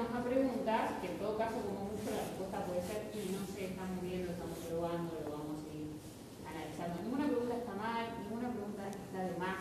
enoja 0.00 0.24
preguntas, 0.24 0.92
que 1.00 1.12
en 1.12 1.18
todo 1.18 1.36
caso, 1.36 1.56
como 1.60 1.92
mucho, 1.92 2.08
la 2.08 2.24
respuesta 2.24 2.64
puede 2.64 2.80
ser, 2.88 3.12
y 3.12 3.36
no 3.36 3.44
sé, 3.52 3.76
estamos 3.76 4.00
viendo, 4.00 4.32
estamos 4.32 4.56
probando, 4.64 5.12
lo 5.24 5.28
vamos 5.36 5.60
a 5.60 5.68
ir 5.76 5.88
analizando. 6.48 7.04
Ninguna 7.04 7.26
pregunta 7.28 7.54
está 7.60 7.74
mal, 7.76 8.04
ninguna 8.24 8.48
pregunta 8.48 8.82
está 8.88 9.18
de 9.28 9.36
más. 9.36 9.60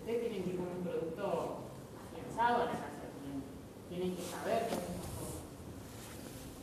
Ustedes 0.00 0.20
tienen 0.24 0.42
que 0.44 0.50
ir 0.50 0.56
con 0.56 0.68
un 0.72 0.82
producto 0.84 1.68
afianzado 2.00 2.56
a 2.64 2.66
la 2.72 2.76
casa, 2.80 3.04
tienen, 3.20 3.40
tienen 3.88 4.10
que 4.16 4.24
saber 4.24 4.68
todas 4.72 4.84
estas 4.88 5.08
cosas. 5.16 5.44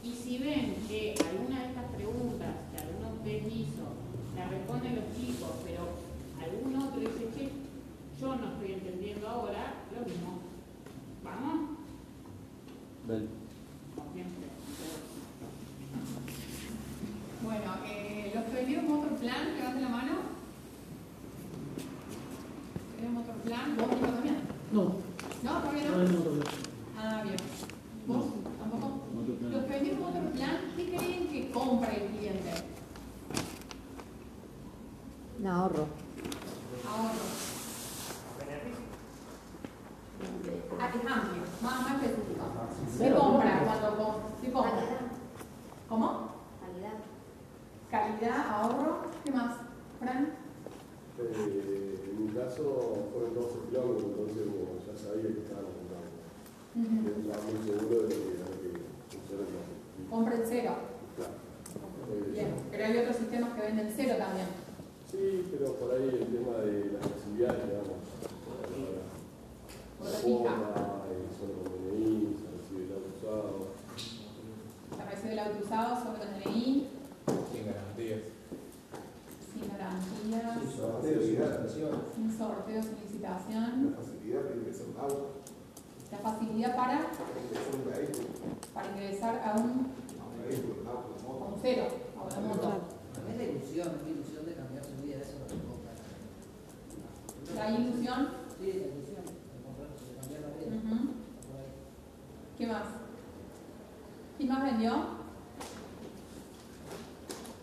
Y 0.02 0.12
si 0.18 0.38
ven 0.42 0.82
que 0.90 1.14
alguna 1.30 1.62
de 1.62 1.68
estas 1.78 1.88
preguntas 1.94 2.54
que 2.74 2.78
alguno 2.82 3.06
de 3.06 3.18
ustedes 3.22 3.46
hizo, 3.54 3.86
la 4.34 4.50
responden 4.50 4.96
los 4.98 5.10
chicos, 5.14 5.54
pero 5.66 5.82
algún 6.42 6.74
otro 6.82 7.00
dice, 7.02 7.30
che, 7.38 7.50
yo 8.20 8.36
no 8.36 8.46
estoy 8.58 8.74
entendiendo 8.74 9.28
ahora, 9.30 9.86
lo 9.94 10.02
mismo. 10.06 10.42
¿Vamos? 11.24 11.78
Ven. 13.08 13.30
Como 13.96 14.12
siempre. 14.14 14.48
Bueno, 17.44 17.74
eh, 17.88 18.32
los 18.34 18.44
que 18.46 18.54
vendieron 18.54 18.92
otro 18.92 19.16
plan, 19.18 19.56
levanten 19.56 19.84
la 19.84 19.90
mano. 19.90 20.14
¿Tenemos 22.96 23.24
otro 23.24 23.42
plan? 23.44 23.78
¿Vos 23.78 23.88
Nico, 23.88 24.08
también? 24.08 24.38
No, 24.72 24.82
¿No? 25.44 25.60
¿Todavía 25.62 25.90
no 25.90 25.98
no? 25.98 26.04
es 26.04 26.10
otro 26.16 26.32
plan. 26.34 26.54
Ah, 26.98 27.22
bien. 27.24 27.36
¿Vos? 28.08 28.26
¿Tampoco? 28.60 28.86
Otro 29.22 29.36
plan. 29.36 29.52
Los 29.52 29.64
que 29.66 29.70
vendieron 29.70 30.04
otro 30.04 30.32
plan, 30.32 30.58
¿qué 30.76 30.86
creen 30.96 31.28
que 31.28 31.52
compra 31.52 31.92
el 31.94 32.08
cliente? 32.18 32.52
Un 35.40 35.48
ahorro. 35.48 35.86
Ahorro. 36.88 37.26
Ah, 40.80 40.90
es 40.90 41.12
amplio, 41.12 41.42
más, 41.62 41.82
más 41.82 41.92
específico. 42.04 42.46
¿Qué 42.46 42.92
Cero. 42.98 43.18
compra 43.20 43.64
cuando 43.66 44.04
compra? 44.04 44.30
¿Qué 44.42 44.52
compra? 44.52 45.00
¿Cómo? 45.90 46.32
Calidad. 46.62 46.98
Calidad, 47.90 48.50
ahorro, 48.50 48.98
¿qué 49.24 49.32
más? 49.32 49.58
Fran, 50.00 50.34
Eh, 51.20 52.00
en 52.10 52.26
mi 52.26 52.32
caso 52.34 53.10
fueron 53.14 53.34
12 53.36 53.60
kilómetros, 53.70 54.04
entonces 54.10 54.44
como 54.48 54.80
ya 54.82 54.94
sabía 54.98 55.30
que 55.36 55.42
estábamos 55.42 55.74
comprando. 55.78 56.18
Ujú. 56.82 56.96
Estaba 57.22 57.44
muy 57.46 57.60
seguro 57.68 58.08
de 58.08 58.16
que 58.16 58.30
era 58.38 58.48
que 58.58 58.70
funciona 59.12 59.44
el 59.46 60.10
compra 60.10 60.34
el 60.36 60.44
cero. 60.48 60.74
Claro. 61.18 61.34
Eh, 62.10 62.32
Bien, 62.32 62.54
pero 62.72 62.86
hay 62.86 62.98
otros 62.98 63.16
sistemas 63.18 63.54
que 63.54 63.62
venden 63.62 63.94
cero 63.96 64.16
también. 64.18 64.48
Sí, 65.12 65.46
pero 65.52 65.74
por 65.76 65.92
ahí 65.94 66.08
el 66.10 66.26
tema 66.32 66.58
de 66.64 66.92
las 66.98 67.04
facilidades, 67.06 67.68
digamos, 67.68 68.00
Por 70.00 70.08
la 70.08 70.12
la 70.14 70.18
fija. 70.18 70.50
forma, 70.50 71.06
eh, 71.12 71.28
solo 71.38 71.54
con 71.62 71.78
DNI, 71.86 72.34
se 72.40 72.48
recibe 72.58 72.82
el 72.88 72.94
auto 72.98 73.10
usado. 73.14 73.68
Se 74.98 75.04
recibe 75.06 75.34
el 75.34 75.40
auto 75.40 75.58
usado 75.64 75.90
solo 76.02 76.18
con 76.18 76.30
DNI, 76.34 76.88
Sin 77.52 77.66
garantías. 77.68 78.22
sin 79.54 79.64
garantías, 79.70 80.44
facilidad, 80.82 81.70
sin 82.16 82.38
sorteo, 82.38 82.82
sin 82.82 82.96
licitación. 83.04 83.92
la 83.92 83.98
facilidad 84.02 84.42
de 84.50 84.56
ingresar 84.58 84.88
un 84.90 84.98
auto, 84.98 85.28
La 86.12 86.18
facilidad 86.18 86.76
para, 86.76 86.98
para 86.98 87.38
ingresar 87.38 87.76
un 87.78 87.86
vehículo, 87.92 88.28
para 88.82 88.94
ingresar 88.98 89.42
a 89.46 89.56
un, 89.60 89.88
a 90.18 91.46
un 91.46 91.56
cero, 91.62 91.84
a 92.18 92.24
una 92.24 92.48
moto. 92.48 92.72
Es 93.30 93.38
la 93.38 93.44
ilusión, 93.44 93.88
es 93.96 94.04
la 94.04 94.10
ilusión 94.10 94.46
de 94.46 94.54
cambiar 94.56 94.84
su 94.84 95.04
vida, 95.04 95.18
eso 95.22 95.32
es 95.34 95.40
lo 95.40 95.48
que 95.48 95.56
compra. 95.68 95.94
La 97.56 97.70
ilusión. 97.80 98.28
Sí, 98.60 98.66
la 98.66 98.88
ilusión 98.90 99.22
de 99.22 99.64
comprar, 99.64 99.90
de 99.94 100.16
cambiar 100.20 100.42
la 100.42 100.48
vida. 100.58 100.68
Ujú. 100.78 100.98
Por 101.48 101.56
ahí. 101.62 101.72
¿Qué 102.58 102.68
más? 102.68 102.84
¿Quién 104.38 104.50
más 104.50 104.64
vendió? 104.64 104.92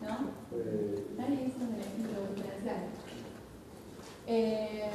¿No? 0.01 0.15
Eh, 0.55 1.07
Nadie 1.19 1.35
hizo 1.47 1.59
un 1.59 1.75
ejemplo 1.75 2.35
diferencial. 2.37 2.81
Eh, 4.27 4.91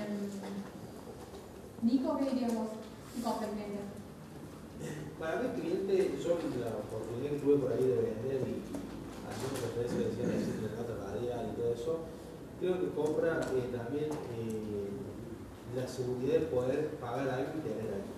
Nico, 1.82 2.18
¿qué 2.18 2.26
dirías 2.32 2.56
vos? 2.56 2.68
¿Qué 3.14 3.22
compra 3.22 3.48
el 3.50 3.54
cliente? 3.56 3.84
Para 5.20 5.42
mí, 5.42 5.48
el 5.48 5.62
cliente, 5.62 6.18
yo 6.24 6.30
la 6.60 6.76
oportunidad 6.80 7.32
que 7.32 7.40
tuve 7.40 7.56
por 7.58 7.72
ahí 7.72 7.84
de 7.84 7.96
vender 7.96 8.40
y 8.48 8.64
haciendo 9.28 9.56
referencia 9.64 9.98
que 10.00 10.06
decían 10.12 10.32
existe 10.32 10.68
la 10.68 10.82
nota 10.82 10.96
radial 11.08 11.52
y 11.52 11.56
todo 11.60 11.74
eso, 11.74 11.94
creo 12.60 12.80
que 12.82 12.90
compra 12.96 13.40
eh, 13.54 13.70
también 13.76 14.10
eh, 14.12 14.90
la 15.76 15.88
seguridad 15.88 16.34
de 16.40 16.46
poder 16.48 16.90
pagar 17.00 17.30
algo 17.30 17.52
y 17.60 17.68
tener 17.68 17.88
algo. 17.94 18.12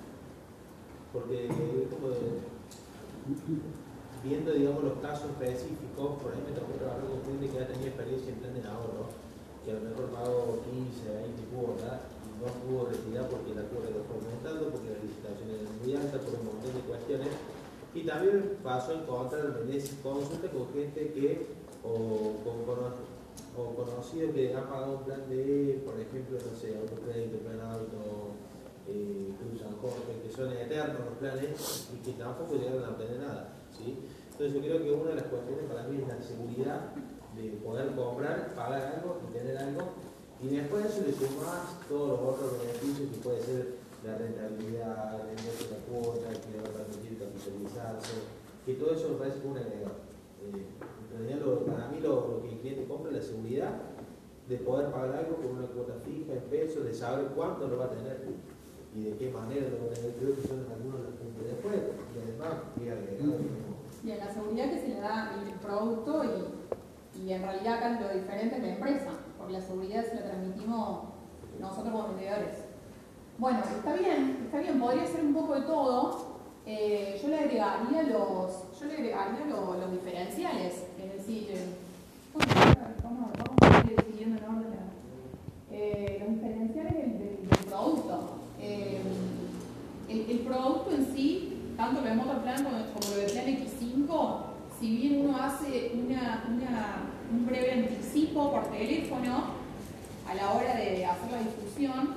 Porque 1.14 1.46
es 1.46 1.88
como 1.90 2.10
de- 2.10 2.42
viendo 4.24 4.52
digamos 4.54 4.84
los 4.84 4.98
casos 5.06 5.30
específicos, 5.38 6.22
por 6.22 6.34
ahí 6.34 6.42
me 6.50 6.54
tocó 6.58 6.74
trabajar 6.82 7.06
con 7.06 7.22
gente 7.30 7.46
que 7.50 7.60
ya 7.62 7.68
tenía 7.68 7.88
experiencia 7.94 8.34
en 8.34 8.40
plan 8.42 8.54
de 8.58 8.66
ahorro, 8.68 9.06
que 9.64 9.70
a 9.72 9.76
lo 9.76 9.82
mejor 9.86 10.06
pagó 10.10 10.62
15, 10.66 11.14
20 11.14 11.44
cuotas 11.54 12.02
y 12.26 12.30
no 12.42 12.50
pudo 12.66 12.90
retirar 12.90 13.30
porque 13.30 13.54
la 13.54 13.64
cuota 13.70 13.90
lo 13.94 14.02
fue 14.06 14.18
aumentando, 14.18 14.70
porque 14.74 14.90
la 14.94 15.02
licitación 15.02 15.48
era 15.50 15.70
muy 15.78 15.90
alta, 15.94 16.18
por 16.26 16.34
un 16.42 16.46
montón 16.46 16.74
de 16.74 16.82
cuestiones. 16.90 17.34
Y 17.94 18.02
también 18.04 18.58
pasó 18.62 18.92
a 18.92 18.96
encontrarme 19.02 19.62
en 19.62 19.72
ese 19.78 19.96
consulta 20.02 20.50
con 20.52 20.68
gente 20.74 21.14
que, 21.14 21.48
o 21.86 22.34
con 22.46 22.66
cono- 22.66 22.98
o 24.06 24.12
conocidos 24.12 24.36
que 24.36 24.54
han 24.54 24.70
pagado 24.70 24.98
un 24.98 25.04
plan 25.04 25.30
de, 25.30 25.82
por 25.86 26.00
ejemplo, 26.00 26.38
no 26.38 26.58
sé, 26.58 26.78
autocrédito, 26.78 27.38
plan 27.40 27.62
auto, 27.62 28.38
eh, 28.88 29.34
Cruz 29.34 29.62
San 29.62 29.76
Jorge, 29.82 30.22
que 30.22 30.30
son 30.30 30.52
eternos 30.52 31.10
los 31.10 31.18
planes 31.18 31.90
y 31.94 32.06
que 32.06 32.12
tampoco 32.14 32.56
llegaron 32.56 32.86
a 32.86 32.90
obtener 32.90 33.20
nada. 33.20 33.54
¿sí? 33.76 33.98
Entonces 34.32 34.54
yo 34.54 34.62
creo 34.62 34.84
que 34.84 34.92
una 34.92 35.10
de 35.12 35.16
las 35.16 35.26
cuestiones 35.26 35.66
para 35.66 35.84
mí 35.88 36.02
es 36.02 36.08
la 36.08 36.22
seguridad 36.22 36.94
de 37.36 37.50
poder 37.66 37.96
comprar, 37.96 38.54
pagar 38.56 39.02
algo 39.02 39.22
y 39.26 39.34
tener 39.34 39.58
algo. 39.58 39.82
Y 40.42 40.48
después 40.50 40.84
de 40.84 40.90
eso 40.90 41.02
le 41.02 41.14
sumás 41.14 41.82
todos 41.90 42.10
los 42.10 42.20
otros 42.20 42.62
beneficios 42.62 43.10
que 43.10 43.18
puede 43.24 43.42
ser 43.42 43.86
la 44.06 44.18
rentabilidad, 44.18 45.18
el 45.26 45.40
ingreso 45.40 45.66
de 45.66 45.72
la 45.72 45.82
cuota, 45.90 46.30
que 46.30 46.52
le 46.54 46.62
va 46.62 46.70
a 46.70 46.86
permitir 46.86 47.18
capitalizarse, 47.18 48.14
que 48.66 48.74
todo 48.76 48.94
eso 48.94 49.10
me 49.10 49.16
parece 49.16 49.42
un 49.48 49.58
agregado. 49.58 50.06
Eh, 50.46 50.86
en 51.16 51.28
realidad 51.28 51.66
para 51.66 51.88
mí 51.88 52.00
lo 52.02 52.42
que 52.42 52.50
el 52.50 52.60
cliente 52.60 52.86
compra 52.86 53.12
es 53.12 53.18
la 53.18 53.24
seguridad 53.24 53.95
de 54.50 54.58
poder 54.58 54.92
pagar 54.92 55.16
algo 55.26 55.38
con 55.38 55.58
una 55.58 55.68
cuota 55.68 55.94
fija 56.06 56.34
en 56.34 56.44
pesos, 56.50 56.86
de 56.86 56.94
saber 56.94 57.28
cuánto 57.36 57.68
lo 57.68 57.78
va 57.78 57.86
a 57.86 57.90
tener 57.90 58.22
y 58.96 59.04
de 59.04 59.18
qué 59.18 59.32
manera 59.32 59.68
lo 59.70 59.86
va 59.88 59.92
a 59.92 59.96
tener. 59.96 60.12
Creo 60.14 60.36
que 60.36 60.48
son 60.48 60.66
algunos 60.72 60.98
de 61.02 61.04
los 61.10 61.16
puntos. 61.16 61.44
Después, 61.44 61.76
y 62.14 62.20
además, 62.22 62.54
qué 62.78 62.92
agregado. 62.92 63.40
¿no? 63.40 63.76
Bien, 64.04 64.18
la 64.20 64.32
seguridad 64.34 64.70
que 64.70 64.80
se 64.80 64.88
le 64.90 65.00
da 65.02 65.36
el 65.44 65.52
producto 65.60 66.24
y, 66.24 67.26
y 67.26 67.34
en 67.34 67.42
realidad 67.42 67.74
acá 67.78 68.00
lo 68.02 68.20
diferente 68.20 68.56
es 68.58 68.62
la 68.62 68.74
empresa, 68.76 69.12
porque 69.38 69.54
la 69.54 69.62
seguridad 69.62 70.06
se 70.06 70.16
la 70.16 70.24
transmitimos 70.26 71.00
nosotros 71.60 71.92
como 71.92 72.08
vendedores. 72.10 72.58
Bueno, 73.38 73.60
está 73.60 73.96
bien, 73.96 74.42
está 74.46 74.60
bien, 74.60 74.80
podría 74.80 75.08
ser 75.08 75.26
un 75.26 75.34
poco 75.34 75.56
de 75.56 75.62
todo. 75.62 76.36
Eh, 76.68 77.20
yo 77.22 77.28
le 77.30 77.40
agregaría 77.40 78.04
los, 78.04 78.80
yo 78.80 78.86
le 78.88 78.94
agregaría 78.94 79.46
lo- 79.48 79.76
los 79.78 79.92
diferenciales, 79.92 80.84
es 81.00 81.14
decir, 81.14 81.48
eh, 81.52 81.66
bueno, 82.34 82.52
vamos, 83.04 83.30
vamos 83.38 83.86
a 83.86 83.92
ir 83.92 84.02
siguiendo 84.10 84.38
en 84.38 84.44
orden. 84.50 84.80
Eh, 85.72 86.18
los 86.22 86.30
diferenciales 86.36 86.94
del, 86.94 87.12
del- 87.20 87.50
del 87.50 87.60
producto. 87.68 88.20
Eh, 88.60 89.00
el, 90.10 90.30
el 90.32 90.40
producto 90.40 90.92
en 90.96 91.06
sí, 91.14 91.65
tanto 91.78 92.02
lo 92.02 92.08
de 92.08 92.16
Motoplan 92.16 92.64
como, 92.64 92.78
lo 92.78 93.22
de 93.22 93.30
Plan 93.30 93.46
X5, 93.46 94.38
si 94.80 94.98
bien 94.98 95.26
uno 95.26 95.38
hace 95.38 95.92
una, 95.94 96.44
un 97.32 97.46
breve 97.46 97.72
anticipo 97.72 98.52
por 98.52 98.72
teléfono 98.72 99.66
a 100.30 100.34
la 100.34 100.54
hora 100.54 100.76
de 100.76 101.06
hacer 101.06 101.32
la 101.32 101.40
difusión, 101.40 102.16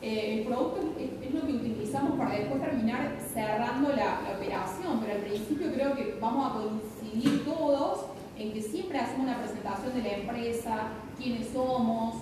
eh, 0.00 0.40
el 0.40 0.46
producto 0.46 0.80
es, 0.98 1.34
lo 1.34 1.46
que 1.46 1.52
utilizamos 1.52 2.18
para 2.18 2.34
después 2.34 2.60
terminar 2.60 3.16
cerrando 3.32 3.90
la, 3.90 4.20
la 4.22 4.36
operación, 4.36 5.00
pero 5.00 5.14
al 5.14 5.22
principio 5.22 5.72
creo 5.72 5.94
que 5.94 6.18
vamos 6.20 6.50
a 6.50 6.54
coincidir 6.54 7.44
todos 7.44 8.06
en 8.36 8.52
que 8.52 8.62
siempre 8.62 8.98
hacemos 8.98 9.26
una 9.26 9.38
presentación 9.38 9.94
de 9.94 10.02
la 10.02 10.16
empresa, 10.16 10.88
quiénes 11.16 11.48
somos. 11.48 12.16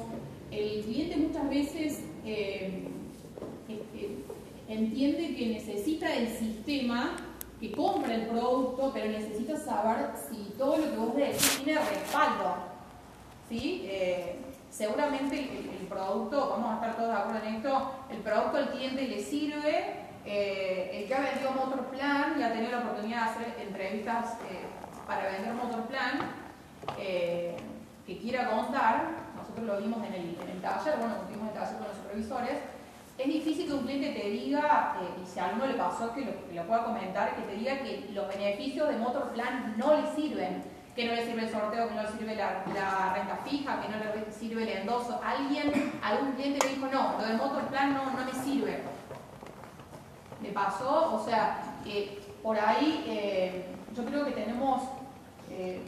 El 0.50 0.82
cliente 0.82 1.17
muchas 1.17 1.49
veces 1.49 2.00
eh, 2.26 2.89
entiende 4.70 5.34
que 5.34 5.46
necesita 5.49 6.14
el 6.14 6.28
sistema, 6.28 7.17
que 7.58 7.72
compra 7.72 8.14
el 8.14 8.26
producto, 8.26 8.90
pero 8.94 9.11
necesita 9.11 9.56
saber 9.56 10.11
si 10.17 10.55
todo 10.56 10.78
lo 10.78 10.90
que 10.90 10.96
vos 10.96 11.17
decís 11.17 11.61
tiene 11.64 11.81
respaldo. 11.81 12.55
¿sí? 13.49 13.82
Eh, 13.87 14.37
seguramente 14.70 15.40
el, 15.40 15.87
producto, 15.88 16.50
vamos 16.50 16.70
a 16.70 16.75
estar 16.76 16.96
todos 16.96 17.08
de 17.08 17.17
acuerdo 17.17 17.49
en 17.49 17.55
esto, 17.56 17.93
el 18.11 18.19
producto 18.19 18.56
al 18.58 18.70
cliente 18.70 19.08
le 19.08 19.20
sirve. 19.20 19.96
eh, 20.25 20.90
el 20.93 21.08
que 21.08 21.14
ha 21.14 21.20
vendido 21.20 21.50
Motorplan 21.52 22.38
y 22.38 22.43
ha 22.43 22.52
tenido 22.52 22.70
la 22.70 22.78
oportunidad 22.81 23.25
de 23.25 23.31
hacer 23.31 23.56
entrevistas 23.66 24.34
eh, 24.50 24.66
para 25.06 25.32
vender 25.32 25.55
Motorplan, 25.55 26.40
que 26.96 28.19
quiera 28.19 28.50
contar, 28.50 29.11
nosotros 29.37 29.66
lo 29.66 29.78
vimos 29.78 30.06
en 30.06 30.14
el, 30.14 30.38
en 30.40 30.49
el 30.50 30.61
taller, 30.61 30.99
bueno, 30.99 31.14
tuvimos 31.26 31.49
el 31.49 31.55
taller 31.55 31.78
con 31.78 31.88
los 31.88 31.96
supervisores, 31.96 32.58
es 33.22 33.26
difícil 33.26 33.67
que 33.67 33.75
un 33.75 33.82
cliente 33.82 34.19
te 34.19 34.31
diga, 34.31 34.96
eh, 35.00 35.22
y 35.22 35.26
si 35.26 35.38
a 35.38 35.46
alguno 35.46 35.67
le 35.67 35.75
pasó 35.75 36.12
que 36.14 36.22
lo, 36.22 36.62
pueda 36.67 36.84
comentar, 36.84 37.37
que 37.37 37.43
te 37.43 37.55
diga 37.55 37.78
que 37.78 38.08
los 38.12 38.28
beneficios 38.28 38.88
de 38.88 38.96
Motorplan 38.96 39.75
no 39.76 39.94
le 39.94 40.14
sirven, 40.14 40.62
que 40.96 41.06
no 41.06 41.12
le 41.12 41.26
sirve 41.26 41.43
el 41.43 41.50
sorteo, 41.50 41.88
que 41.88 41.94
no 41.94 42.02
le 42.02 42.08
sirve 42.08 42.34
la, 42.37 43.12
renta 43.14 43.38
fija, 43.44 43.81
que 43.81 43.88
no 43.88 43.99
le 43.99 44.32
sirve 44.32 44.62
el 44.62 44.78
endoso. 44.81 45.20
Alguien, 45.22 45.93
algún 46.02 46.32
cliente 46.32 46.67
me 46.67 46.75
dijo, 46.75 46.87
no, 46.87 47.19
lo 47.19 47.26
de 47.26 47.34
Motorplan 47.34 47.94
no, 47.94 48.05
no 48.06 48.25
me 48.25 48.32
sirve. 48.32 48.82
Me 50.40 50.49
pasó, 50.50 51.14
o 51.14 51.25
sea, 51.25 51.62
que 51.84 52.20
por 52.43 52.58
ahí 52.58 53.05
eh, 53.06 53.66
yo 53.94 54.05
creo 54.06 54.25
que 54.25 54.32
tenemos, 54.32 54.82
eh, 55.50 55.82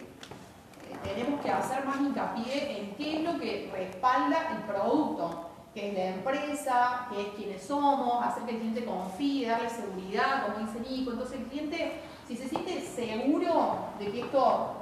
tenemos 1.02 1.40
que 1.40 1.50
hacer 1.50 1.86
más 1.86 1.98
hincapié 1.98 2.78
en 2.78 2.94
qué 2.96 3.16
es 3.16 3.24
lo 3.24 3.40
que 3.40 3.70
respalda 3.72 4.50
el 4.52 4.64
producto 4.64 5.51
que 5.74 5.88
es 5.88 5.94
la 5.94 6.04
empresa, 6.08 7.06
que 7.10 7.20
es 7.22 7.28
quienes 7.28 7.62
somos, 7.62 8.24
hacer 8.24 8.42
que 8.44 8.52
el 8.52 8.58
cliente 8.58 8.84
confíe, 8.84 9.48
darle 9.48 9.70
seguridad, 9.70 10.46
como 10.46 10.66
dice 10.66 10.80
Nico. 10.80 11.12
Entonces 11.12 11.38
el 11.38 11.46
cliente, 11.46 12.00
si 12.28 12.36
se 12.36 12.48
siente 12.48 12.80
seguro 12.80 13.86
de 13.98 14.10
que 14.10 14.20
esto, 14.20 14.74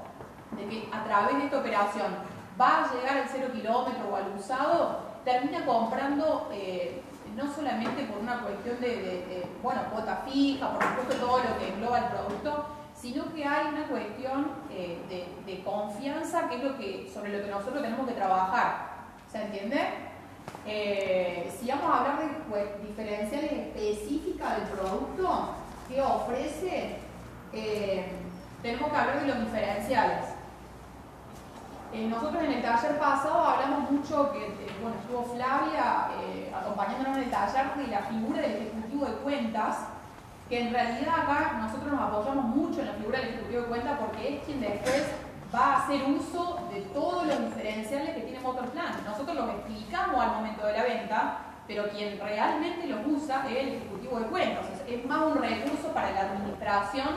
de 0.57 0.67
que 0.67 0.89
a 0.93 1.05
través 1.05 1.37
de 1.37 1.45
esta 1.45 1.61
operación 1.61 2.17
va 2.61 2.85
a 2.85 2.93
llegar 2.93 3.19
al 3.19 3.29
cero 3.29 3.49
kilómetro 3.53 4.09
o 4.11 4.17
al 4.17 4.37
usado, 4.37 4.99
termina 5.25 5.65
comprando 5.65 6.49
eh, 6.53 7.03
no 7.37 7.53
solamente 7.53 8.05
por 8.05 8.19
una 8.19 8.41
cuestión 8.41 8.81
de, 8.81 9.49
bueno, 9.63 9.83
cuota 9.93 10.25
fija, 10.27 10.73
por 10.73 10.83
supuesto 10.83 11.15
todo 11.25 11.39
lo 11.39 11.59
que 11.59 11.69
engloba 11.69 11.99
el 11.99 12.05
producto, 12.07 12.67
sino 12.95 13.33
que 13.33 13.45
hay 13.45 13.69
una 13.69 13.87
cuestión 13.87 14.51
eh, 14.71 14.99
de, 15.09 15.51
de 15.51 15.63
confianza 15.63 16.49
que 16.49 16.57
es 16.57 16.65
lo 16.65 16.77
que, 16.77 17.11
sobre 17.13 17.39
lo 17.39 17.45
que 17.45 17.51
nosotros 17.51 17.81
tenemos 17.81 18.07
que 18.09 18.15
trabajar. 18.15 18.91
¿Se 19.31 19.41
entiende? 19.41 20.10
Eh, 20.67 21.51
si 21.59 21.69
vamos 21.69 21.91
a 21.91 21.99
hablar 21.99 22.19
de 22.19 22.29
pues, 22.49 22.65
diferenciales 22.87 23.53
específicas 23.53 24.57
del 24.57 24.69
producto 24.69 25.55
que 25.89 26.01
ofrece, 26.01 26.97
eh, 27.53 28.13
tenemos 28.63 28.91
que 28.91 28.97
hablar 28.97 29.21
de 29.21 29.29
los 29.29 29.41
diferenciales. 29.41 30.27
Eh, 31.93 32.07
nosotros 32.07 32.43
en 32.45 32.53
el 32.53 32.63
taller 32.63 32.99
pasado 32.99 33.43
hablamos 33.43 33.91
mucho, 33.91 34.33
que 34.33 34.55
bueno, 34.81 34.97
estuvo 35.01 35.35
Flavia 35.35 36.09
acompañándonos 36.57 37.17
en 37.17 37.25
el 37.25 37.31
taller 37.31 37.75
de 37.77 37.87
la 37.89 38.03
figura 38.03 38.41
del 38.43 38.53
ejecutivo 38.53 39.07
de 39.07 39.13
cuentas, 39.15 39.77
que 40.49 40.61
en 40.61 40.73
realidad 40.73 41.21
acá 41.21 41.59
nosotros 41.61 41.93
nos 41.93 42.01
apoyamos 42.01 42.45
mucho 42.45 42.81
en 42.81 42.87
la 42.87 42.93
figura 42.95 43.19
del 43.19 43.29
ejecutivo 43.31 43.63
de 43.63 43.69
cuentas 43.69 43.99
porque 43.99 44.37
es 44.37 44.45
quien 44.45 44.61
después 44.61 45.05
va 45.55 45.75
a 45.75 45.77
hacer 45.85 46.03
uso 46.05 46.61
de 46.73 46.81
todos 46.93 47.27
los 47.27 47.41
diferenciales 47.41 48.15
que 48.15 48.21
tiene 48.23 48.41
Motorplan. 48.41 49.05
Nosotros 49.05 49.37
los 49.37 49.51
explicamos 49.51 50.21
al 50.21 50.33
momento 50.37 50.67
de 50.67 50.73
la 50.73 50.83
venta, 50.85 51.39
pero 51.67 51.89
quien 51.91 52.19
realmente 52.19 52.87
los 52.87 53.01
usa 53.07 53.45
es 53.49 53.57
el 53.57 53.69
ejecutivo 53.69 54.21
de 54.21 54.27
cuentas. 54.27 54.67
es 54.87 55.05
más 55.07 55.23
un 55.23 55.37
recurso 55.41 55.89
para 55.95 56.11
la 56.13 56.21
administración 56.21 57.09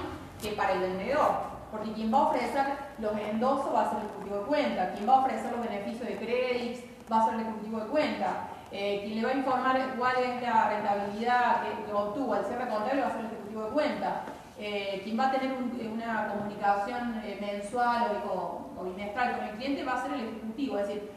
que 0.41 0.51
para 0.51 0.73
el 0.73 0.79
vendedor. 0.79 1.53
Porque 1.71 1.91
quien 1.93 2.13
va 2.13 2.19
a 2.19 2.27
ofrecer 2.27 2.65
los 2.99 3.17
endosos 3.17 3.73
va 3.73 3.87
a 3.87 3.89
ser 3.89 3.99
el 3.99 4.05
ejecutivo 4.05 4.37
de 4.37 4.43
cuenta, 4.43 4.91
quien 4.93 5.09
va 5.09 5.13
a 5.15 5.19
ofrecer 5.21 5.51
los 5.51 5.67
beneficios 5.67 6.07
de 6.07 6.17
créditos 6.17 6.83
va 7.11 7.21
a 7.21 7.25
ser 7.25 7.33
el 7.35 7.41
ejecutivo 7.41 7.79
de 7.79 7.85
cuenta, 7.87 8.47
eh, 8.71 9.01
quien 9.03 9.17
le 9.17 9.25
va 9.25 9.31
a 9.31 9.35
informar 9.35 9.95
cuál 9.97 10.15
es 10.17 10.41
la 10.41 10.69
rentabilidad 10.69 11.63
que, 11.85 11.93
obtuvo 11.93 12.33
al 12.33 12.45
cierre 12.45 12.67
contable 12.67 13.01
va 13.01 13.07
a 13.07 13.11
ser 13.11 13.19
el 13.21 13.25
ejecutivo 13.27 13.63
de 13.65 13.69
cuenta. 13.71 14.21
Eh, 14.59 15.01
quien 15.03 15.19
va 15.19 15.29
a 15.29 15.31
tener 15.31 15.51
una 15.91 16.27
comunicación 16.27 17.21
eh, 17.25 17.37
mensual 17.41 18.23
o, 18.31 18.59
bimestral 18.83 19.37
con 19.37 19.47
el 19.47 19.55
cliente 19.55 19.83
va 19.83 19.93
a 19.93 20.03
ser 20.03 20.13
el 20.13 20.27
ejecutivo. 20.27 20.77
Es 20.77 20.87
decir, 20.87 21.09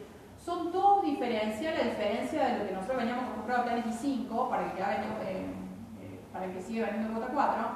son 0.42 0.70
todos 0.70 1.04
diferenciales, 1.04 1.80
a 1.80 1.88
diferencia 1.88 2.46
de 2.46 2.58
lo 2.58 2.66
que 2.66 2.72
nosotros 2.72 2.98
veníamos 2.98 3.24
acostumbrados 3.24 3.66
a 3.66 3.68
Planes 3.68 3.86
y 3.86 3.98
5, 3.98 4.48
para 4.48 4.64
el 4.66 4.72
que, 4.72 4.82
eh, 4.82 6.20
para 6.32 6.44
el 6.44 6.52
que 6.52 6.62
sigue 6.62 6.82
vendiendo 6.82 7.18
Cuota 7.18 7.32
4, 7.34 7.66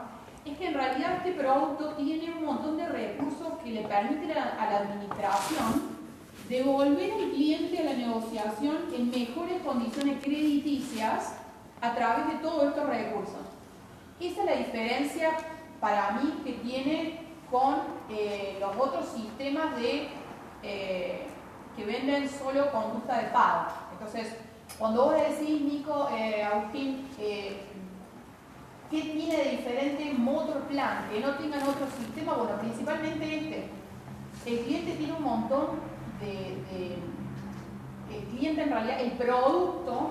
es 0.47 0.59
que 0.59 0.69
en 0.69 0.75
realidad 0.75 1.17
este 1.17 1.33
producto 1.33 1.95
tiene 1.95 2.33
un 2.33 2.45
montón 2.45 2.77
de 2.77 2.89
recursos 2.89 3.49
que 3.63 3.73
le 3.73 3.83
permiten 3.83 4.31
a, 4.39 4.55
a 4.61 4.71
la 4.71 4.79
administración 4.79 5.99
devolver 6.49 7.13
al 7.13 7.31
cliente 7.31 7.79
a 7.79 7.85
la 7.85 7.93
negociación 7.95 8.77
en 8.97 9.11
mejores 9.11 9.61
condiciones 9.63 10.23
crediticias 10.23 11.35
a 11.81 11.95
través 11.95 12.27
de 12.29 12.35
todos 12.35 12.69
estos 12.69 12.87
recursos. 12.89 13.20
Esa 14.21 14.41
es 14.41 14.47
la 14.47 14.57
diferencia 14.57 15.31
para 15.81 16.11
mí 16.13 16.43
que 16.45 16.53
tiene 16.53 17.21
con 17.51 17.77
eh, 18.11 18.59
los 18.61 18.77
otros 18.77 19.09
sistemas 19.09 19.75
de, 19.81 20.09
eh, 20.63 21.27
que 21.75 21.85
venden 21.87 22.29
solo 22.29 22.71
conducta 22.71 23.19
de 23.19 23.29
pago. 23.29 23.69
Entonces, 23.93 24.37
cuando 24.79 25.07
vos 25.07 25.15
decís, 25.15 25.63
Nico, 25.63 26.09
eh, 26.13 26.45
Agustín, 26.45 27.09
¿qué 27.17 27.65
tiene 28.91 29.37
de 29.37 29.51
diferente 29.53 30.13
Motor 30.13 30.65
Plan 30.65 31.09
que 31.11 31.21
no 31.21 31.37
tengan 31.37 31.63
otro 31.63 31.87
sistema? 31.99 32.35
Bueno, 32.35 32.59
principalmente 32.61 33.39
este. 33.39 33.69
El 34.45 34.61
cliente 34.61 34.93
tiene 34.93 35.15
un 35.15 35.23
montón 35.23 35.67
de 36.21 36.99
el 38.13 38.25
cliente 38.25 38.63
en 38.63 38.71
realidad, 38.71 39.01
el 39.01 39.13
producto, 39.13 40.11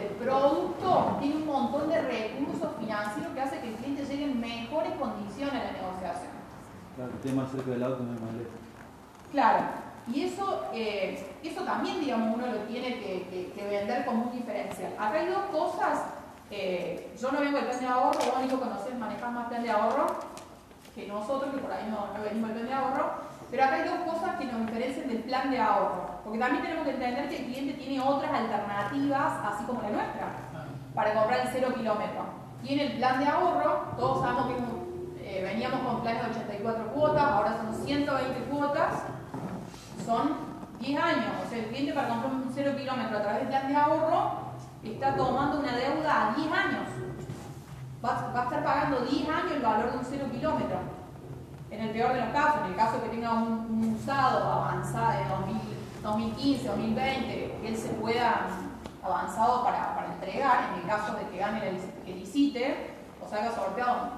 el 0.00 0.26
producto 0.26 1.16
tiene 1.20 1.36
un 1.36 1.46
montón 1.46 1.88
de 1.88 2.00
recursos 2.00 2.70
financieros 2.78 3.32
que 3.34 3.40
hace 3.40 3.60
que 3.60 3.68
el 3.68 3.74
cliente 3.74 4.04
llegue 4.04 4.24
en 4.24 4.40
mejores 4.40 4.92
condiciones 4.94 5.54
a 5.54 5.64
la 5.64 5.72
negociación. 5.72 6.32
Claro, 6.96 7.10
el 7.12 7.20
tema 7.20 7.46
cerca 7.46 7.70
del 7.70 7.82
auto 7.82 8.02
no 8.02 8.14
es 8.14 8.20
más 8.20 8.32
lejos. 8.34 8.52
Claro, 9.32 9.58
y 10.12 10.24
eso, 10.24 10.66
eh, 10.74 11.26
eso 11.42 11.62
también, 11.62 12.00
digamos, 12.00 12.34
uno 12.36 12.46
lo 12.46 12.58
tiene 12.64 12.98
que, 13.00 13.52
que, 13.54 13.66
vender 13.66 14.04
como 14.04 14.24
un 14.24 14.32
diferencial. 14.32 14.92
Acá 14.98 15.20
hay 15.20 15.26
dos 15.28 15.44
cosas, 15.50 16.00
eh, 16.50 17.14
yo 17.20 17.32
no 17.32 17.40
vengo 17.40 17.56
del 17.56 17.66
plan 17.66 17.80
de 17.80 17.86
ahorro, 17.86 18.18
vos 18.18 18.34
único 18.38 18.60
conocés, 18.60 18.98
manejar 18.98 19.30
más 19.30 19.48
plan 19.48 19.62
de 19.62 19.70
ahorro 19.70 20.06
que 20.94 21.06
nosotros, 21.06 21.54
que 21.54 21.60
por 21.60 21.72
ahí 21.72 21.88
no, 21.88 22.16
no 22.16 22.22
venimos 22.22 22.50
del 22.50 22.66
plan 22.66 22.68
de 22.68 22.74
ahorro, 22.74 23.12
pero 23.50 23.64
acá 23.64 23.74
hay 23.76 23.88
dos 23.88 24.12
cosas 24.12 24.36
que 24.38 24.44
nos 24.44 24.66
diferencian 24.66 25.08
del 25.08 25.22
plan 25.22 25.50
de 25.50 25.58
ahorro, 25.58 26.11
porque 26.22 26.38
también 26.38 26.62
tenemos 26.62 26.84
que 26.84 26.92
entender 26.92 27.28
que 27.28 27.36
el 27.36 27.44
cliente 27.46 27.72
tiene 27.74 28.00
otras 28.00 28.32
alternativas, 28.32 29.32
así 29.44 29.64
como 29.64 29.82
la 29.82 29.90
nuestra, 29.90 30.28
para 30.94 31.14
comprar 31.14 31.40
el 31.40 31.48
cero 31.52 31.72
kilómetro. 31.74 32.24
Tiene 32.62 32.86
el 32.86 32.98
plan 32.98 33.18
de 33.18 33.26
ahorro, 33.26 33.94
todos 33.96 34.22
sabemos 34.22 34.46
que 34.46 35.24
eh, 35.24 35.42
veníamos 35.42 35.80
con 35.80 36.02
planes 36.02 36.24
de 36.24 36.30
84 36.30 36.92
cuotas, 36.92 37.22
ahora 37.22 37.56
son 37.56 37.74
120 37.74 38.40
cuotas, 38.50 38.94
son 40.04 40.36
10 40.78 41.02
años. 41.02 41.26
O 41.44 41.48
sea, 41.48 41.58
el 41.58 41.66
cliente 41.66 41.92
para 41.92 42.08
comprar 42.08 42.32
un 42.32 42.50
cero 42.54 42.72
kilómetro 42.76 43.18
a 43.18 43.22
través 43.22 43.40
del 43.40 43.48
plan 43.48 43.68
de 43.68 43.76
ahorro 43.76 44.32
está 44.84 45.16
tomando 45.16 45.58
una 45.58 45.76
deuda 45.76 46.30
a 46.30 46.34
10 46.34 46.52
años. 46.52 46.88
Va, 48.04 48.32
va 48.34 48.40
a 48.40 48.44
estar 48.44 48.64
pagando 48.64 49.00
10 49.00 49.28
años 49.28 49.52
el 49.52 49.62
valor 49.62 49.92
de 49.92 49.98
un 49.98 50.04
cero 50.04 50.26
kilómetro 50.30 50.78
en 51.72 51.80
el 51.80 51.90
peor 51.90 52.12
de 52.12 52.20
los 52.20 52.28
casos, 52.30 52.60
en 52.64 52.72
el 52.72 52.76
caso 52.76 53.02
que 53.02 53.08
tenga 53.08 53.32
un, 53.32 53.96
usado 53.96 54.52
avanzado 54.52 55.12
de 55.12 55.24
2015, 56.02 56.68
2020, 56.68 57.58
que 57.60 57.68
él 57.68 57.76
se 57.76 57.88
pueda 57.90 58.46
avanzado 59.02 59.64
para, 59.64 60.06
entregar, 60.12 60.70
en 60.72 60.80
el 60.80 60.86
caso 60.86 61.14
de 61.16 61.26
que 61.28 61.38
gane 61.38 61.68
el 61.68 61.76
que 62.04 62.14
licite, 62.14 62.94
o 63.20 63.34
haya 63.34 63.52
sorteado 63.52 64.10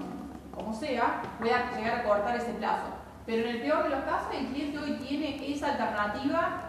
como 0.55 0.75
sea, 0.75 1.23
pueda 1.39 1.71
llegar 1.77 2.01
a 2.01 2.05
cortar 2.05 2.37
ese 2.37 2.53
plazo. 2.55 2.87
Pero 3.27 3.49
en 3.49 3.57
el 3.57 3.63
peor 3.63 3.85
de 3.85 3.91
los 3.91 4.05
casos, 4.05 4.29
el 4.35 4.47
cliente 4.49 4.79
hoy 4.79 4.93
tiene 5.07 5.53
esa 5.53 5.73
alternativa 5.73 6.61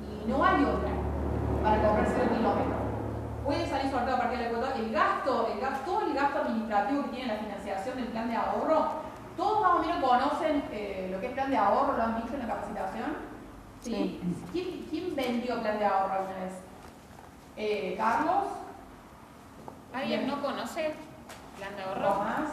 y 0.00 0.28
no 0.28 0.44
hay 0.44 0.64
otra 0.64 0.90
para 1.62 1.82
comprarse 1.82 2.22
el 2.22 2.28
kilómetro. 2.28 2.82
Puede 3.44 3.66
salir 3.68 3.90
sorteado 3.90 4.16
a 4.16 4.20
partir 4.20 4.38
de 4.38 4.44
la 4.44 4.50
cuota. 4.50 4.76
El 4.76 4.92
gasto, 4.92 5.48
el 5.52 5.60
gasto, 5.60 5.90
todo 5.90 6.06
el 6.06 6.14
gasto 6.14 6.38
administrativo 6.40 7.02
que 7.04 7.08
tiene 7.10 7.34
la 7.34 7.40
financiación 7.40 7.96
del 7.96 8.06
plan 8.06 8.28
de 8.28 8.36
ahorro 8.36 9.12
¿Todos 9.36 9.62
más 9.62 9.74
o 9.76 9.78
menos 9.78 10.04
conocen 10.04 10.62
eh, 10.72 11.08
lo 11.10 11.20
que 11.20 11.26
es 11.28 11.32
plan 11.32 11.50
de 11.50 11.56
ahorro? 11.56 11.96
¿Lo 11.96 12.02
han 12.02 12.16
visto 12.16 12.34
en 12.34 12.40
la 12.40 12.54
capacitación? 12.54 13.16
¿Sí? 13.82 14.20
¿Quién, 14.52 14.86
¿Quién, 14.90 15.16
vendió 15.16 15.60
plan 15.60 15.78
de 15.78 15.84
ahorro 15.84 16.12
alguna 16.12 16.38
vez? 16.38 16.52
Eh, 17.56 17.94
¿Carlos? 17.96 18.44
¿Alguien 19.92 20.26
no 20.28 20.40
conoce 20.40 20.94
plan 21.58 21.76
de 21.76 21.82
ahorro? 21.82 22.20
más? 22.20 22.50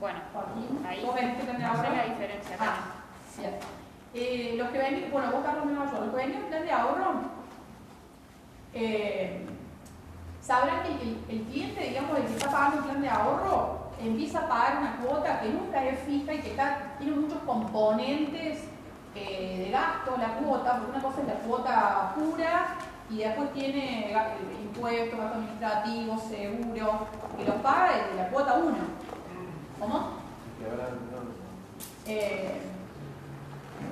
Bueno, 0.00 0.18
Joaquín. 0.32 0.84
ahí 0.86 1.04
¿Vos 1.04 1.14
vendiste 1.14 1.44
plan 1.44 1.58
de 1.58 1.64
ahorro? 1.64 1.82
la 1.82 2.04
diferencia. 2.04 2.56
Ah, 2.58 2.76
cierto. 3.32 3.66
Eh, 4.12 4.54
los 4.58 4.70
que 4.70 4.78
venden, 4.78 5.10
bueno, 5.12 5.30
vos 5.30 5.44
Carlos 5.44 5.66
me 5.66 5.72
yo, 5.72 6.00
los 6.00 6.10
que 6.10 6.16
venden 6.16 6.42
plan 6.46 6.64
de 6.64 6.72
ahorro, 6.72 7.12
eh, 8.74 9.46
sabrán 10.42 10.82
que 10.82 10.88
el, 10.88 11.24
el, 11.28 11.42
cliente, 11.44 11.80
digamos, 11.80 12.18
el 12.18 12.24
que 12.24 12.32
está 12.32 12.50
pagando 12.50 12.78
el 12.78 12.84
plan 12.84 13.02
de 13.02 13.08
ahorro, 13.08 13.78
empieza 14.00 14.40
a 14.40 14.48
pagar 14.48 14.78
una 14.78 14.96
cuota 14.96 15.40
que 15.40 15.50
nunca 15.50 15.84
es 15.84 16.00
fija 16.00 16.34
y 16.34 16.40
que 16.40 16.56
tiene 16.98 17.16
muchos 17.16 17.38
componentes 17.46 18.64
eh, 19.14 19.62
de 19.64 19.70
gasto, 19.70 20.16
la 20.18 20.34
cuota, 20.34 20.76
porque 20.78 20.90
una 20.92 21.02
cosa 21.02 21.20
es 21.22 21.26
la 21.26 21.34
cuota 21.34 22.12
pura 22.14 22.66
y 23.10 23.18
después 23.18 23.52
tiene 23.52 24.12
impuestos, 24.62 25.18
gasto 25.18 25.34
administrativo, 25.36 26.18
seguro, 26.28 27.06
que 27.36 27.44
los 27.44 27.54
paga 27.56 27.92
desde 27.96 28.22
la 28.22 28.28
cuota 28.28 28.54
1. 28.54 28.76
¿Cómo? 29.80 29.96
Eh, 32.06 32.60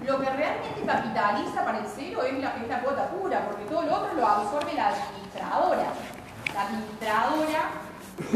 lo 0.06 0.20
que 0.20 0.30
realmente 0.30 0.82
capitaliza 0.86 1.64
para 1.64 1.78
el 1.78 1.86
cero 1.94 2.22
es 2.22 2.38
la, 2.38 2.56
es 2.56 2.68
la 2.68 2.80
cuota 2.80 3.08
pura, 3.10 3.46
porque 3.46 3.64
todo 3.64 3.82
lo 3.82 3.94
otro 3.96 4.14
lo 4.14 4.26
absorbe 4.26 4.74
la 4.74 4.88
administradora. 4.88 5.86
La 6.54 6.62
administradora 6.62 7.70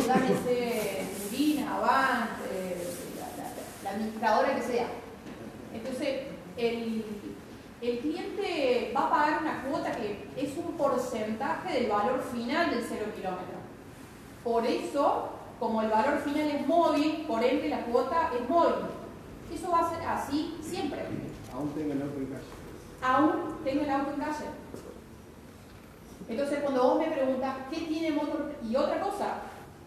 llámese 0.07 1.07
Lina, 1.31 1.77
Avant, 1.77 2.31
eh, 2.51 2.95
la, 3.19 3.43
la- 3.43 3.51
la 3.85 3.91
administradora 3.91 4.55
que 4.55 4.63
sea. 4.63 4.87
Entonces, 5.75 6.27
el, 6.57 7.05
el 7.81 7.99
cliente 7.99 8.93
va 8.97 9.07
a 9.07 9.11
pagar 9.11 9.43
una 9.43 9.63
cuota 9.65 9.93
que 9.93 10.29
es 10.37 10.57
un 10.57 10.73
porcentaje 10.77 11.81
del 11.81 11.91
valor 11.91 12.23
final 12.33 12.71
del 12.71 12.85
cero 12.85 13.07
kilómetro. 13.15 13.57
Por 14.45 14.67
eso, 14.67 15.31
como 15.59 15.83
el 15.83 15.91
valor 15.91 16.19
final 16.21 16.49
es 16.49 16.67
móvil, 16.67 17.25
por 17.27 17.43
ende 17.43 17.69
la 17.69 17.85
cuota 17.85 18.31
es 18.39 18.49
móvil. 18.49 18.87
Eso 19.53 19.71
va 19.71 19.81
a 19.81 19.91
ser 19.91 20.07
así 20.07 20.57
siempre. 20.63 21.01
Aún 21.55 21.71
tengo 21.71 21.93
el 21.93 22.03
auto 22.03 22.19
en 22.19 22.27
calle. 22.27 22.45
Aún 23.03 23.33
tengo 23.65 23.83
el 23.83 23.91
auto 23.91 24.13
en 24.13 24.21
calle. 24.21 24.47
Entonces, 26.29 26.61
cuando 26.61 26.83
vos 26.83 26.99
me 26.99 27.13
preguntas 27.13 27.57
qué 27.71 27.81
tiene 27.81 28.13
motor 28.13 28.55
y 28.67 28.75
otra 28.77 29.01
cosa, 29.01 29.35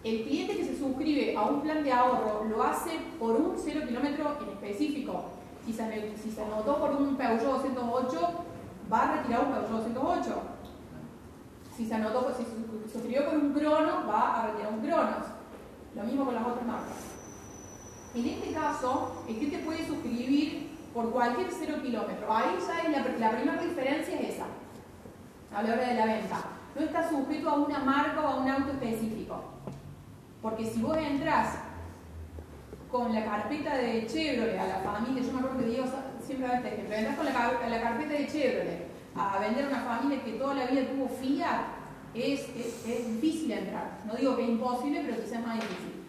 el 0.04 0.24
cliente 0.24 0.56
que 0.56 0.66
se 0.66 0.78
suscribe 0.78 1.36
a 1.36 1.44
un 1.44 1.62
plan 1.62 1.84
de 1.84 1.92
ahorro 1.92 2.46
lo 2.46 2.62
hace 2.62 2.92
por 3.18 3.32
un 3.32 3.56
cero 3.58 3.82
kilómetro 3.88 4.38
en 4.42 4.50
específico. 4.50 5.26
Si 5.66 5.74
se, 5.74 6.18
si 6.18 6.40
anotó 6.40 6.78
por 6.78 6.92
un 6.92 7.16
Peugeot 7.16 7.64
208, 7.64 8.30
va 8.92 9.02
a 9.02 9.16
retirar 9.18 9.46
un 9.46 9.52
Peugeot 9.52 9.84
208. 9.84 10.42
Si 11.76 11.88
se 11.88 11.96
anotó, 11.96 12.32
si 12.38 12.44
se 12.44 12.92
suscribió 12.94 13.26
por 13.26 13.36
un 13.40 13.54
Cronos, 13.54 14.08
va 14.08 14.44
a 14.44 14.48
retirar 14.48 14.74
un 14.74 14.80
Cronos. 14.82 15.26
Lo 15.96 16.04
mismo 16.04 16.26
con 16.26 16.36
las 16.36 16.46
otras 16.46 16.66
marcas. 16.66 16.98
En 18.14 18.26
este 18.26 18.54
caso, 18.54 19.24
el 19.28 19.36
cliente 19.36 19.60
puede 19.60 19.86
suscribir 19.88 20.78
por 20.94 21.12
cualquier 21.12 21.48
cero 21.52 21.78
kilómetro. 21.82 22.34
Ahí 22.34 22.58
ya 22.66 22.90
la, 22.90 23.00
la 23.18 23.32
primera 23.32 23.62
diferencia 23.62 24.20
es 24.20 24.36
esa, 24.36 24.46
a 25.54 25.64
la 25.64 25.76
de 25.76 25.94
la 25.96 26.06
venta. 26.06 26.38
No 26.76 26.82
está 26.82 27.10
sujeto 27.10 27.50
a 27.50 27.56
una 27.56 27.80
marca 27.80 28.22
o 28.22 28.28
a 28.28 28.36
un 28.36 28.50
auto 28.50 28.72
específico. 28.72 29.44
Porque 30.42 30.66
si 30.66 30.82
vos 30.82 30.96
entras 30.96 31.58
con 32.96 33.14
la 33.14 33.26
carpeta 33.26 33.76
de 33.76 34.08
Chevrolet 34.08 34.58
a 34.58 34.68
la 34.68 34.80
familia, 34.80 35.22
yo 35.22 35.34
me 35.34 35.40
acuerdo 35.40 35.60
que 35.60 35.66
Diego 35.66 35.86
siempre 36.26 36.48
da 36.48 36.56
este 36.56 36.68
ejemplo, 36.70 36.96
entras 36.96 37.18
con 37.18 37.26
la, 37.26 37.70
la 37.70 37.82
carpeta 37.82 38.14
de 38.14 38.28
Chevrolet 38.28 38.88
a 39.16 39.40
vender 39.40 39.66
a 39.66 39.68
una 39.68 39.82
familia 39.82 40.24
que 40.24 40.32
toda 40.34 40.56
la 40.56 40.66
vida 40.66 40.88
tuvo 40.88 41.10
Fiat, 41.10 41.62
es, 42.14 42.40
es, 42.56 42.86
es 42.88 43.22
difícil 43.22 43.52
entrar. 43.52 44.00
No 44.06 44.14
digo 44.14 44.38
que 44.38 44.44
es 44.44 44.50
imposible, 44.50 45.04
pero 45.06 45.22
quizás 45.22 45.46
más 45.46 45.56
difícil. 45.56 46.04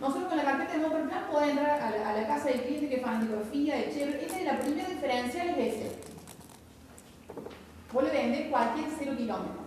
Nosotros 0.00 0.28
con 0.28 0.36
la 0.36 0.44
carpeta 0.44 0.72
de 0.72 0.78
Motorplan 0.78 1.24
podemos 1.30 1.50
entrar 1.50 1.80
a 1.80 1.90
la, 1.90 2.10
a 2.10 2.12
la 2.12 2.26
casa 2.26 2.48
del 2.48 2.60
cliente 2.62 2.88
que 2.88 2.96
es 2.96 3.02
fanático 3.02 3.36
de 3.36 3.92
Chevrolet. 3.94 4.22
Esta 4.22 4.38
es 4.38 4.44
la 4.44 4.58
primera 4.58 4.88
diferencial 4.88 5.48
es 5.48 5.74
ese. 5.74 5.98
Vos 7.90 8.04
le 8.04 8.10
vendés 8.10 8.50
cualquier 8.50 8.86
cero 8.98 9.12
kilómetro. 9.16 9.62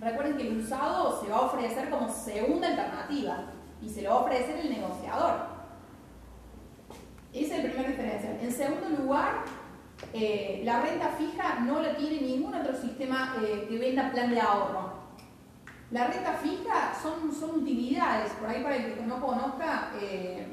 Recuerden 0.00 0.36
que 0.36 0.48
el 0.48 0.58
usado 0.58 1.22
se 1.22 1.30
va 1.30 1.36
a 1.36 1.40
ofrecer 1.42 1.88
como 1.88 2.10
segunda 2.10 2.68
alternativa 2.68 3.49
y 3.82 3.88
se 3.88 4.02
lo 4.02 4.10
va 4.10 4.16
a 4.16 4.20
ofrecer 4.20 4.56
el 4.58 4.70
negociador. 4.70 5.60
Esa 7.32 7.56
es 7.56 7.64
el 7.64 7.70
primer 7.70 7.90
diferencial. 7.90 8.38
En 8.40 8.52
segundo 8.52 8.88
lugar, 9.02 9.44
eh, 10.12 10.62
la 10.64 10.80
renta 10.82 11.08
fija 11.10 11.60
no 11.60 11.80
la 11.80 11.96
tiene 11.96 12.20
ningún 12.20 12.54
otro 12.54 12.74
sistema 12.74 13.36
eh, 13.42 13.66
que 13.68 13.78
venda 13.78 14.10
plan 14.10 14.30
de 14.30 14.40
ahorro. 14.40 14.90
La 15.90 16.06
renta 16.08 16.34
fija 16.34 16.94
son, 17.00 17.32
son 17.32 17.62
utilidades, 17.62 18.32
por 18.32 18.48
ahí 18.48 18.62
para 18.62 18.76
el 18.76 18.94
que 18.94 19.02
no 19.02 19.20
conozca, 19.20 19.92
eh, 20.00 20.46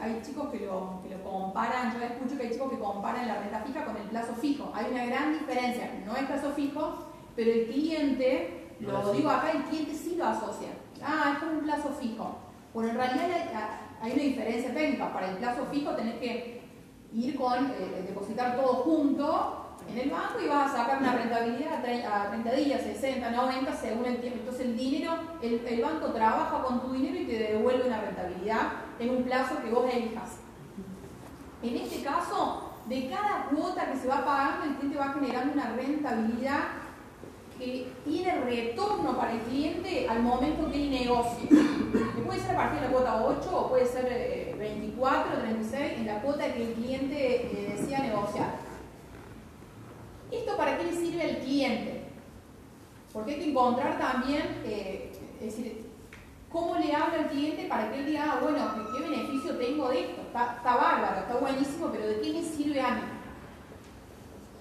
hay 0.00 0.20
chicos 0.24 0.48
que 0.50 0.60
lo, 0.60 1.02
que 1.02 1.14
lo 1.14 1.22
comparan, 1.22 1.92
yo 1.92 2.02
escucho 2.02 2.36
que 2.36 2.46
hay 2.46 2.52
chicos 2.52 2.70
que 2.70 2.78
comparan 2.78 3.26
la 3.26 3.40
renta 3.40 3.60
fija 3.60 3.84
con 3.84 3.96
el 3.96 4.04
plazo 4.04 4.34
fijo. 4.34 4.72
Hay 4.74 4.86
una 4.92 5.06
gran 5.06 5.32
diferencia, 5.32 5.90
no 6.06 6.16
es 6.16 6.24
plazo 6.24 6.52
fijo, 6.52 7.06
pero 7.36 7.50
el 7.50 7.66
cliente, 7.66 8.74
lo 8.80 9.12
digo 9.12 9.30
acá, 9.30 9.50
el 9.50 9.62
cliente 9.64 9.94
sí 9.94 10.16
lo 10.16 10.26
asocia. 10.26 10.68
Ah, 11.04 11.32
es 11.34 11.38
como 11.38 11.58
un 11.58 11.64
plazo 11.64 11.90
fijo. 11.90 12.38
Bueno, 12.74 12.90
en 12.90 12.96
realidad 12.96 13.26
hay, 14.00 14.12
una 14.12 14.22
diferencia 14.22 14.74
técnica. 14.74 15.12
Para 15.12 15.30
el 15.30 15.36
plazo 15.36 15.66
fijo 15.70 15.92
tenés 15.92 16.16
que 16.16 16.62
ir 17.12 17.36
con, 17.36 17.66
eh, 17.66 18.04
depositar 18.06 18.56
todo 18.56 18.74
junto 18.84 19.64
en 19.88 19.98
el 19.98 20.10
banco 20.10 20.40
y 20.44 20.48
vas 20.48 20.72
a 20.72 20.76
sacar 20.76 20.98
una 20.98 21.14
rentabilidad 21.14 21.74
a 21.74 22.28
30 22.30 22.52
días, 22.52 22.82
60, 22.82 23.30
90, 23.30 23.72
según 23.74 24.04
el 24.04 24.20
tiempo. 24.20 24.40
Entonces 24.40 24.66
el 24.66 24.76
dinero, 24.76 25.12
el, 25.40 25.66
el 25.66 25.82
banco 25.82 26.08
trabaja 26.08 26.62
con 26.62 26.80
tu 26.80 26.92
dinero 26.92 27.16
y 27.16 27.24
te 27.24 27.38
devuelve 27.38 27.86
una 27.86 28.00
rentabilidad 28.00 28.72
en 28.98 29.10
un 29.10 29.22
plazo 29.22 29.62
que 29.62 29.70
vos 29.70 29.92
elijas. 29.92 30.40
En 31.62 31.76
este 31.76 32.02
caso, 32.02 32.72
de 32.88 33.08
cada 33.08 33.46
cuota 33.46 33.90
que 33.90 33.98
se 33.98 34.08
va 34.08 34.24
pagando, 34.24 34.64
el 34.64 34.76
cliente 34.76 34.98
va 34.98 35.12
generando 35.12 35.52
una 35.54 35.72
rentabilidad 35.74 36.60
que 37.58 37.88
tiene 38.04 38.40
retorno 38.40 39.16
para 39.16 39.32
el 39.32 39.40
cliente 39.40 40.08
al 40.08 40.22
momento 40.22 40.70
que 40.70 40.84
él 40.84 40.90
negocie. 40.90 41.48
Que 41.48 42.22
puede 42.22 42.40
ser 42.40 42.52
a 42.52 42.56
partir 42.56 42.80
de 42.80 42.86
la 42.86 42.92
cuota 42.92 43.24
8 43.24 43.58
o 43.58 43.68
puede 43.68 43.86
ser 43.86 44.06
eh, 44.10 44.54
24, 44.58 45.40
36, 45.40 45.92
en 45.98 46.06
la 46.06 46.22
cuota 46.22 46.52
que 46.52 46.62
el 46.62 46.74
cliente 46.74 47.16
eh, 47.16 47.68
negociar. 48.02 48.56
¿Esto 50.30 50.56
para 50.56 50.76
qué 50.76 50.84
le 50.84 50.92
sirve 50.92 51.22
al 51.22 51.38
cliente? 51.38 52.02
Porque 53.12 53.32
hay 53.32 53.40
que 53.40 53.50
encontrar 53.50 53.98
también, 53.98 54.42
eh, 54.64 55.10
es 55.40 55.56
decir, 55.56 55.86
cómo 56.50 56.76
le 56.76 56.94
habla 56.94 57.20
al 57.20 57.28
cliente 57.30 57.66
para 57.66 57.90
que 57.90 58.00
él 58.00 58.06
diga, 58.06 58.32
ah, 58.32 58.38
bueno, 58.42 58.58
¿qué, 58.74 58.98
qué 58.98 59.10
beneficio 59.10 59.56
tengo 59.56 59.88
de 59.88 60.00
esto? 60.00 60.20
Está, 60.20 60.56
está 60.56 60.76
bárbaro, 60.76 61.20
está 61.20 61.36
buenísimo, 61.36 61.88
pero 61.90 62.06
¿de 62.06 62.20
qué 62.20 62.32
me 62.32 62.42
sirve 62.42 62.80
a 62.80 62.94
mí? 62.94 63.17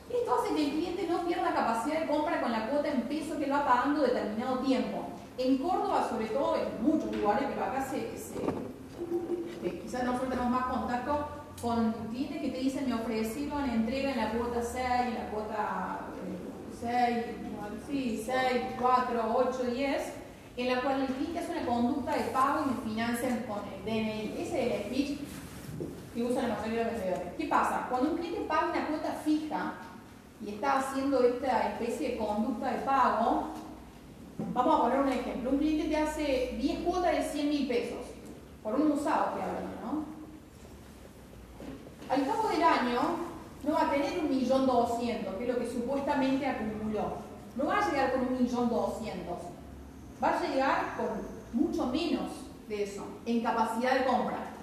Esto 0.09 0.35
hace 0.35 0.55
que 0.55 0.65
el 0.65 0.71
cliente 0.71 1.07
no 1.07 1.25
pierda 1.25 1.53
capacidad 1.53 2.01
de 2.01 2.07
compra 2.07 2.41
con 2.41 2.51
la 2.51 2.69
cuota 2.69 2.87
en 2.87 3.01
peso 3.03 3.37
que 3.37 3.49
va 3.49 3.65
pagando 3.65 4.01
determinado 4.01 4.59
tiempo. 4.59 5.05
En 5.37 5.57
Córdoba, 5.57 6.07
sobre 6.09 6.27
todo, 6.27 6.55
en 6.55 6.81
muchos 6.81 7.15
lugares, 7.15 7.47
pero 7.49 7.65
acá 7.65 7.85
se, 7.85 8.09
que 9.61 9.79
quizás 9.79 10.03
nosotros 10.03 10.29
tenemos 10.29 10.51
más 10.51 10.65
contacto 10.65 11.27
con 11.61 11.91
clientes 12.09 12.41
que 12.41 12.49
te 12.49 12.59
dicen 12.59 12.87
me 12.87 12.95
ofrecieron 12.95 13.69
entrega 13.69 14.11
en 14.11 14.17
la 14.17 14.31
cuota 14.31 14.61
6, 14.61 14.85
en 15.07 15.13
la 15.15 15.29
cuota 15.31 15.99
eh, 16.83 17.25
6, 17.35 17.51
no, 17.51 17.67
sí, 17.87 18.23
6, 18.25 18.37
4, 18.79 19.35
8, 19.35 19.63
10, 19.73 20.13
en 20.57 20.67
la 20.67 20.81
cual 20.81 21.01
el 21.01 21.07
cliente 21.07 21.39
hace 21.39 21.51
una 21.51 21.65
conducta 21.65 22.15
de 22.15 22.23
pago 22.25 22.65
y 22.65 22.69
me 22.69 22.89
financian 22.89 23.45
con 23.47 23.59
el 23.73 23.85
DNI. 23.85 24.35
Ese 24.39 24.67
es 24.67 24.75
el 24.75 24.83
speech 24.83 25.19
que 26.13 26.23
usan 26.23 26.49
la 26.49 26.55
mayoría 26.55 26.85
de 26.85 26.91
los 26.91 26.93
vendedores. 26.93 27.33
¿Qué 27.37 27.45
pasa? 27.45 27.87
Cuando 27.89 28.11
un 28.11 28.17
cliente 28.17 28.41
paga 28.41 28.71
una 28.71 28.87
cuota 28.87 29.11
fija 29.23 29.73
y 30.45 30.49
está 30.49 30.79
haciendo 30.79 31.23
esta 31.23 31.69
especie 31.69 32.11
de 32.11 32.17
conducta 32.17 32.71
de 32.71 32.79
pago, 32.79 33.47
vamos 34.53 34.75
a 34.75 34.81
poner 34.83 34.99
un 34.99 35.09
ejemplo. 35.09 35.49
Un 35.49 35.57
cliente 35.57 35.89
te 35.89 35.97
hace 35.97 36.57
10 36.59 36.79
cuotas 36.79 37.11
de 37.11 37.23
100 37.23 37.49
mil 37.49 37.67
pesos, 37.67 38.05
por 38.61 38.75
un 38.75 38.91
usado 38.91 39.35
que 39.35 39.41
hablando, 39.41 39.75
¿no? 39.83 40.17
Al 42.13 42.25
cabo 42.25 42.49
del 42.49 42.63
año 42.63 42.99
no 43.63 43.73
va 43.73 43.87
a 43.87 43.91
tener 43.91 44.19
un 44.19 44.29
millón 44.29 44.65
doscientos, 44.65 45.35
que 45.35 45.43
es 45.43 45.53
lo 45.53 45.59
que 45.59 45.69
supuestamente 45.69 46.45
acumuló. 46.45 47.17
No 47.55 47.65
va 47.65 47.79
a 47.79 47.89
llegar 47.89 48.13
con 48.13 48.27
un 48.27 48.41
millón 48.41 48.69
doscientos. 48.69 49.37
Va 50.23 50.37
a 50.37 50.41
llegar 50.41 50.95
con 50.95 51.59
mucho 51.59 51.87
menos 51.87 52.31
de 52.69 52.83
eso, 52.83 53.05
en 53.25 53.41
capacidad 53.41 53.95
de 53.95 54.05
compra. 54.05 54.53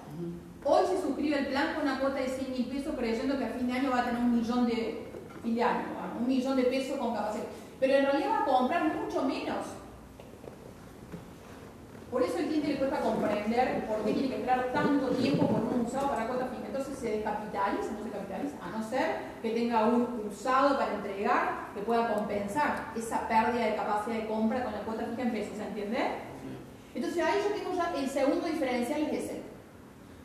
Hoy 0.63 0.85
se 0.87 1.01
suscribe 1.01 1.37
el 1.37 1.47
plan 1.47 1.75
con 1.75 1.83
una 1.83 1.99
cuota 1.99 2.15
de 2.15 2.27
100 2.27 2.51
mil 2.51 2.65
pesos 2.65 2.95
creyendo 2.97 3.37
que 3.37 3.45
a 3.45 3.49
fin 3.49 3.67
de 3.67 3.73
año 3.73 3.91
va 3.91 3.99
a 3.99 4.05
tener 4.05 4.21
un 4.21 4.39
millón 4.39 4.65
de, 4.65 5.04
de 5.53 5.65
un 6.19 6.27
millón 6.27 6.55
de 6.57 6.63
pesos 6.63 6.97
con 6.97 7.13
capacidad. 7.13 7.45
Pero 7.79 7.93
en 7.93 8.05
realidad 8.05 8.29
va 8.29 8.39
a 8.41 8.45
comprar 8.45 8.83
mucho 8.95 9.23
menos. 9.23 9.65
Por 12.09 12.23
eso 12.23 12.37
el 12.37 12.45
cliente 12.45 12.69
le 12.69 12.77
cuesta 12.77 12.99
comprender 13.01 13.85
por 13.87 14.05
qué 14.05 14.13
tiene 14.13 14.29
que 14.29 14.35
esperar 14.35 14.71
tanto 14.71 15.09
tiempo 15.09 15.47
por 15.47 15.61
un 15.61 15.85
usado 15.85 16.09
para 16.09 16.27
cuota 16.27 16.47
fija. 16.47 16.67
Entonces 16.67 16.97
se 16.97 17.11
descapitaliza, 17.17 17.91
no 17.91 18.03
se 18.03 18.09
capitaliza, 18.09 18.55
a 18.63 18.69
no 18.69 18.89
ser 18.89 19.17
que 19.41 19.51
tenga 19.51 19.85
un 19.85 20.23
usado 20.29 20.77
para 20.77 20.93
entregar 20.93 21.73
que 21.73 21.81
pueda 21.81 22.13
compensar 22.13 22.93
esa 22.95 23.27
pérdida 23.27 23.65
de 23.65 23.75
capacidad 23.75 24.15
de 24.15 24.27
compra 24.27 24.63
con 24.63 24.71
la 24.71 24.79
cuota 24.79 25.05
fija 25.05 25.23
en 25.23 25.31
pesos, 25.31 25.57
¿se 25.57 25.63
entiende? 25.63 25.99
Entonces 26.93 27.23
ahí 27.23 27.41
yo 27.43 27.53
tengo 27.53 27.75
ya 27.75 27.93
el 27.99 28.09
segundo 28.09 28.47
diferencial 28.47 29.01
es 29.01 29.25
ese. 29.25 29.41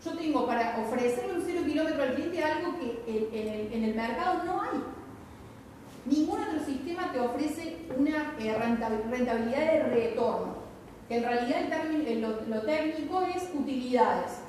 Yo 0.05 0.17
tengo 0.17 0.47
para 0.47 0.79
ofrecerle 0.79 1.35
un 1.35 1.43
cero 1.45 1.63
kilómetro 1.67 2.03
al 2.03 2.15
cliente 2.15 2.45
algo 2.45 2.79
que 2.79 3.69
en 3.73 3.85
el 3.85 3.95
mercado 3.95 4.45
no 4.45 4.63
hay. 4.63 4.81
Ningún 6.07 6.41
otro 6.41 6.61
sistema 6.65 7.13
te 7.13 7.21
ofrece 7.21 7.77
una 7.97 8.35
eh, 8.39 8.57
rentabil- 8.59 9.11
rentabilidad 9.11 9.73
de 9.73 9.83
retorno. 9.85 10.55
En 11.09 11.23
realidad 11.25 11.63
el 11.63 11.71
término- 11.71 12.29
lo, 12.29 12.57
lo 12.57 12.63
técnico 12.63 13.23
es 13.23 13.51
utilidades. 13.55 14.41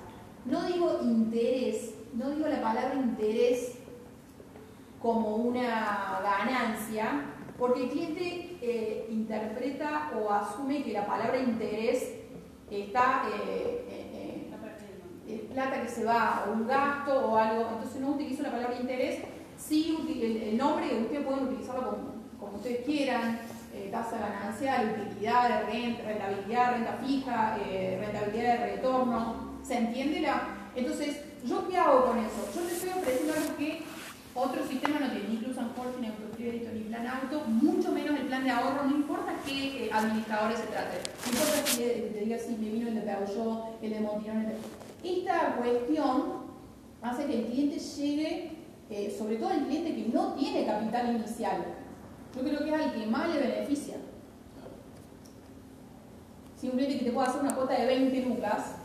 No 0.46 0.64
digo 0.64 1.00
interés, 1.04 1.94
no 2.14 2.30
digo 2.32 2.48
la 2.48 2.62
palabra 2.62 2.96
interés 2.96 3.78
como 5.02 5.36
una 5.36 6.20
ganancia, 6.24 7.26
porque 7.58 7.84
el 7.84 7.90
cliente 7.90 8.58
eh, 8.62 9.08
interpreta 9.10 10.12
o 10.18 10.32
asume 10.32 10.84
que 10.84 10.94
la 10.94 11.06
palabra 11.06 11.38
interés 11.40 12.14
está 12.70 13.24
eh, 13.36 13.86
eh, 15.28 15.48
plata 15.54 15.82
que 15.82 15.88
se 15.90 16.04
va 16.06 16.44
a 16.46 16.50
un 16.50 16.66
gasto 16.68 17.28
o 17.28 17.36
algo, 17.38 17.68
entonces 17.70 18.02
no 18.02 18.12
utilizo 18.12 18.44
la 18.44 18.52
palabra 18.52 18.78
interés, 18.80 19.22
sí 19.68 19.98
el, 20.22 20.58
nombre 20.58 20.88
ustedes 21.02 21.26
pueden 21.26 21.48
utilizarlo 21.48 21.98
como, 22.40 22.58
ustedes 22.58 22.86
quieran, 22.86 23.40
eh, 23.74 23.90
tasa 23.92 24.18
ganancial, 24.18 24.96
utilidad, 25.08 25.66
renta, 25.72 26.04
rentabilidad, 26.04 26.72
renta 26.74 27.00
fija, 27.06 27.58
eh, 27.66 27.98
rentabilidad 28.02 28.60
de 28.60 28.76
retorno. 28.76 29.52
¿Se 29.64 29.78
entiende 29.78 30.22
la? 30.22 30.42
Entonces, 30.76 31.22
¿yo 31.46 31.68
qué 31.70 31.78
hago 31.78 32.06
con 32.06 32.18
eso? 32.18 32.50
Yo 32.56 32.62
te 32.62 32.74
estoy 32.74 32.90
ofreciendo 32.90 33.34
algo 33.34 33.58
que 33.58 33.84
otro 34.34 34.66
sistema 34.66 35.00
no 35.00 35.12
tiene, 35.12 35.30
ni 35.30 35.38
Cruz 35.38 35.58
Force, 35.76 36.00
ni 36.00 36.08
autocrédito, 36.08 36.72
ni 36.74 36.82
plan 36.82 37.06
auto, 37.06 37.44
mucho 37.48 37.92
menos 37.92 38.20
el 38.20 38.28
plan 38.28 38.44
de 38.44 38.52
ahorro, 38.52 38.86
no 38.86 38.96
importa 38.96 39.34
qué 39.46 39.86
eh, 39.86 39.90
administradores 39.92 40.60
se 40.60 40.68
trate. 40.68 40.98
No 41.26 41.32
importa 41.32 41.66
si 41.66 41.78
te 41.78 42.20
diga 42.24 42.38
si 42.38 42.52
me 42.56 42.70
vino 42.70 42.88
el 42.88 42.96
de 42.96 43.02
Peugeot, 43.02 43.84
el 43.84 43.94
de 43.94 44.00
Montirón, 44.00 44.38
el 44.38 44.48
de... 44.48 45.20
Esta 45.20 45.56
cuestión 45.56 46.42
hace 47.02 47.26
que 47.26 47.40
el 47.40 47.46
cliente 47.48 47.80
llegue, 47.80 48.61
eh, 48.92 49.16
sobre 49.18 49.38
todo 49.38 49.52
el 49.52 49.68
cliente 49.68 49.96
que 49.96 50.10
no 50.10 50.34
tiene 50.34 50.66
capital 50.66 51.16
inicial. 51.16 51.64
Yo 52.36 52.42
creo 52.42 52.60
que 52.60 52.70
es 52.70 52.74
al 52.74 52.94
que 52.94 53.06
más 53.06 53.30
le 53.30 53.40
beneficia. 53.40 53.96
Si 56.60 56.68
un 56.68 56.74
cliente 56.74 57.00
que 57.00 57.06
te 57.06 57.12
puede 57.12 57.30
hacer 57.30 57.42
una 57.42 57.56
cuota 57.56 57.74
de 57.74 57.86
20 57.86 58.22
lucas, 58.24 58.76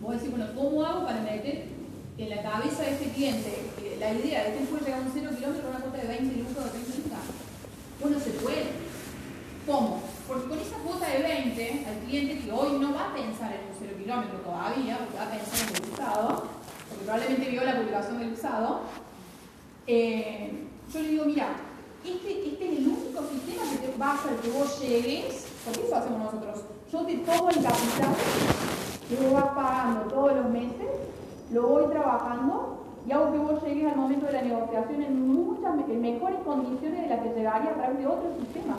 vos 0.00 0.12
decís, 0.14 0.30
bueno, 0.30 0.46
¿cómo 0.54 0.84
hago 0.84 1.04
para 1.04 1.20
meter 1.20 1.64
en 2.16 2.30
la 2.30 2.42
cabeza 2.42 2.82
de 2.82 2.92
este 2.92 3.10
cliente 3.10 3.58
la 3.98 4.14
idea 4.14 4.44
de 4.44 4.54
que 4.54 4.64
puede 4.66 4.84
llegar 4.84 5.00
a 5.00 5.02
un 5.02 5.10
0 5.12 5.30
kilómetro 5.34 5.66
a 5.66 5.70
una 5.70 5.80
cuota 5.80 5.98
de 5.98 6.06
20 6.06 6.36
lucas 6.36 6.66
o 6.66 6.70
30 6.70 6.96
lucas? 6.96 7.24
Bueno, 8.00 8.20
se 8.20 8.30
puede. 8.30 8.66
¿Cómo? 9.66 10.00
Porque 10.28 10.48
con 10.48 10.58
esa 10.60 10.76
cuota 10.78 11.08
de 11.08 11.22
20, 11.22 11.86
al 11.88 12.06
cliente 12.06 12.38
que 12.38 12.52
hoy 12.52 12.78
no 12.78 12.94
va 12.94 13.10
a 13.10 13.14
pensar 13.14 13.50
en 13.50 13.66
un 13.66 13.76
0 13.80 13.92
kilómetro 13.98 14.38
todavía, 14.38 14.98
porque 14.98 15.18
va 15.18 15.26
a 15.26 15.30
pensar 15.30 15.68
en 15.68 15.74
el 15.74 15.92
usado, 15.92 16.48
porque 16.88 17.04
probablemente 17.04 17.50
vio 17.50 17.64
la 17.64 17.76
publicación 17.76 18.18
del 18.20 18.32
usado, 18.32 18.82
eh, 19.88 20.50
yo 20.92 21.00
le 21.00 21.08
digo, 21.08 21.24
mira, 21.24 21.48
este, 22.04 22.48
este, 22.48 22.72
es 22.72 22.78
el 22.78 22.88
único 22.88 23.22
sistema 23.22 23.62
que 23.72 23.88
te 23.88 23.98
va 23.98 24.10
a 24.10 24.14
hacer 24.14 24.36
que 24.36 24.50
vos 24.50 24.80
llegues, 24.80 25.46
porque 25.64 25.86
eso 25.86 25.96
hacemos 25.96 26.24
nosotros. 26.24 26.64
Yo 26.92 27.06
te 27.06 27.16
tomo 27.16 27.48
el 27.48 27.56
capital 27.56 28.14
que 29.08 29.16
vos 29.16 29.32
vas 29.32 29.54
pagando 29.54 30.00
todos 30.12 30.36
los 30.36 30.50
meses, 30.50 30.88
lo 31.50 31.66
voy 31.66 31.86
trabajando 31.86 32.84
y 33.06 33.12
hago 33.12 33.32
que 33.32 33.38
vos 33.38 33.62
llegues 33.62 33.90
al 33.90 33.96
momento 33.96 34.26
de 34.26 34.32
la 34.32 34.42
negociación 34.42 35.02
en 35.02 35.26
muchas 35.26 35.74
mejores 35.88 36.38
condiciones 36.44 37.02
de 37.02 37.08
las 37.08 37.20
que 37.20 37.34
llegaría 37.34 37.70
a 37.70 37.74
través 37.74 37.98
de 37.98 38.06
otro 38.06 38.30
sistema. 38.40 38.76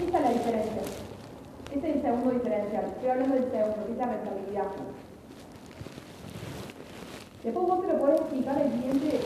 Esta 0.00 0.18
es 0.18 0.24
la 0.24 0.30
diferencia. 0.30 0.82
Este 1.72 1.90
es 1.90 1.96
el 1.96 2.02
segundo 2.02 2.30
diferencial. 2.30 2.84
Estoy 2.84 3.08
hablando 3.10 3.34
del 3.34 3.50
segundo, 3.50 3.86
que 3.86 3.92
es 3.92 3.98
la 3.98 4.06
rentabilidad. 4.06 4.66
Después 7.44 7.66
vos 7.68 7.80
te 7.80 7.92
lo 7.92 7.98
podés 8.00 8.20
explicar 8.20 8.58
al 8.58 8.68
cliente 8.68 9.06
de 9.06 9.20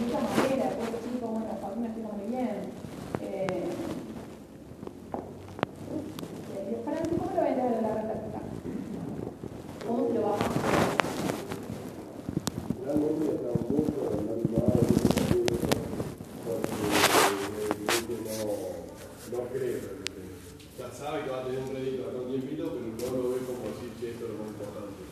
muchas 0.00 0.22
maneras, 0.22 0.68
después 0.68 0.90
te 0.90 0.96
explico, 0.96 1.26
bueno, 1.26 1.46
a 1.50 1.74
mí 1.74 1.80
me 1.80 1.86
explica 1.88 2.08
muy 2.14 2.26
bien. 2.30 2.56
Eh, 3.20 3.64
eh, 6.54 6.82
para 6.84 7.02
ti, 7.02 7.16
¿cómo 7.18 7.30
lo 7.34 7.42
vendes 7.42 7.64
de 7.64 7.82
la 7.82 7.94
rentabilidad? 7.94 8.42
¿Cómo 9.88 10.06
se 10.06 10.14
lo 10.14 10.22
vas 10.22 10.40
a 10.40 10.44
hacer? 10.44 10.52
Realmente 12.84 13.26
está 13.26 13.50
mucho 13.68 14.00
en 14.14 14.22
la 14.26 14.32
animada 14.38 14.74
de 14.78 14.86
este 14.86 15.34
libro, 15.34 15.56
porque 16.46 16.70
el 17.58 17.90
cliente 18.06 18.22
no, 18.38 19.36
no 19.36 19.40
cree 19.50 19.76
realmente. 19.82 20.22
Ya 20.78 20.86
sabe 20.94 21.24
que 21.24 21.30
va 21.30 21.38
a 21.40 21.44
tener 21.44 21.58
un 21.58 21.68
crédito 21.70 22.08
acá 22.08 22.18
un 22.18 22.30
tiempito, 22.30 22.70
pero 22.70 23.10
no 23.10 23.16
lo 23.18 23.30
ve 23.30 23.38
como 23.42 23.66
así, 23.66 23.90
que 23.98 24.10
esto 24.12 24.24
es 24.26 24.30
lo 24.30 24.38
más 24.38 24.46
importante. 24.46 25.08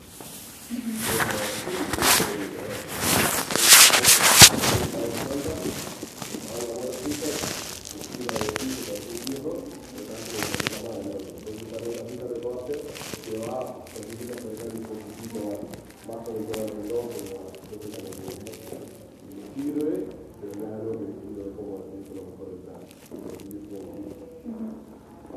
Sirve, 19.57 20.07
pero 20.41 20.53
no 20.59 20.67
es 20.67 20.73
algo 20.73 20.93
que 20.93 20.99
lo 21.35 21.45
de 21.45 21.51
cómo 21.57 21.73
es 21.89 22.09
lo 22.15 22.23
mejor 22.29 22.47
del 22.51 22.61
plan. 22.61 22.81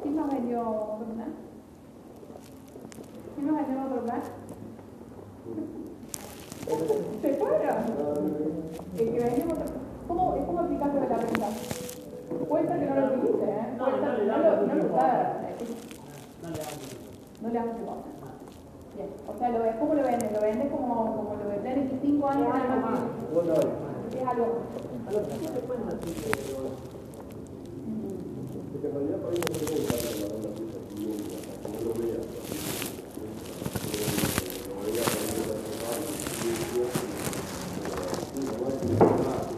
¿Quién 0.02 0.16
nos 0.16 0.28
vendió 0.30 0.60
otro 0.62 1.06
plan? 1.16 1.34
¿Quién 3.36 3.48
nos 3.48 3.56
vendió 3.56 3.86
otro 3.86 4.04
plan? 4.04 4.22
¿Se 7.22 7.34
fueron? 7.36 7.78
El 8.98 9.12
que 9.12 9.20
vendió 9.20 9.46
otro 9.46 9.66
¿Cómo, 10.08 10.36
es 10.36 10.46
como 10.46 10.60
aplicarse 10.60 11.00
la 11.00 11.06
renta? 11.06 11.48
Puede 12.50 12.68
ser 12.68 12.80
que 12.80 12.86
no 12.86 12.96
lo 12.96 13.06
utilice, 13.08 13.46
¿eh? 13.46 13.66
Puede 13.78 14.00
ser 14.00 14.16
que 14.18 14.26
no 14.26 14.38
lo, 14.38 14.50
no 14.68 14.76
lo 14.76 14.82
sabe. 14.98 15.24
No 17.42 17.50
le 17.50 17.60
hagas 17.60 17.78
cosa. 17.78 17.94
Bien. 18.96 19.10
O 19.28 19.38
sea, 19.38 19.50
lo, 19.50 19.80
¿cómo 19.80 19.94
lo 19.94 20.04
vende? 20.04 20.32
Lo 20.34 20.42
vende 20.42 20.68
como, 20.70 21.16
como 21.16 21.36
lo 21.36 21.50
vende 21.50 21.72
en 21.74 22.00
5 22.02 22.28
años 22.28 22.50
nada 22.50 22.76
más. 22.76 23.00
Es 24.16 24.28
algo. 24.28 24.46
Porque 28.72 28.88
en 28.88 28.94
realidad 28.94 29.18
para 29.18 29.32
mí 29.32 29.38
no 29.40 29.54
se 29.56 29.66
puede 29.66 29.82
usar 29.82 30.00
la 30.04 30.28
ronda 30.30 30.50
pieza 30.56 30.80
cliente, 30.94 31.34
hasta 31.36 31.54
que 31.62 31.68
no 31.74 31.80
lo 31.86 31.94
vea. 32.00 32.20
Lo 34.68 34.74
veía 34.84 35.04
por 35.04 35.18
ahí 35.20 35.32
de 35.38 35.44
personal, 35.50 36.02
y 38.36 38.40
no 38.40 38.54
más 38.64 38.74
que 38.74 38.86
nada, 38.90 39.50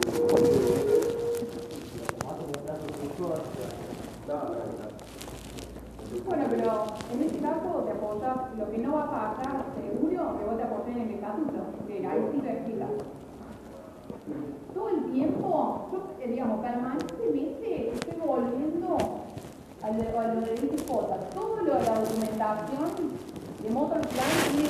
Bueno, 6.28 6.46
pero 6.50 6.70
en 7.14 7.22
este 7.22 7.40
caso 7.40 7.84
te 7.86 7.92
apoyas, 7.92 8.38
lo 8.58 8.72
que 8.72 8.78
no 8.78 8.94
va 8.94 9.04
a 9.04 9.12
pasar 9.12 9.66
seguro, 9.76 10.38
que 10.38 10.46
vos 10.46 10.58
te 10.58 10.64
apoyes 10.64 10.96
en 10.96 11.02
el 11.04 11.12
estatuto, 11.16 11.60
que 11.88 12.06
ahí 12.06 12.30
sí 12.32 12.40
te 12.40 12.52
explica. 12.52 12.88
Todo 14.74 14.90
el 14.90 15.12
tiempo, 15.12 15.90
yo, 15.92 15.98
eh, 16.20 16.28
digamos, 16.28 16.62
permanentemente 16.82 17.92
estoy 17.94 18.20
volviendo 18.26 18.98
a 19.82 19.92
lo, 19.92 20.42
de 20.42 20.54
ICJ. 20.54 20.86
Todo 21.34 21.58
lo 21.58 21.76
de 21.76 21.84
la 21.84 22.00
documentación 22.00 22.90
de 23.62 23.70
Motor 23.70 24.02
Plan 24.02 24.30
tiene 24.52 24.70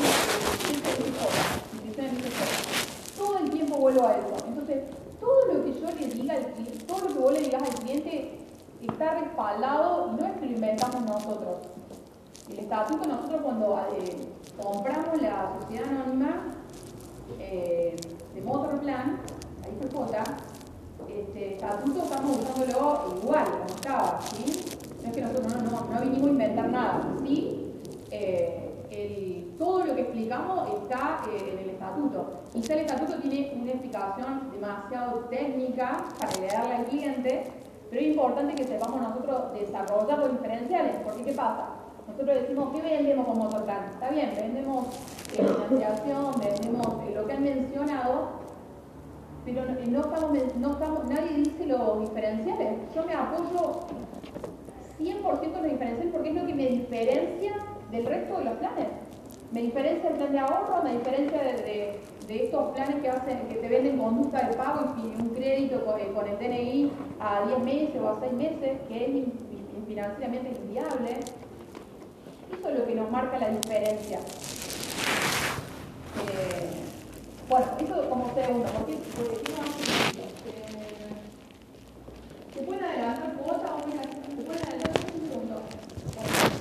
instituciones 0.69 2.21
ICJ. 2.24 3.17
Todo 3.17 3.38
el 3.39 3.50
tiempo 3.50 3.78
vuelvo 3.78 4.08
a 4.08 4.13
eso. 4.13 4.36
Entonces, 4.47 4.84
todo 5.19 5.54
lo 5.54 5.63
que 5.63 5.74
yo 5.74 5.88
le 5.88 6.08
diga 6.08 6.36
al 6.36 6.45
cliente, 6.54 6.86
todo 6.86 7.00
lo 7.00 7.08
que 7.08 7.19
vos 7.19 7.34
le 7.34 7.41
digas 7.41 7.63
al 7.63 7.76
cliente 7.76 8.39
está 8.82 9.19
respaldado 9.19 10.12
y 10.12 10.21
no 10.21 10.28
es 10.28 10.34
que 10.39 10.45
lo 10.47 10.52
inventamos 10.54 11.02
nosotros. 11.04 11.58
El 12.50 12.60
estatuto, 12.60 13.08
nosotros 13.08 13.41
cuando 13.41 13.80
eh, 13.97 14.28
compramos 14.62 15.21
la 15.21 15.54
sociedad 15.62 15.88
anónima 15.88 16.47
eh, 17.39 17.95
de 18.34 18.41
Motorplan, 18.41 19.21
la 19.62 19.69
IFJ, 19.69 20.51
este 21.10 21.56
estatuto 21.56 22.04
estamos 22.04 22.38
usándolo 22.38 23.20
igual, 23.22 23.46
como 23.46 23.66
estaba, 23.66 24.20
¿sí? 24.22 24.78
No 25.02 25.10
es 25.10 25.16
que 25.16 25.22
nosotros 25.22 25.54
no, 25.54 25.72
no, 25.72 25.94
no 25.94 26.02
vinimos 26.02 26.28
a 26.28 26.32
inventar 26.32 26.70
nada, 26.70 27.02
¿sí? 27.24 27.74
Eh, 28.12 28.62
todo 29.62 29.86
lo 29.86 29.96
que 29.96 30.02
explicamos 30.02 30.68
está 30.82 31.22
eh, 31.30 31.52
en 31.54 31.60
el 31.60 31.70
estatuto. 31.70 32.42
Quizá 32.52 32.74
el 32.74 32.80
estatuto 32.80 33.20
tiene 33.20 33.54
una 33.62 33.72
explicación 33.72 34.52
demasiado 34.52 35.20
técnica 35.30 36.04
para 36.20 36.32
darle 36.32 36.76
al 36.76 36.86
cliente, 36.86 37.44
pero 37.90 38.02
es 38.02 38.08
importante 38.08 38.56
que 38.56 38.64
sepamos 38.64 39.00
nosotros 39.00 39.54
desarrollar 39.54 40.18
los 40.18 40.32
diferenciales, 40.32 40.96
porque 41.04 41.24
¿qué 41.24 41.34
pasa? 41.34 41.70
Nosotros 42.08 42.42
decimos, 42.42 42.74
¿qué 42.74 42.82
vendemos 42.82 43.28
como 43.28 43.44
Motorplan? 43.44 43.92
Está 43.94 44.10
bien, 44.10 44.34
vendemos 44.36 44.88
eh, 45.38 45.46
financiación, 45.70 46.32
vendemos 46.40 46.88
lo 47.14 47.28
que 47.28 47.34
han 47.34 47.44
mencionado, 47.44 48.40
pero 49.45 49.63
no, 49.65 50.01
estamos, 50.01 50.38
no 50.58 50.71
estamos, 50.71 51.06
nadie 51.10 51.38
dice 51.38 51.65
los 51.65 51.99
diferenciales. 52.01 52.77
Yo 52.95 53.04
me 53.06 53.13
apoyo 53.13 53.80
100% 54.99 55.43
en 55.43 55.54
los 55.54 55.63
diferenciales 55.71 56.13
porque 56.13 56.30
es 56.30 56.36
lo 56.36 56.45
que 56.45 56.54
me 56.56 56.67
diferencia 56.67 57.54
del 57.91 58.06
resto 58.06 58.38
de 58.38 58.45
los 58.45 58.54
planes. 58.56 58.88
Me 59.51 59.62
diferencia 59.63 60.10
el 60.10 60.15
plan 60.15 60.32
de 60.32 60.39
ahorro, 60.39 60.84
me 60.84 60.93
diferencia 60.93 61.41
de, 61.41 61.54
de- 61.54 61.99
estos 62.45 62.71
planes 62.71 62.95
que 63.01 63.10
hacen, 63.10 63.39
que 63.49 63.56
te 63.56 63.67
venden 63.67 63.97
conducta 63.97 64.47
de 64.47 64.56
pago 64.56 64.95
y 64.97 65.21
un 65.21 65.30
crédito 65.32 65.84
con, 65.84 65.99
el- 65.99 66.13
DNI 66.39 66.89
a 67.19 67.45
10 67.45 67.60
meses 67.60 68.01
o 68.01 68.08
a 68.08 68.19
6 68.21 68.32
meses, 68.34 68.80
que 68.88 69.04
es 69.04 69.10
in- 69.10 69.34
in- 69.75 69.86
financieramente 69.86 70.51
inviable. 70.63 71.19
Eso 72.58 72.69
es 72.69 72.80
lo 72.80 72.86
que 72.86 72.95
nos 72.95 73.12
marca 73.12 73.38
la 73.38 73.49
diferencia. 73.49 74.19
Eh, 76.30 76.69
bueno, 77.52 77.66
eso 77.80 78.10
como 78.10 78.34
segundo, 78.34 78.66
porque, 78.78 78.94
porque 79.16 79.52
más 79.52 79.68
sentido. 79.76 80.24
Eh, 80.48 81.12
¿Se 82.54 82.62
pueden 82.62 82.84
adelantar 82.86 83.34
cuotas 83.34 83.72
o 83.72 83.78
no? 83.78 83.84
¿Se 83.92 84.44
pueden 84.44 84.64
adelantar 84.68 84.92
un 84.96 85.30
segundo? 85.30 85.56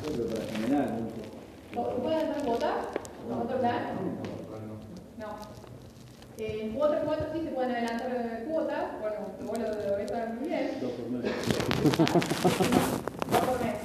Pero 0.05 0.27
para 0.27 0.45
generar, 0.51 0.89
¿no? 0.91 1.87
¿Se 1.95 2.01
pueden 2.01 2.19
adelantar 2.19 2.43
cuotas? 2.45 2.75
¿Con 3.29 3.39
otro 3.43 3.59
plan? 3.61 3.83
No. 5.19 5.29
Eh, 6.39 6.61
En 6.65 6.71
cuotas, 6.75 7.05
cuotas 7.05 7.29
sí 7.35 7.41
se 7.45 7.51
pueden 7.51 7.71
adelantar 7.71 8.11
eh, 8.11 8.45
cuotas. 8.51 8.85
Bueno, 9.01 9.17
vos 9.47 9.59
lo, 9.59 9.67
lo 9.69 9.97
ves 9.97 10.11
muy 10.41 10.49
bien. 10.49 10.65
Dos 10.81 10.91
por 10.93 11.07
nueve. 11.11 11.31
Dos 13.31 13.41
por 13.47 13.59
mes. 13.63 13.77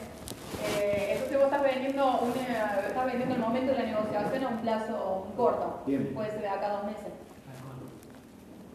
Eh, 0.65 1.09
entonces 1.13 1.37
vos 1.37 1.45
estás 1.45 1.61
vendiendo, 1.75 2.19
una, 2.21 2.79
estás 2.87 3.05
vendiendo 3.05 3.35
el 3.35 3.41
momento 3.41 3.71
de 3.71 3.77
la 3.77 3.85
negociación 3.85 4.43
a 4.43 4.47
un 4.47 4.57
plazo 4.59 5.27
corto. 5.35 5.83
Bien. 5.85 6.13
Puede 6.13 6.31
ser 6.31 6.41
de 6.41 6.47
acá 6.47 6.67
a 6.67 6.73
dos 6.77 6.85
meses. 6.85 7.13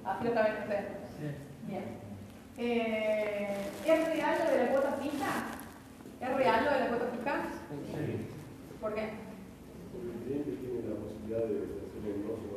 Así 0.04 0.24
lo 0.24 0.28
está 0.30 0.42
viendo 0.42 0.60
usted. 0.62 0.84
Bien. 1.66 1.84
Eh, 2.58 3.56
¿Es 3.86 4.08
real 4.08 4.38
lo 4.44 4.50
de 4.50 4.64
la 4.64 4.70
cuota 4.72 4.92
fija? 5.00 5.30
¿Es 6.20 6.36
real 6.36 6.64
lo 6.64 6.70
de 6.70 6.80
la 6.80 6.88
cuota 6.88 7.06
fija? 7.16 7.34
¿Por 8.80 8.94
qué? 8.94 9.00
El 9.00 10.24
cliente 10.24 10.50
tiene 10.60 10.88
la 10.88 10.96
posibilidad 11.00 11.40
de 11.40 11.44
hacer 11.44 12.04
el 12.04 12.20
negocio. 12.20 12.50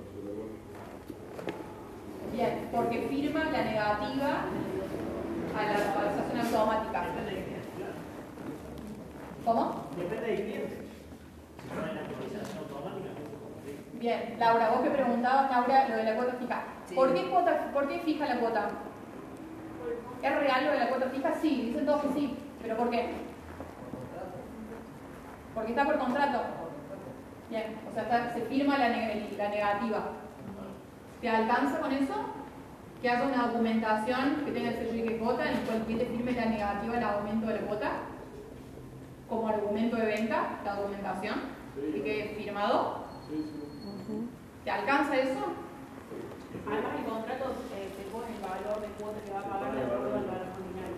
Bien, 2.34 2.70
porque 2.72 3.08
firma 3.10 3.44
la 3.52 3.64
negativa 3.64 4.46
a 5.56 5.64
la 5.64 5.74
actualización 5.74 6.40
automática. 6.40 7.06
¿Cómo? 9.46 9.83
Depende 9.98 10.28
del 10.28 10.42
cliente. 10.44 10.78
Si 11.62 11.76
no 11.76 11.86
hay 11.86 11.96
la 11.96 12.02
actualización 12.02 12.58
automática, 12.58 13.10
puede. 13.64 14.00
Bien, 14.00 14.36
Laura, 14.40 14.70
vos 14.72 14.82
que 14.82 14.90
preguntabas, 14.90 15.52
Laura, 15.52 15.90
lo 15.90 15.96
de 15.98 16.04
la 16.04 16.16
cuota 16.16 16.34
fija. 16.40 16.64
Sí. 16.88 16.96
¿Por, 16.96 17.14
qué 17.14 17.30
cuota, 17.30 17.72
¿Por 17.74 17.88
qué 17.88 18.00
fija 18.00 18.26
la 18.28 18.40
cuota? 18.40 18.70
¿Es 20.22 20.36
real 20.36 20.66
lo 20.66 20.72
de 20.72 20.80
la 20.80 20.90
cuota 20.90 21.10
fija? 21.10 21.34
Sí, 21.42 21.62
dicen 21.68 21.86
todos 21.86 22.02
que 22.04 22.14
sí. 22.14 22.38
¿Pero 22.62 22.78
por 22.78 22.90
qué? 22.90 23.10
Porque 25.54 25.70
está 25.72 25.86
por 25.86 25.98
contrato. 26.00 26.40
Bien, 27.50 27.76
o 27.90 27.94
sea, 27.94 28.04
está- 28.04 28.34
se 28.34 28.42
firma 28.42 28.78
la, 28.78 28.90
neg- 28.90 29.38
la 29.38 29.50
negativa. 29.50 30.04
¿Te 31.22 31.30
alcanza 31.30 31.80
con 31.80 31.92
eso? 31.92 32.14
Que 33.02 33.10
haga 33.10 33.28
una 33.28 33.48
documentación 33.48 34.42
que 34.46 34.52
tenga 34.52 34.70
el 34.70 34.76
sello 34.76 35.06
de 35.06 35.18
cuota 35.18 35.44
en 35.50 35.58
el 35.58 35.64
cual 35.64 35.78
el 35.78 35.84
cliente 35.84 36.06
firme 36.08 36.32
la 36.32 36.46
negativa 36.46 36.98
al 36.98 37.04
aumento 37.04 37.48
de 37.48 37.56
la 37.56 37.62
cuota 37.68 37.92
como 39.34 39.48
argumento 39.48 39.96
de 39.96 40.06
venta, 40.06 40.60
la 40.64 40.76
documentación, 40.76 41.36
que 41.76 42.04
quede 42.04 42.36
firmado. 42.38 43.06
Sí, 43.28 43.36
sí. 44.08 44.30
¿Te 44.64 44.72
alcanza 44.72 45.18
eso? 45.18 45.42
Además, 46.70 46.92
el 47.00 47.06
contrato 47.06 47.46
eh, 47.76 47.90
se 47.98 48.04
pone 48.14 48.28
el 48.36 48.42
valor 48.42 48.80
de 48.82 48.88
cuota 49.02 49.20
que 49.26 49.32
va 49.34 49.40
a 49.40 49.44
pagar 49.60 49.76
de 49.76 49.82
acuerdo 49.82 50.06
al 50.06 50.26
valor 50.26 50.48
nominal. 50.54 50.94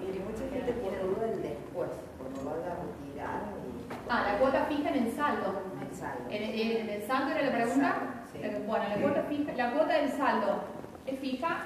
Y 0.00 0.18
mucha 0.18 0.48
gente 0.50 0.72
tiene 0.80 0.98
duda 1.04 1.26
del 1.26 1.42
después, 1.42 1.90
cuando 2.18 2.40
vaya 2.50 2.72
a 2.72 2.76
retirar 2.80 3.42
y 3.68 3.92
Ah, 4.08 4.24
la 4.32 4.38
cuota 4.38 4.64
fija 4.66 4.88
en 4.88 5.06
el 5.06 5.12
saldo. 5.12 5.60
el 5.80 5.94
saldo. 5.96 6.24
¿En 6.30 6.42
el, 6.42 6.76
en 6.78 6.88
el 6.88 7.02
saldo 7.06 7.30
era 7.32 7.42
la 7.46 7.52
pregunta? 7.52 7.96
Sí. 8.32 8.38
Eh, 8.42 8.64
Bueno, 8.66 8.84
la 8.88 8.96
cuota, 8.96 9.22
fija, 9.28 9.52
la 9.52 9.70
cuota 9.72 9.92
del 9.94 10.10
saldo 10.10 10.64
es 11.06 11.18
fija. 11.20 11.58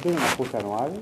¿No 0.00 0.04
tiene 0.04 0.16
un 0.16 0.24
ajuste 0.24 0.56
anual? 0.56 0.92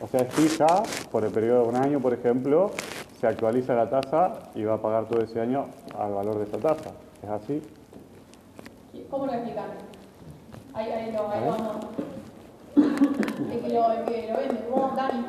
O 0.00 0.08
sea, 0.08 0.20
es 0.20 0.32
fija 0.32 0.82
por 1.12 1.22
el 1.22 1.30
periodo 1.30 1.64
de 1.64 1.68
un 1.68 1.76
año, 1.76 2.00
por 2.00 2.14
ejemplo, 2.14 2.70
se 3.20 3.26
actualiza 3.26 3.74
la 3.74 3.90
tasa 3.90 4.50
y 4.54 4.64
va 4.64 4.76
a 4.76 4.80
pagar 4.80 5.06
todo 5.06 5.20
ese 5.20 5.42
año 5.42 5.66
al 5.94 6.14
valor 6.14 6.38
de 6.38 6.44
esa 6.44 6.56
tasa. 6.56 6.92
¿Es 7.22 7.28
así? 7.28 7.62
¿Cómo 9.10 9.26
lo 9.26 9.34
explican? 9.34 9.72
Ahí, 10.72 10.90
ahí 10.90 11.12
lo, 11.12 11.30
ahí 11.30 11.40
vamos. 11.46 11.76
El 12.76 13.60
que 13.60 13.68
lo, 13.68 13.92
el 13.92 14.04
que 14.06 14.32
lo 14.32 14.38
vende, 14.38 14.68
vos, 14.70 14.96
Dani. 14.96 15.26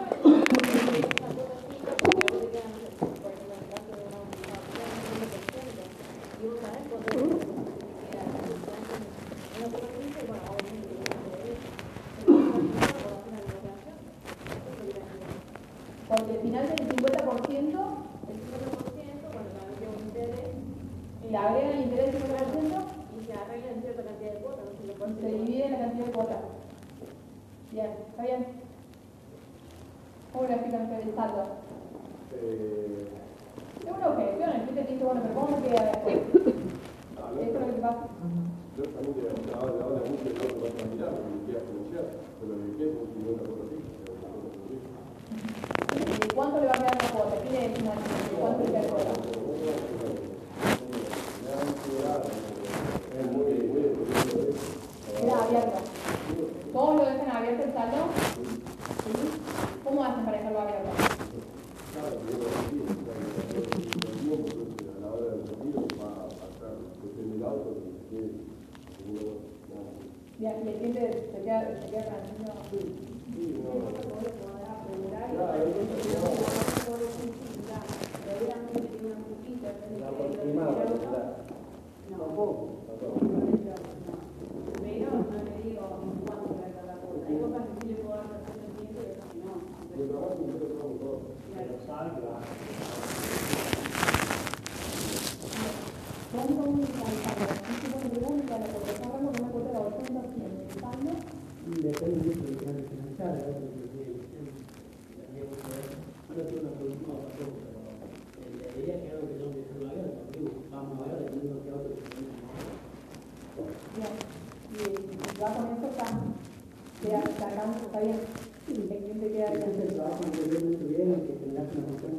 Queda, 117.65 117.73
cargamos, 117.73 117.82
está 117.82 117.99
bien. 117.99 118.19
El 118.67 118.73
cliente 118.88 119.25
queda 119.32 119.47
Hay 119.49 119.58
gente 119.62 119.71
que 119.71 119.82
bien. 119.82 119.95
trabaja 119.95 120.21
increíblemente 120.25 120.86
bien, 120.86 121.10
que 121.25 121.34
tendrás 121.34 121.67
una 121.75 121.86
función 121.86 122.13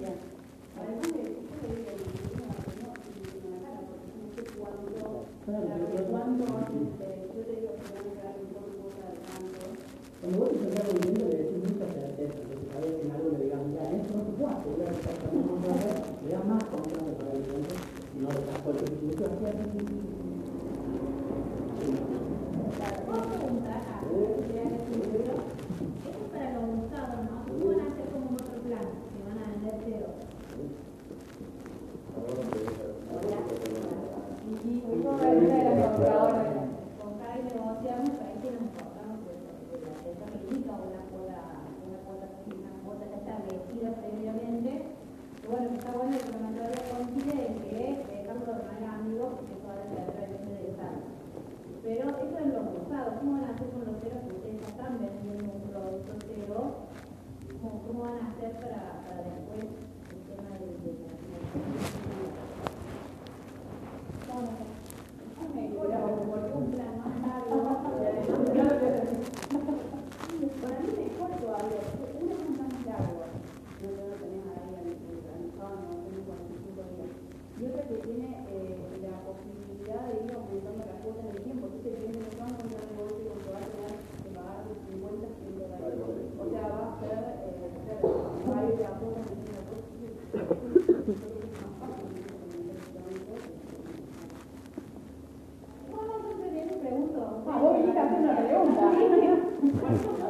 Bien. 0.00 0.16
Además 0.76 1.08
de 1.12 1.20
eso, 1.24 1.40
yo 1.44 1.56
le 1.60 1.74
digo, 1.74 1.92
no, 2.34 2.44
no, 2.44 2.84
no, 2.84 2.90
la 3.50 3.58
cara, 3.64 3.80
porque 3.88 4.08
no 4.20 4.28
sé 4.34 4.40
cuándo, 4.56 5.24
Claro, 5.44 5.68
pero 5.92 6.04
cuánto 6.10 6.42
antes, 6.44 6.84
yo 7.34 7.40
te 7.44 7.52
digo 7.60 7.70
que 7.76 7.84
van 7.92 8.04
a 8.04 8.12
quedar 8.14 8.34
un 8.40 8.48
poco 8.52 8.68
cosa 8.80 9.04
de 9.04 9.16
tanto. 9.24 9.60
Cuando 10.20 10.36
vos 10.40 10.48
te 10.52 10.56
sentás 10.64 10.84
con 10.84 10.94
un 10.94 11.00
cliente 11.04 11.24
le 11.24 11.36
decís 11.44 11.60
mucha 11.64 11.86
certeza, 11.92 12.36
entonces 12.40 12.68
sabés 12.72 12.92
que 12.96 13.02
en 13.04 13.10
algo 13.12 13.28
le 13.32 13.40
digas, 13.44 13.60
mira, 13.68 13.84
esto 13.92 14.10
no 14.16 14.22
se 14.24 14.32
puede 14.36 14.52
asegurar 14.54 14.88
exactamente 14.94 15.44
cómo 15.44 15.60
se 15.60 15.68
va 15.68 15.74
a 15.74 15.80
hacer, 15.84 15.96
le 16.24 16.28
das 16.32 16.44
más 16.48 16.64
confianza 16.64 17.12
para 17.20 17.32
el 17.36 17.42
cliente 17.44 17.74
y 18.14 18.18
no 18.24 18.28
le 18.32 18.40
das 18.48 18.58
cualquier 18.64 18.88
solución. 18.88 19.32
¿Puedo 23.04 23.22
preguntar 23.30 23.80
a 23.84 24.00
ustedes 24.00 24.72
que 24.72 24.78
su 24.84 24.92
libro? 25.12 25.34
Esto 25.44 26.18
es 26.24 26.30
para 26.32 26.48
los 26.56 26.64
usados, 26.82 27.20
¿no? 27.28 27.36
¿Cómo 27.46 27.64
van 27.68 27.80
a 27.84 27.92
hacer 27.92 28.06
como 28.10 28.26
en 28.32 28.34
otro 28.40 28.58
plan? 28.64 28.86
Que 29.12 29.20
van 29.28 29.38
a 29.38 29.44
vender 29.54 29.76
cero. 29.84 30.08
Ahora 32.16 32.42
te 32.48 32.58
deja. 32.58 33.94
Y, 34.44 34.52
y 34.64 34.82
eso 34.82 35.10
es 35.14 35.24
una 35.24 35.54
de 35.54 35.64
las 35.64 35.76
computadoras. 35.84 36.48
Comprar 36.98 37.34
y 37.38 37.42
negociar 37.44 37.96
me 38.02 38.12
parece 38.18 38.46
lo 38.50 38.60
importante 38.66 39.30
de 39.30 39.76
la 39.84 39.92
esa 39.94 40.26
clínica 40.34 40.72
o 40.74 40.82
una 40.90 41.02
cuota, 41.12 41.38
una 41.84 41.98
cuota, 42.08 42.26
una 42.50 42.72
cuota 42.82 43.04
ya 43.04 43.18
establecida 43.20 43.88
previamente. 44.00 44.72
Y 44.74 45.46
bueno, 45.46 45.66
que 45.70 45.76
está 45.78 45.92
bueno 45.92 46.16
que 46.18 46.32
la 46.34 46.40
mayoría 46.40 46.82
coincide 46.88 47.36
en 47.46 47.54
que 47.62 47.78
dejarlo 48.10 48.48
de 48.48 48.64
manera 48.64 48.90
amigos 48.96 49.28
porque 49.38 49.52
eso 49.54 49.66
va 49.68 49.76
a 49.76 49.86
ser 49.92 50.02
realmente 50.08 50.50
interesante. 50.50 51.06
Pero 51.84 52.04
eso 52.16 52.36
¿Cómo 53.04 53.32
van 53.32 53.44
a 53.44 53.52
hacer 53.52 53.68
con 53.68 53.84
los 53.84 54.00
ceros? 54.00 54.24
Ustedes 54.32 54.60
ya 54.62 54.68
están 54.68 54.98
vendiendo 54.98 55.52
un 55.52 55.60
producto 55.68 56.12
cero. 56.26 56.60
¿Cómo, 57.60 57.82
cómo 57.86 58.00
van 58.04 58.16
a 58.16 58.30
hacer 58.30 58.52
para, 58.54 59.04
para 59.04 59.20
después 59.28 59.60
el 60.08 60.20
tema 60.24 60.56
de, 60.56 60.66
de. 60.80 60.92
Ok, 65.36 66.93
Thank 99.72 99.88
you. 100.18 100.23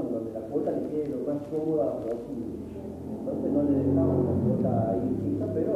En 0.00 0.12
donde 0.12 0.32
la 0.32 0.40
cuota 0.48 0.70
le 0.72 0.88
quede 0.88 1.08
lo 1.08 1.32
más 1.32 1.42
cómoda 1.48 1.98
posible. 2.00 2.56
Entonces 3.18 3.52
no 3.52 3.62
le 3.62 3.74
dejamos 3.78 4.16
una 4.22 4.36
cuota 4.44 4.90
ahí 4.90 5.06
fija, 5.22 5.46
pero 5.54 5.74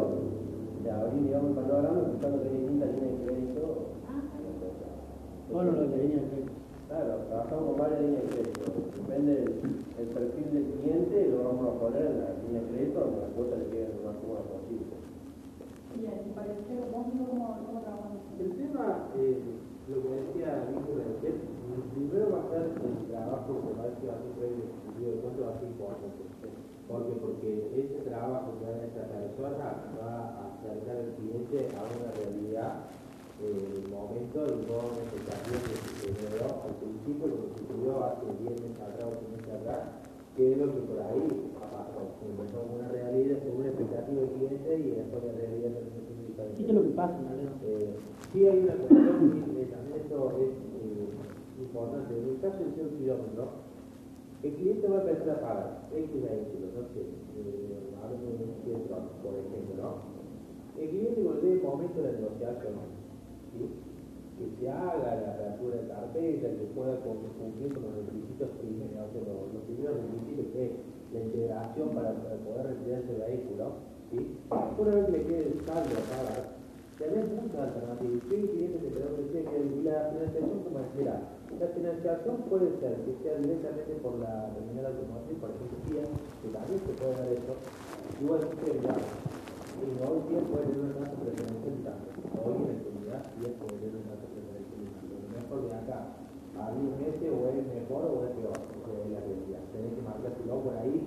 de 0.83 0.91
abrir, 0.91 1.23
digamos, 1.25 1.51
el 1.51 1.57
panorama, 1.57 2.01
buscando 2.13 2.43
que 2.43 2.49
hay 2.49 2.57
distintas 2.59 2.89
líneas 2.95 3.19
de 3.19 3.25
crédito. 3.25 3.63
Solo 5.51 5.73
lo 5.73 5.91
que 5.91 5.97
venía 5.97 6.19
a 6.19 6.27
hacer. 6.27 6.45
Claro, 6.89 7.13
trabajamos 7.29 7.65
con 7.65 7.77
varias 7.79 8.01
líneas 8.01 8.23
de 8.23 8.29
crédito. 8.31 8.65
Depende 8.97 9.33
del 9.35 9.81
el 10.01 10.07
perfil 10.17 10.49
del 10.53 10.67
cliente, 10.81 11.29
lo 11.29 11.45
vamos 11.45 11.77
a 11.77 11.79
poner 11.79 12.07
en 12.09 12.19
la 12.25 12.33
línea 12.41 12.63
de 12.63 12.69
crédito 12.73 13.01
donde 13.01 13.21
la 13.21 13.29
cuota 13.37 13.57
le 13.61 13.67
quede 13.69 13.93
lo 13.93 14.09
más 14.09 14.17
cómoda 14.17 14.43
posible. 14.49 14.97
Bien, 15.93 16.17
¿te 16.25 16.31
parece 16.33 16.73
vos 16.89 17.05
mismo 17.05 17.29
cómo, 17.29 17.47
cómo 17.67 17.81
trabajamos? 17.85 18.25
El 18.41 18.51
tema, 18.57 19.13
eh, 19.21 19.60
lo 19.91 19.99
que 20.03 20.23
decía 20.23 20.71
Víctor 20.71 21.03
recién, 21.03 21.35
primero 21.95 22.31
va 22.31 22.47
a 22.47 22.51
ser 22.51 22.71
el 22.79 23.11
trabajo 23.11 23.59
que 23.59 23.75
va 23.75 23.91
a 23.91 24.23
ser 24.23 24.31
previo 24.39 24.71
estudio 24.71 25.19
cuánto 25.19 25.43
va 25.43 25.51
a 25.51 25.59
ser 25.59 25.69
importante. 25.69 26.23
¿Por 26.87 27.07
qué? 27.07 27.13
Porque 27.19 27.51
ese 27.75 27.99
trabajo 28.07 28.55
que 28.59 28.67
haga 28.67 28.87
esa 28.87 29.05
persona 29.11 29.67
va 29.99 30.15
a 30.31 30.55
acercar 30.55 30.95
al 30.95 31.15
cliente 31.19 31.71
a 31.75 31.81
una 31.87 32.11
realidad 32.15 32.87
eh, 33.43 33.83
el 33.83 33.91
momento 33.91 34.47
y 34.47 34.63
toda 34.67 34.91
una 34.95 35.03
expectativa 35.03 35.59
que 35.59 35.75
se 35.75 36.09
generó 36.15 36.51
al 36.67 36.75
principio, 36.79 37.27
lo 37.27 37.37
que 37.43 37.51
sucedió 37.59 38.05
hace 38.05 38.27
10 38.47 38.63
meses 38.63 38.79
atrás 38.79 39.07
o 39.11 39.19
15 39.23 39.43
meses 39.43 39.55
atrás, 39.59 39.81
que 40.37 40.53
es 40.53 40.59
lo 40.59 40.67
que 40.71 40.81
por 40.87 40.99
ahí 41.03 41.27
pasó. 41.59 41.99
Empezó 42.21 42.63
con 42.63 42.79
una 42.79 42.89
realidad, 42.89 43.39
con 43.43 43.59
una 43.59 43.71
expectativa 43.71 44.21
del 44.21 44.31
cliente 44.31 44.71
y 44.79 44.91
después 44.93 45.25
la 45.25 45.33
realidad 45.35 45.71
se 45.73 45.83
a 45.83 46.21
diferente. 46.27 46.61
Esto 46.61 46.71
es 46.71 46.79
lo 46.79 46.83
que 46.83 46.95
pasa, 46.95 47.19
¿no? 47.23 47.33
Eh, 47.65 47.97
sí 48.33 48.47
hay 48.47 48.59
una 48.61 48.75
cuestión 48.77 49.09
eh, 49.57 49.69
también 49.71 49.80
esto 50.11 50.35
es 50.43 50.51
eh, 50.51 51.63
importante. 51.63 52.19
En 52.19 52.35
el 52.35 52.41
caso 52.43 52.59
del 52.59 52.75
0 52.75 52.91
kilómetro, 52.99 53.45
el 54.43 54.53
cliente 54.59 54.89
va 54.89 54.99
a 54.99 55.03
empezar 55.07 55.31
a 55.31 55.41
pagar 55.41 55.89
X 55.95 56.11
vehículos, 56.11 56.71
no 56.75 56.83
sé, 56.91 57.03
eh, 57.07 57.95
hablando 57.95 58.27
de 58.27 58.43
un 58.43 58.91
por 59.23 59.35
ejemplo, 59.39 59.75
¿no? 59.79 60.11
El 60.75 60.89
cliente 60.91 61.23
cuando 61.23 61.47
el 61.47 61.63
momento 61.63 62.03
de 62.03 62.13
negociación, 62.19 62.75
¿sí? 63.55 63.71
que 64.41 64.47
se 64.59 64.71
haga 64.71 65.15
la 65.15 65.31
apertura 65.31 65.77
de 65.77 65.89
carpeta, 65.89 66.49
que 66.49 66.67
pueda 66.75 66.97
cumplir 67.05 67.75
con 67.75 67.83
los 67.85 67.95
requisitos 68.03 68.49
primeros, 68.59 69.13
sea, 69.13 69.23
los, 69.31 69.53
los 69.53 69.63
primeros 69.69 69.95
requisitos 70.01 70.47
que 70.57 70.65
es 70.65 70.73
la 71.13 71.21
integración 71.21 71.89
para, 71.91 72.17
poder 72.17 72.67
retirar 72.67 73.05
ese 73.05 73.15
vehículo, 73.15 73.79
¿sí? 74.11 74.41
una 74.51 74.91
vez 74.91 75.05
que 75.07 75.13
le 75.13 75.23
quede 75.23 75.53
el 75.53 75.61
saldo 75.67 75.93
a 75.93 76.60
tenés 77.01 77.33
muchas 77.33 77.73
alternativas. 77.73 78.21
¿Qué 78.29 78.37
cliente 78.45 78.77
te 78.77 78.89
puede 78.93 79.09
ofrecer 79.09 79.43
que 79.49 79.57
la 79.89 80.13
financiación 80.13 80.61
como 80.69 80.81
será? 80.93 81.17
La 81.57 81.69
financiación 81.73 82.37
puede 82.53 82.69
ser 82.77 82.93
que 83.09 83.13
sea 83.25 83.41
directamente 83.41 83.97
por 84.05 84.21
la 84.21 84.53
terminal 84.53 84.93
automotriz, 84.93 85.41
por 85.41 85.49
ejemplo, 85.49 85.81
que 85.81 86.49
también 86.53 86.79
se 86.85 86.93
puede 87.01 87.17
dar 87.17 87.29
eso. 87.33 87.53
Igual 88.21 88.41
que 88.53 88.69
el 88.69 88.85
y 89.81 89.97
hoy 90.05 90.21
día 90.29 90.45
puede 90.45 90.69
tener 90.69 90.93
una 90.93 90.93
tasa 91.01 91.17
preferencial. 91.25 91.97
Hoy 92.37 92.53
en 92.53 92.69
la 92.69 92.75
actualidad 92.77 93.23
sí 93.33 93.49
puede 93.49 93.81
tener 93.81 93.97
una 93.97 94.13
tasa 94.13 94.29
preferencial. 94.29 95.09
Lo 95.09 95.29
mejor 95.41 95.59
de 95.65 95.73
acá 95.73 95.99
a 96.61 96.65
10 96.77 97.01
meses 97.01 97.29
o 97.33 97.41
es 97.49 97.65
mejor 97.65 98.03
o 98.13 98.17
es 98.29 98.33
peor, 98.37 98.61
porque 98.61 98.93
es 98.93 99.09
la 99.09 99.25
realidad. 99.25 99.63
Tenés 99.73 99.97
que 99.97 100.05
marcárselo 100.05 100.61
por 100.61 100.77
ahí 100.77 101.01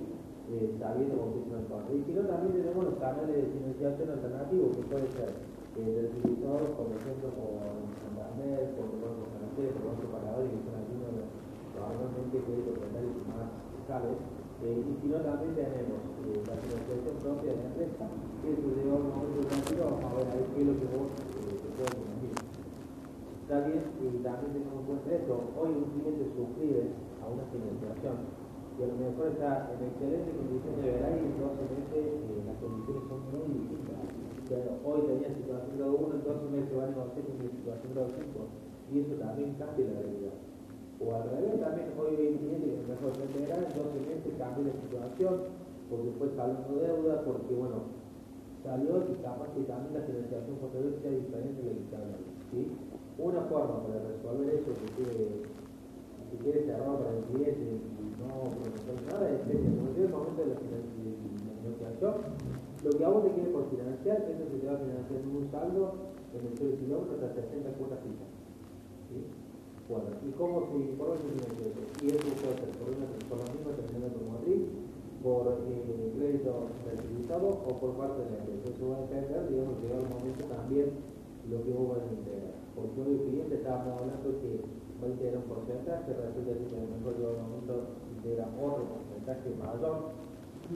eh, 0.50 0.74
sabiendo 0.74 1.14
con 1.22 1.28
qué 1.38 1.40
se 1.46 1.54
nos. 1.54 1.86
Y 1.86 2.02
si 2.02 2.10
no, 2.18 2.22
también 2.26 2.52
tenemos 2.58 2.82
los 2.82 2.98
canales 2.98 3.30
de 3.30 3.46
financiación 3.46 4.10
alternativos 4.10 4.74
que 4.74 4.82
puede 4.90 5.06
ser 5.14 5.30
del 5.74 6.06
distribuidor, 6.14 6.62
por 6.78 6.86
ejemplo, 6.94 7.34
con 7.34 7.90
Santander, 7.98 8.78
con 8.78 8.94
el 8.94 9.00
Banco 9.02 9.26
Financiero, 9.34 9.74
con 9.74 9.84
Banco 9.90 10.06
Pagadores, 10.14 10.50
que 10.54 10.60
son 10.62 10.74
algunos 10.78 11.08
de 11.10 11.18
los 11.18 11.30
normalmente 11.74 12.36
créditos 12.46 12.74
propietarios 12.78 13.14
más 13.26 13.46
fiscales. 13.74 14.16
Eh, 14.62 14.80
y 14.80 14.92
si 15.02 15.06
no, 15.10 15.18
también 15.18 15.52
tenemos 15.58 16.00
eh, 16.24 16.40
la 16.46 16.54
financiación 16.62 17.14
propia 17.18 17.50
de 17.50 17.58
la 17.58 17.66
empresa, 17.74 18.04
que 18.38 18.48
eso 18.54 18.66
llega 18.70 18.94
un 18.94 19.10
momento 19.10 19.42
financiero, 19.50 19.82
vamos 19.98 20.08
a 20.08 20.16
ver 20.22 20.28
ahí 20.30 20.44
qué 20.54 20.58
es 20.62 20.66
lo 20.70 20.74
que 20.78 20.88
vos 20.94 21.06
eh, 21.10 21.58
te 21.58 21.68
puedes 21.74 21.94
conseguir. 21.98 22.34
Está 23.44 23.56
bien, 23.66 23.82
y 23.98 24.06
también 24.24 24.50
tenemos 24.54 24.78
en 24.78 24.86
cuenta 24.88 25.08
esto, 25.10 25.34
hoy 25.58 25.70
un 25.74 25.90
cliente 25.90 26.22
suscribe 26.32 26.96
a 27.18 27.24
una 27.28 27.44
financiación 27.50 28.44
y 28.78 28.82
a 28.82 28.86
lo 28.88 28.96
mejor 28.96 29.26
está 29.34 29.70
en 29.70 29.84
excelente 29.84 30.30
condición 30.34 30.74
de 30.80 30.90
verano 30.96 31.16
y 31.18 31.26
en 31.28 31.36
12 31.38 31.62
meses 31.76 32.04
eh, 32.14 32.42
las 32.46 32.56
condiciones 32.62 33.02
son 33.10 33.20
muy 33.30 33.46
distintas. 33.58 34.13
Hoy 34.44 35.00
tenía 35.08 35.32
situación 35.32 35.72
grado 35.80 35.96
1, 36.04 36.20
en 36.20 36.24
12 36.24 36.44
meses 36.52 36.72
va 36.76 36.84
a 36.84 36.92
negociar 36.92 37.24
con 37.24 37.36
mi 37.40 37.48
situación 37.48 37.88
grado 37.96 38.08
5 38.12 38.40
y 38.92 39.00
eso 39.00 39.14
también 39.16 39.56
cambia 39.56 39.88
la 39.88 40.00
realidad. 40.04 40.36
O 41.00 41.04
al 41.16 41.24
revés, 41.32 41.56
también 41.64 41.88
hoy 41.96 42.12
hay 42.12 42.28
un 42.28 42.38
cliente 42.44 42.66
que 42.68 42.76
a 42.76 42.82
lo 42.84 42.88
mejor 42.92 43.10
se 43.16 43.24
verano, 43.40 43.64
en 43.64 43.72
12 43.72 44.00
meses 44.04 44.30
cambia 44.36 44.68
la 44.68 44.74
situación 44.84 45.34
porque 45.88 46.10
fue 46.20 46.28
saliendo 46.36 46.72
deuda, 46.76 47.14
porque 47.24 47.52
bueno, 47.56 47.78
salió 48.60 48.92
y 49.08 49.14
capaz 49.24 49.48
que 49.56 49.64
también 49.64 49.92
la 49.96 50.04
financiación 50.04 50.54
posterior 50.60 50.92
sea 51.00 51.12
diferente 51.16 51.60
de 51.64 51.72
la 51.72 51.82
que 51.88 51.96
habla. 51.96 52.18
¿sí? 52.52 52.60
Una 53.16 53.42
forma 53.48 53.80
para 53.80 53.96
resolver 54.12 54.48
eso 54.60 54.70
que 54.76 54.88
quiere 54.92 55.24
si 56.28 56.36
quieres 56.44 56.66
cerrado 56.68 56.98
para 57.00 57.16
el 57.16 57.24
cliente 57.32 57.64
y 57.64 58.04
no 58.20 58.28
prometer 58.60 58.96
nada, 59.08 59.24
es 59.32 59.40
que 59.48 59.54
cualquier 59.56 60.08
momento 60.12 60.40
de 60.44 60.48
la, 60.52 60.56
finan- 60.60 60.88
de 61.00 61.10
la 61.48 61.54
negociación, 61.64 62.14
lo 62.84 62.90
que 62.90 63.04
a 63.04 63.08
vos 63.08 63.24
te 63.24 63.32
quiere 63.32 63.48
por 63.48 63.64
financiar, 63.72 64.28
eso 64.28 64.44
se 64.44 64.60
te 64.60 64.66
va 64.68 64.76
a 64.76 64.84
financiar 64.84 65.20
en 65.24 65.32
un 65.32 65.48
saldo 65.48 66.12
en 66.36 66.44
el 66.44 66.52
0 66.52 66.76
kilómetros 66.76 67.16
hasta 67.16 67.40
60 67.40 67.80
cuotas 67.80 67.98
fijas. 68.04 68.28
¿sí? 69.08 69.24
Bueno, 69.88 70.12
¿y 70.20 70.30
cómo 70.36 70.68
se 70.68 70.76
informa 70.84 71.16
ese 71.16 71.32
financiamiento? 71.32 71.80
Y 72.04 72.06
eso 72.12 72.28
puede 72.28 72.56
ser 72.60 72.70
por, 72.76 72.88
una, 72.92 73.08
por 73.24 73.36
la 73.40 73.48
misma 73.48 73.72
terminal 73.72 74.12
automotriz, 74.12 74.62
por 75.24 75.44
eh, 75.64 76.12
crédito 76.12 76.52
certificado 76.84 77.48
o 77.64 77.70
por 77.80 77.96
parte 77.96 78.20
de 78.20 78.28
la 78.28 78.38
empresa. 78.44 78.68
Eso 78.68 78.84
va 78.92 78.96
a 79.00 79.04
depender, 79.08 79.40
digamos, 79.48 79.80
llegar 79.80 80.04
el 80.04 80.10
momento 80.12 80.44
también 80.44 80.88
lo 81.48 81.56
que 81.64 81.72
vos 81.72 81.88
vas 81.96 82.04
a 82.04 82.12
integrar. 82.12 82.56
Porque 82.76 83.00
hoy 83.00 83.12
el 83.16 83.22
cliente 83.32 83.54
estábamos 83.64 83.96
hablando 83.96 84.28
que 84.44 84.60
puede 85.00 85.16
tener 85.16 85.40
un 85.40 85.48
porcentaje, 85.48 86.08
resulta 86.12 86.52
que 86.52 86.68
a 86.68 86.84
lo 86.84 86.88
mejor 87.00 87.12
yo 87.16 87.32
un 87.32 87.44
momento 87.48 87.74
de 88.20 88.32
otro 88.40 88.84
porcentaje 88.92 89.48
mayor, 89.56 89.96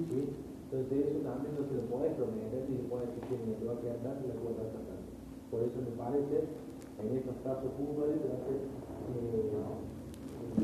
¿sí? 0.08 0.47
Entonces 0.68 1.00
eso 1.00 1.24
también 1.24 1.56
no 1.56 1.64
se 1.64 1.80
lo 1.80 1.84
puede 1.88 2.12
prometer 2.12 2.60
ni 2.68 2.76
se 2.76 2.84
puede 2.92 3.08
decir 3.08 3.24
que 3.24 3.64
va 3.64 3.72
a 3.72 3.80
quedar 3.80 4.04
tanto 4.04 4.20
y 4.20 4.28
la 4.28 4.36
cuota 4.36 4.68
está 4.68 4.80
tanto. 4.84 5.08
Por 5.48 5.64
eso 5.64 5.80
me 5.80 5.96
parece, 5.96 6.44
en 6.44 7.08
estos 7.16 7.36
casos 7.40 7.72
puntuales, 7.72 8.20
va 8.20 8.36
a 8.36 8.44
ser 8.44 8.60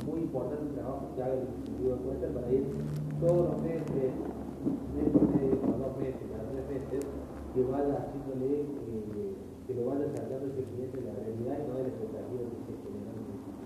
muy 0.04 0.20
importante 0.28 0.68
el 0.68 0.74
trabajo 0.76 1.08
que 1.16 1.22
haga 1.22 1.34
el 1.40 1.48
Ejecutivo 1.48 1.88
de 1.96 2.00
Cuentas 2.04 2.30
para 2.36 2.52
ir 2.52 2.64
todos 3.16 3.42
los 3.48 3.58
meses, 3.64 4.12
mes 4.92 5.08
por 5.08 5.24
mes, 5.32 5.56
cada 5.64 5.78
dos 5.80 5.96
meses, 5.96 6.24
cada 6.28 6.44
tres 6.52 6.64
meses, 6.68 7.00
que 7.54 7.60
vaya 7.64 7.94
haciéndole, 8.04 8.60
eh, 8.60 9.32
que 9.64 9.72
lo 9.72 9.88
vaya 9.88 10.04
acercando 10.04 10.52
ese 10.52 10.68
cliente 10.68 11.00
de 11.00 11.06
la 11.08 11.16
realidad 11.16 11.56
y 11.56 11.64
no 11.64 11.72
de 11.80 11.82
la 11.88 11.92
expectativa 11.96 12.44
que 12.44 12.60
se 12.60 12.72
genera 12.76 13.08
en 13.08 13.16
el 13.16 13.24
municipio. 13.24 13.64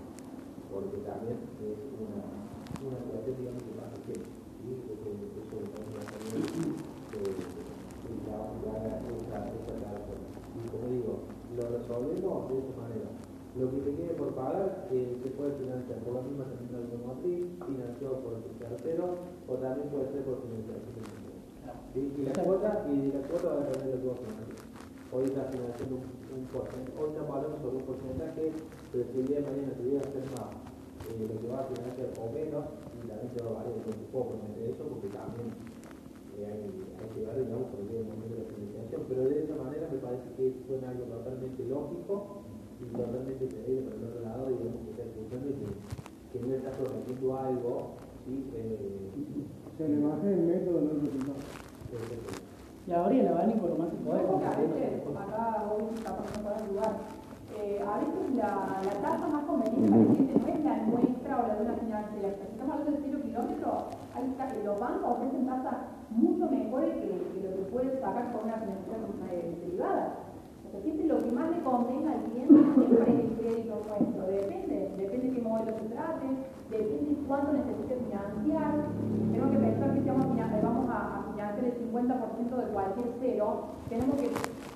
Porque 0.71 0.97
también 1.03 1.35
es 1.59 1.79
una, 1.99 2.23
una 2.79 2.99
digamos, 3.27 3.59
que 3.59 3.75
pasa 3.75 3.97
siempre. 4.07 4.31
¿sí? 4.63 4.69
Eso, 4.87 5.03
eso 5.03 5.39
también 5.75 6.05
también, 6.07 6.77
eh, 7.17 7.35
la, 8.29 8.37
la, 8.63 9.01
esa, 9.01 9.37
esa 9.49 9.73
labor. 9.81 10.19
Y 10.53 10.61
como 10.69 10.85
digo, 10.93 11.13
lo 11.57 11.63
resolvemos 11.73 12.49
de 12.49 12.55
esa 12.61 12.73
manera. 12.77 13.09
Lo 13.57 13.71
que 13.71 13.77
te 13.81 13.95
quede 13.95 14.13
por 14.13 14.28
pagar 14.39 14.87
se 14.89 15.29
puede 15.35 15.51
financiar 15.59 15.99
por 15.99 16.15
la 16.15 16.21
misma 16.23 16.45
terminal 16.47 16.87
automotriz, 16.87 17.45
financiado 17.59 18.23
por 18.23 18.39
el 18.39 18.55
tercero, 18.55 19.19
o 19.47 19.53
también 19.59 19.89
puede 19.91 20.07
ser 20.15 20.23
por 20.23 20.39
financiación 20.47 20.95
de 20.95 21.19
¿Sí? 21.93 22.01
Y 22.17 22.21
la 22.23 22.33
cuota, 22.43 22.85
y 22.87 23.11
la 23.11 23.21
cuota 23.27 23.47
va 23.49 23.61
a 23.61 23.65
depender 23.67 23.99
de 23.99 24.07
vos 24.07 24.19
financias. 24.23 24.63
Hoy 25.11 25.23
está 25.25 25.43
financiando 25.49 25.95
un, 25.99 26.45
porcentaje, 26.53 26.93
hoy 27.01 27.09
estamos 27.09 27.33
hablando 27.35 27.57
sobre 27.59 27.77
un 27.81 27.85
porcentaje, 27.89 28.43
pero 28.93 29.03
si 29.09 29.15
el 29.19 29.25
día 29.27 29.41
de 29.41 29.47
mañana 29.49 29.73
tuviera 29.73 30.01
que 30.05 30.13
ser 30.13 30.25
más, 30.37 30.49
eh, 30.53 31.25
lo 31.25 31.35
que 31.35 31.47
va 31.49 31.59
a 31.59 31.69
financiar 31.69 32.09
o 32.15 32.25
menos, 32.29 32.63
y 32.95 33.01
también 33.09 33.29
se 33.33 33.39
va 33.43 33.49
a 33.49 33.57
variar 33.59 33.75
un 33.75 34.09
poco 34.13 34.31
entre 34.37 34.69
eso, 34.69 34.81
porque 34.85 35.09
también 35.09 35.49
eh, 36.37 36.45
hay, 36.45 37.09
que 37.09 37.21
ver, 37.25 37.35
digamos, 37.41 37.67
por 37.73 37.81
del 37.83 38.05
momento 38.05 38.37
de 38.37 38.45
la 38.45 38.49
financiación. 38.53 39.01
Pero 39.09 39.21
de 39.27 39.35
esa 39.43 39.55
manera 39.57 39.85
me 39.91 39.97
parece 39.97 40.29
que 40.37 40.45
suena 40.69 40.93
algo 40.93 41.05
totalmente 41.09 41.61
lógico 41.65 42.45
y 42.47 42.48
totalmente 42.79 43.47
creíble 43.47 43.81
por 43.91 43.93
el 43.99 44.03
otro 44.07 44.21
lado, 44.23 44.45
digamos, 44.47 44.79
que 44.85 44.91
está 44.91 45.03
escuchando 45.03 45.47
y 45.49 45.53
que, 45.59 45.67
que 46.39 46.45
no 46.47 46.55
está 46.55 46.71
prometiendo 46.71 47.37
algo, 47.37 47.73
¿sí? 48.25 48.33
Eh, 48.55 49.01
Se 49.77 49.87
le 49.89 49.97
baja 50.05 50.27
el 50.27 50.41
método, 50.47 50.81
no 50.81 50.91
el 50.91 51.01
resultado. 51.01 51.39
eh, 51.91 52.19
Y 52.87 52.91
ahora 52.91 53.13
y 53.13 53.19
el 53.19 53.27
abanico 53.27 53.67
lo 53.67 53.75
más 53.77 53.89
que 53.89 53.97
que 54.03 54.11
a 54.11 54.57
veces, 54.57 55.07
acá 55.07 55.71
hoy 55.71 55.83
que 55.95 56.09
no 56.09 56.41
puedo 56.43 56.55
ayudar, 56.55 56.93
eh, 57.55 57.81
a 57.85 57.97
veces 57.99 58.35
la, 58.35 58.81
la 58.85 58.93
tasa 59.01 59.27
más 59.27 59.43
conveniente 59.45 59.89
para 59.89 60.01
el 60.01 60.07
cliente 60.07 60.39
no 60.39 60.47
es 60.47 60.63
la 60.63 60.75
nuestra 60.87 61.33
o 61.39 61.47
la 61.47 61.55
de 61.55 61.61
una 61.65 61.75
financiera. 61.75 62.29
Si 62.35 62.41
estamos 62.53 62.73
hablando 62.75 62.91
de 62.91 63.03
0 63.05 63.19
kilómetros, 63.23 63.75
hay 64.15 64.23
ta- 64.37 64.53
los 64.65 64.79
bancos 64.79 65.11
ofrecen 65.17 65.45
tasas 65.45 65.77
mucho 66.09 66.49
mejores 66.49 66.93
que, 66.95 67.07
que 67.09 67.39
lo 67.47 67.55
que 67.57 67.63
puedes 67.71 67.99
sacar 68.01 68.31
con 68.33 68.43
una 68.45 68.57
financiera 68.57 68.97
eh, 69.31 69.63
privada. 69.67 70.28
Lo 70.71 71.17
que 71.23 71.31
más 71.31 71.49
le 71.49 71.63
convenga 71.63 72.11
al 72.11 72.21
cliente 72.29 72.53
siempre 72.77 73.01
es 73.01 73.19
el 73.19 73.33
crédito 73.41 73.81
nuestro. 73.89 74.27
Depende, 74.27 74.93
depende 74.95 75.31
qué 75.33 75.41
modelo 75.41 75.73
se 75.73 75.85
trate, 75.89 76.27
depende 76.69 77.17
cuánto 77.27 77.53
necesite 77.53 77.95
financiar. 78.05 78.85
Tenemos 79.31 79.49
que 79.49 79.57
pensar 79.57 79.93
que 79.95 80.01
si 80.01 80.07
vamos 80.07 80.25
a, 80.29 80.61
vamos 80.61 80.89
a, 80.93 81.25
financiar 81.33 81.65
el 81.65 81.73
50% 81.89 82.55
de 82.55 82.71
cualquier 82.71 83.07
cero, 83.19 83.65
tenemos 83.89 84.15
que 84.21 84.29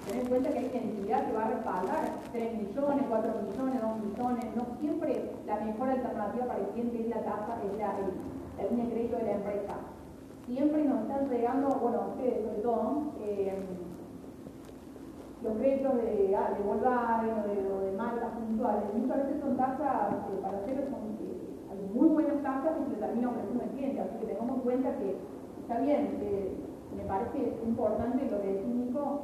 tener 0.09 0.23
en 0.23 0.29
cuenta 0.29 0.49
que 0.49 0.57
hay 0.57 0.71
entidad 0.73 1.27
que 1.27 1.33
va 1.37 1.45
a 1.45 1.49
respaldar 1.49 2.03
3 2.31 2.57
millones, 2.57 3.05
4 3.07 3.33
millones, 3.45 3.81
2 3.81 3.99
millones. 4.01 4.45
No 4.55 4.65
siempre 4.79 5.29
la 5.45 5.59
mejor 5.61 5.89
alternativa 5.89 6.47
para 6.47 6.59
el 6.59 6.67
cliente 6.69 7.01
es 7.01 7.09
la 7.09 7.21
tasa, 7.21 7.61
es 7.61 7.77
la, 7.77 7.93
línea 8.65 8.85
de 8.85 8.91
crédito 8.91 9.17
de 9.17 9.23
la 9.25 9.33
empresa. 9.33 9.75
Siempre 10.47 10.83
nos 10.85 11.01
están 11.03 11.21
entregando, 11.21 11.69
bueno, 11.77 12.09
ustedes 12.17 12.41
sobre 12.43 12.61
todo, 12.63 13.13
eh, 13.21 13.53
los 15.43 15.57
créditos 15.57 15.95
de, 15.97 16.35
ah, 16.37 16.55
de 16.57 16.63
Volkswagen 16.63 17.35
o 17.35 17.47
de, 17.47 17.71
o 17.71 17.79
de 17.81 17.97
marcas 17.97 18.31
puntuales, 18.31 18.83
muchas 18.95 19.17
veces 19.17 19.41
son 19.41 19.57
tasas, 19.57 20.13
eh, 20.31 20.39
para 20.41 20.57
hacer 20.57 20.87
son 20.89 21.03
eh, 21.19 21.35
hay 21.69 21.93
muy 21.93 22.07
buenas 22.09 22.41
tasas 22.41 22.73
y 22.79 22.93
se 22.93 22.99
termina 22.99 23.29
ofreciendo 23.29 23.63
el 23.63 23.69
cliente, 23.71 24.01
así 24.01 24.17
que 24.19 24.25
tengamos 24.27 24.55
en 24.55 24.61
cuenta 24.61 24.97
que 24.97 25.17
está 25.61 25.79
bien, 25.79 26.17
me 26.95 27.03
parece 27.03 27.57
importante 27.65 28.29
lo 28.31 28.41
que 28.41 28.47
decís 28.47 28.75
Nico, 28.75 29.21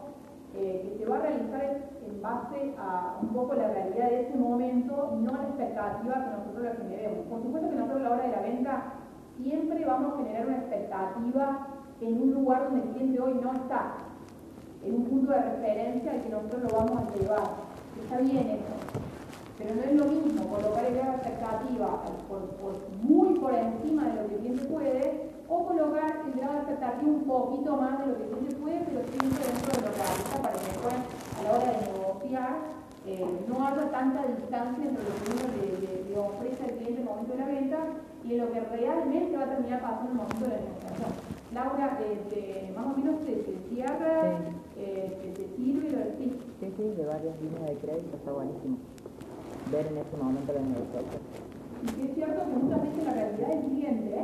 eh, 0.56 0.82
que 0.84 1.04
se 1.04 1.10
va 1.10 1.18
a 1.18 1.22
realizar 1.22 1.90
en 2.06 2.22
base 2.22 2.76
a 2.78 3.18
un 3.22 3.30
poco 3.30 3.54
la 3.54 3.70
realidad 3.70 4.10
de 4.10 4.22
ese 4.22 4.38
momento, 4.38 5.18
no 5.22 5.36
a 5.36 5.38
la 5.38 5.50
expectativa 5.50 6.14
que 6.16 6.32
nosotros 6.32 6.64
la 6.64 6.74
generemos. 6.84 7.26
Por 7.28 7.42
supuesto 7.44 7.70
que 7.70 7.76
nosotros 7.76 8.02
a 8.02 8.04
la 8.04 8.16
hora 8.16 8.24
de 8.24 8.32
la 8.32 8.42
venta 8.42 8.84
siempre 9.38 9.86
vamos 9.86 10.14
a 10.14 10.18
generar 10.18 10.48
una 10.48 10.58
expectativa 10.58 11.68
en 12.02 12.22
un 12.22 12.34
lugar 12.34 12.64
donde 12.66 12.88
el 12.88 12.90
cliente 12.90 13.22
hoy 13.22 13.40
no 13.42 13.54
está 13.54 14.09
en 14.86 14.96
un 14.96 15.04
punto 15.06 15.32
de 15.32 15.42
referencia 15.42 16.12
al 16.12 16.22
que 16.24 16.30
nosotros 16.30 16.62
lo 16.64 16.70
vamos 16.78 16.98
a 17.04 17.16
llevar. 17.16 17.50
Está 18.04 18.18
bien 18.22 18.48
eso. 18.50 18.76
Pero 19.58 19.76
no 19.76 19.82
es 19.84 19.94
lo 19.94 20.06
mismo 20.06 20.48
colocar 20.48 20.86
el 20.86 20.96
grado 20.96 21.12
de 21.12 21.18
expectativa 21.18 22.04
muy 23.04 23.40
por 23.40 23.54
encima 23.54 24.06
de 24.06 24.14
lo 24.22 24.28
que 24.28 24.36
el 24.36 24.40
cliente 24.40 24.66
puede, 24.66 25.30
o 25.50 25.66
colocar 25.66 26.22
el 26.26 26.34
grado 26.40 26.54
de 26.54 26.60
expectativa 26.60 27.12
un 27.12 27.24
poquito 27.24 27.76
más 27.76 28.00
de 28.00 28.06
lo 28.08 28.18
que 28.18 28.24
el 28.24 28.30
cliente 28.30 28.56
puede, 28.56 28.80
pero 28.88 29.02
siempre 29.04 29.44
dentro 29.52 29.72
de 29.74 29.82
lo 29.82 29.92
realista 29.98 30.42
para 30.42 30.54
que 30.56 30.66
después, 30.72 30.96
a 30.96 31.44
la 31.44 31.52
hora 31.52 31.72
de 31.72 31.92
negociar, 31.92 32.56
eh, 33.06 33.26
no 33.50 33.66
haya 33.68 33.92
tanta 33.92 34.24
distancia 34.28 34.84
entre 34.86 35.04
lo 35.04 35.12
que 35.18 35.32
uno 35.32 35.44
le, 35.58 35.68
le- 35.82 36.00
ofrece 36.20 36.64
al 36.64 36.72
cliente 36.72 37.02
en 37.02 37.08
el 37.08 37.14
momento 37.14 37.32
de 37.32 37.40
la 37.40 37.46
venta 37.46 37.78
y 38.26 38.34
en 38.34 38.40
lo 38.46 38.52
que 38.52 38.60
realmente 38.60 39.38
va 39.38 39.44
a 39.44 39.50
terminar 39.56 39.82
pasando 39.82 40.06
en 40.06 40.12
el 40.12 40.16
momento 40.24 40.44
de 40.46 40.52
la 40.52 40.58
negociación. 40.60 41.12
Laura, 41.54 41.98
más 42.76 42.86
o 42.86 42.98
menos 42.98 43.26
te, 43.26 43.32
te 43.36 43.56
cierra, 43.70 44.38
eh, 44.80 45.18
te, 45.22 45.44
te 45.44 45.56
sirve 45.56 45.92
lo 45.92 45.98
de 45.98 46.12
sí. 46.18 46.26
Sí, 46.60 46.74
sí, 46.76 46.84
de 46.98 47.06
varias 47.06 47.36
líneas 47.42 47.70
de 47.70 47.76
crédito 47.78 48.16
está 48.18 48.32
buenísimo. 48.32 48.78
Ver 49.72 49.86
en 49.88 49.98
ese 49.98 50.18
momento 50.18 50.54
la 50.54 50.62
negociación. 50.62 51.22
Y 51.84 51.88
sí 51.96 52.02
es 52.10 52.16
cierto 52.16 52.44
que 52.44 52.56
muchas 52.60 52.82
veces 52.84 53.04
la 53.06 53.14
realidad 53.14 53.48
del 53.48 53.64
cliente 53.72 54.16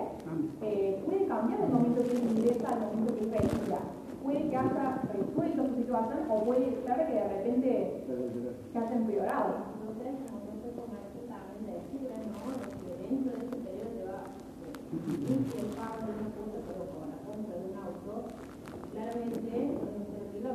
eh, 0.61 1.01
puede 1.05 1.25
cambiar 1.25 1.61
del 1.61 1.71
momento 1.71 2.03
que 2.03 2.15
ingresa 2.17 2.67
al 2.67 2.79
momento 2.81 3.15
que 3.15 3.25
reinicia. 3.31 3.79
Puede 4.23 4.49
que 4.49 4.57
haya 4.57 5.01
resuelto 5.13 5.67
su 5.67 5.75
situación 5.75 6.19
o 6.29 6.43
puede 6.43 6.65
ser 6.83 6.97
que 7.07 7.13
de 7.13 7.27
repente 7.29 7.69
se 8.07 8.77
haya 8.77 8.95
empeorado. 8.95 9.53
Entonces, 9.79 10.11
como 10.27 10.41
centro 10.49 10.71
comercial 10.75 11.25
también 11.29 11.79
deciden, 11.79 12.23
¿no? 12.33 12.43
De 12.51 12.67
que 12.75 12.91
dentro 13.05 13.31
de 13.31 13.45
ese 13.45 13.57
periodo 13.63 13.89
se 13.95 14.03
va 14.03 14.19
a 14.19 14.35
el 15.55 15.69
pago 15.77 15.97
de 16.03 16.11
una 16.11 16.29
cosa, 16.35 16.57
pero 16.65 16.83
con 16.89 17.05
la 17.07 17.19
compra 17.23 17.53
de 17.55 17.63
un 17.69 17.77
auto, 17.79 18.13
claramente 18.91 19.94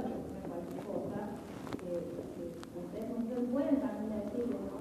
cualquier 0.01 0.83
cosa. 0.89 1.21
que 1.81 1.91
ustedes 2.81 3.07
como 3.11 3.21
ustedes 3.25 3.49
pueden 3.53 3.77
también 3.81 4.25
decirle, 4.25 4.57
¿no? 4.65 4.81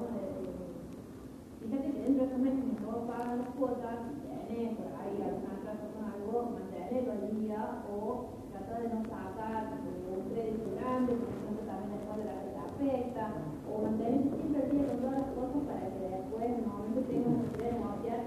Fíjate 1.59 1.91
que 1.91 2.01
dentro 2.01 2.23
de 2.23 2.29
ese 2.31 2.37
mes 2.39 2.55
me 2.55 2.79
puedo 2.79 3.05
pagar 3.05 3.37
las 3.37 3.51
cuotas, 3.59 3.99
tenés 4.47 4.73
por 4.79 4.89
ahí 4.95 5.21
alguna 5.21 5.59
atraso 5.59 5.85
con 5.93 6.07
algo, 6.07 6.55
mantenerlo 6.55 7.11
al 7.11 7.25
día 7.35 7.83
o 7.91 8.31
tratar 8.49 8.81
de 8.81 8.89
no 8.89 9.03
sacar 9.05 9.77
un 9.77 10.23
crédito 10.33 10.65
grande, 10.79 11.13
por 11.19 11.29
ejemplo 11.29 11.61
también 11.67 11.99
después 11.99 12.17
de 12.17 12.25
la 12.25 12.41
que 12.41 12.49
te 12.49 12.61
afecta, 12.63 13.23
o 13.69 13.71
mantener 13.83 14.23
siempre 14.33 14.63
al 14.63 14.71
día 14.71 14.87
con 14.87 14.97
todas 15.03 15.19
las 15.19 15.29
cosas 15.35 15.61
para 15.67 15.85
que 15.93 16.05
después 16.09 16.43
en 16.47 16.57
el 16.57 16.65
momento 16.65 16.99
que 17.05 17.13
tengas 17.19 17.53
que 17.53 17.69
negociar 17.69 18.21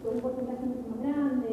con 0.00 0.10
un 0.14 0.20
porcentaje 0.22 0.64
mucho 0.64 0.86
más 0.88 1.00
grande, 1.02 1.52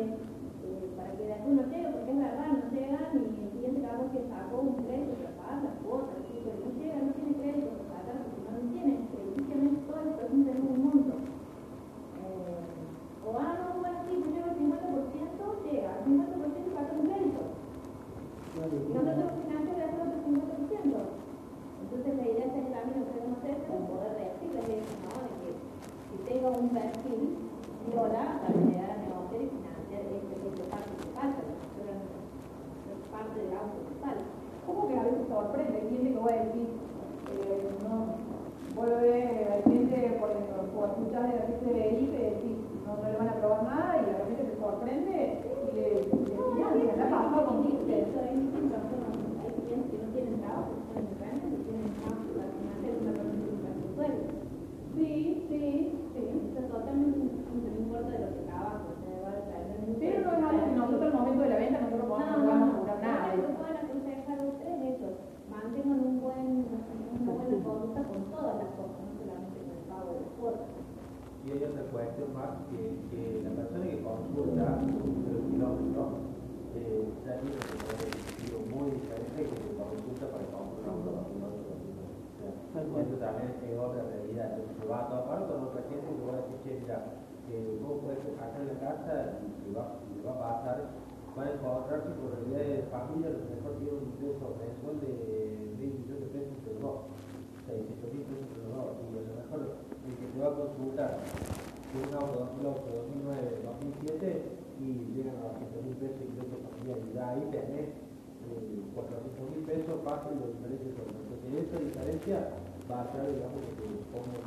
400 110.03 110.47
mil 110.47 110.77
pesos 110.79 110.93
fácil 110.97 111.51
de 111.51 111.85
diferencia 111.85 112.49
va 112.89 113.01
a 113.01 113.11
ser, 113.11 113.35
digamos, 113.35 113.63
como 114.11 114.37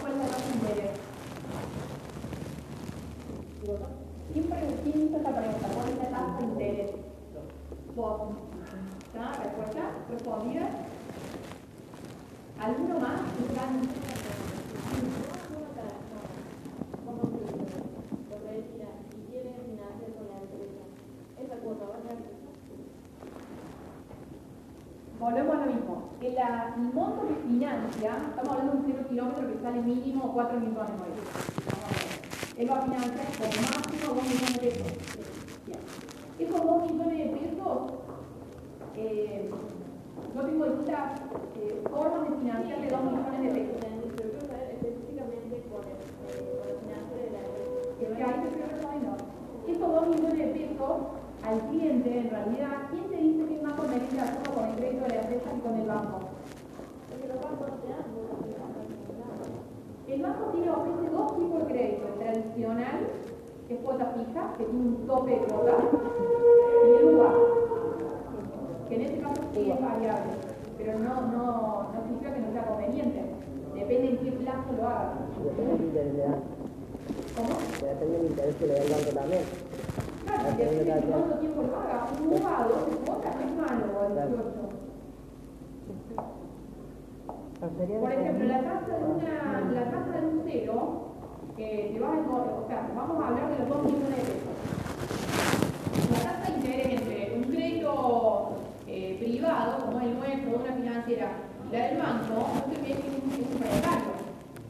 ¿Cuál 0.00 0.12
es 0.12 0.18
la 0.18 0.26
tasa 0.26 0.46
de 0.46 0.54
interés? 0.54 0.90
Digo, 3.60 3.74
¿no? 3.78 3.86
Siempre 4.32 4.58
¿quién 4.82 5.06
hizo 5.06 5.16
esta 5.16 5.30
pregunta, 5.30 5.68
¿cuál 5.74 5.88
es 5.88 5.96
la 5.98 6.10
tasa 6.10 6.38
de 6.38 6.44
interés? 6.44 6.90
Vos. 7.96 8.20
¿Está? 9.06 9.42
¿Respuesta? 9.42 9.82
¿Respondida? 10.10 10.66
¿Alguno 12.60 13.00
más? 13.00 13.20
Como 17.04 17.22
que, 17.22 17.38
porque 18.30 18.50
decía, 18.54 18.88
si 19.10 19.18
quieren 19.30 19.54
financiar 19.66 20.10
con 20.14 20.26
la 20.30 20.38
empresa, 20.40 20.82
esa 21.42 21.56
cuota 21.56 21.84
va 21.86 21.96
a 21.96 22.02
ser 22.08 22.42
Volvemos 25.22 25.54
a 25.54 25.66
lo 25.66 25.72
mismo. 25.72 26.08
Que 26.20 26.32
la, 26.52 26.74
el 26.76 26.92
monto 26.92 27.28
que 27.28 27.34
financia, 27.48 28.16
estamos 28.28 28.50
hablando 28.50 28.72
de 28.72 28.78
un 28.78 28.84
cero 28.86 29.06
kilómetro 29.08 29.48
que 29.48 29.62
sale 29.62 29.82
mínimo 29.82 30.32
4 30.32 30.60
millones 30.60 30.78
hablando. 30.78 31.22
Él 32.58 32.70
va 32.70 32.78
a 32.78 32.82
financiar 32.82 33.26
con 33.38 33.48
máximo 33.48 34.14
2 34.14 34.22
millones 34.22 34.60
de 34.60 34.68
pesos. 34.68 34.92
Esos 36.38 36.60
2 36.60 36.92
millones 36.92 37.18
de 37.18 37.26
pesos, 37.38 37.92
eh, 38.96 39.50
no 40.34 40.42
tengo 40.42 40.64
distintas 40.64 41.20
eh, 41.56 41.82
formas 41.90 42.28
de 42.28 42.36
financiarle 42.36 42.88
2 42.90 43.02
millones 43.02 43.54
de 43.54 43.60
pesos. 43.60 43.82
Específicamente 44.72 45.64
con 45.70 45.82
el, 45.88 45.96
eh, 46.28 46.76
financiero 46.82 47.22
de 47.96 48.82
la 48.82 48.88
que. 48.92 49.16
Estos 49.68 49.88
2 49.88 50.08
millones 50.08 50.38
de 50.38 50.46
pesos 50.46 50.96
al 51.44 51.58
cliente, 51.68 52.18
en 52.18 52.30
realidad, 52.30 52.88
¿quién 52.90 53.04
te 53.10 53.16
dice 53.16 53.46
que 53.46 53.56
es 53.56 53.62
más 53.62 53.72
conveniente 53.72 54.20
hacerlo 54.20 54.54
con 54.54 54.64
el 54.68 54.76
crédito 54.76 55.02
de 55.04 55.08
la 55.08 55.20
empresa 55.22 55.50
que 55.50 55.60
con 55.60 55.74
el 55.80 55.86
banco? 55.86 56.20
Porque 57.10 57.28
los 57.28 57.41
bancos 57.41 57.41
te 57.41 57.41
dan 57.41 57.41
muchas 57.41 57.41
El 60.08 60.22
banco 60.22 60.44
tiene, 60.52 60.70
ofrece 60.70 61.10
dos 61.10 61.36
tipos 61.36 61.58
de 61.60 61.66
crédito, 61.72 62.06
el 62.06 62.14
tradicional, 62.18 63.00
que 63.66 63.74
es 63.74 63.80
cuota 63.80 64.14
fija, 64.16 64.54
que 64.58 64.64
tiene 64.64 64.80
un 64.80 65.06
tope 65.06 65.30
de 65.30 65.38
cuota, 65.38 65.72
y 66.86 66.90
el 66.98 67.14
UBA, 67.14 67.34
que 68.88 68.94
en 68.94 69.00
este 69.02 69.20
caso 69.20 69.42
sí 69.54 69.70
es 69.70 69.80
variable, 69.80 70.32
pero 70.76 70.98
no, 70.98 71.14
no, 71.32 71.92
no 71.92 72.02
significa 72.02 72.34
que 72.34 72.40
no 72.40 72.52
sea 72.52 72.66
conveniente, 72.66 73.22
depende 73.74 74.10
en 74.10 74.18
qué 74.18 74.32
plazo 74.32 74.72
lo 74.76 74.88
hagas. 74.88 75.12
¿Cómo? 77.36 77.54
Depende 77.80 78.18
del 78.18 78.26
interés 78.26 78.56
que 78.56 78.66
le 78.66 78.74
da 78.74 78.82
el 78.82 78.90
banco 78.92 79.10
también. 79.14 79.42
Claro, 80.26 80.44
depende 80.56 80.84
de 80.84 81.00
cuánto 81.00 81.34
tiempo 81.38 81.62
lo 81.62 81.76
haga. 81.76 82.08
Un 82.20 82.26
UBA 82.28 82.60
a 82.60 82.68
12 82.68 82.96
cuotas 83.06 83.36
no 83.36 83.42
es 83.42 83.52
malo, 83.56 83.84
o 83.96 84.00
a 84.00 84.26
18. 84.26 84.81
Por 87.62 88.10
ejemplo, 88.10 88.44
la 88.48 88.58
tasa 88.60 88.98
de, 88.98 89.04
una, 89.04 89.70
la 89.70 89.84
tasa 89.88 90.20
de 90.20 90.26
un 90.26 90.42
cero, 90.44 91.12
que 91.56 91.92
te 91.94 92.00
vas 92.00 92.10
a 92.10 92.30
o 92.32 92.64
sea, 92.66 92.90
vamos 92.92 93.22
a 93.22 93.28
hablar 93.28 93.50
de 93.52 93.58
los 93.60 93.68
2 93.68 93.82
millones 93.84 94.16
de 94.16 94.22
pesos. 94.34 94.50
La 96.10 96.18
tasa 96.32 96.50
de 96.50 96.56
interés 96.58 96.86
entre 97.00 97.36
un 97.36 97.44
crédito 97.44 98.52
eh, 98.88 99.16
privado, 99.20 99.86
como 99.86 100.00
es 100.00 100.06
el 100.06 100.18
nuestro, 100.18 100.58
una 100.58 100.72
financiera, 100.74 101.28
y 101.70 101.72
la 101.76 101.86
del 101.86 101.98
banco, 101.98 102.34
no 102.34 102.62
te 102.66 102.80
que 102.82 102.92
es 102.94 102.98
un, 102.98 103.58
prendario, 103.60 104.10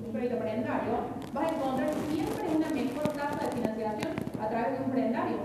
un 0.04 0.12
crédito 0.12 0.36
prendario, 0.38 0.92
vas 1.32 1.44
a 1.50 1.54
encontrar 1.56 1.88
siempre 2.12 2.44
una 2.56 2.68
mejor 2.76 3.08
tasa 3.16 3.40
de 3.46 3.52
financiación 3.56 4.12
a 4.38 4.48
través 4.50 4.78
de 4.78 4.84
un 4.84 4.90
prendario, 4.90 5.36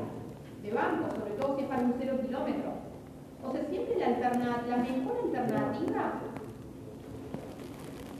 de 0.63 0.71
banco, 0.73 1.15
sobre 1.15 1.31
todo 1.39 1.55
si 1.55 1.61
es 1.63 1.67
para 1.69 1.81
un 1.81 1.93
cero 1.97 2.19
kilómetro. 2.21 2.71
O 3.41 3.51
sea, 3.53 3.63
siempre 3.69 3.95
la, 3.95 4.07
alterna- 4.07 4.67
la 4.67 4.77
mejor 4.83 5.15
alternativa 5.23 6.11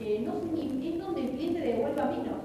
eh, 0.00 0.22
no 0.24 0.40
significa, 0.40 0.96
es 0.96 1.04
donde 1.04 1.20
el 1.22 1.30
cliente 1.30 1.60
devuelva 1.60 2.04
menos. 2.06 2.38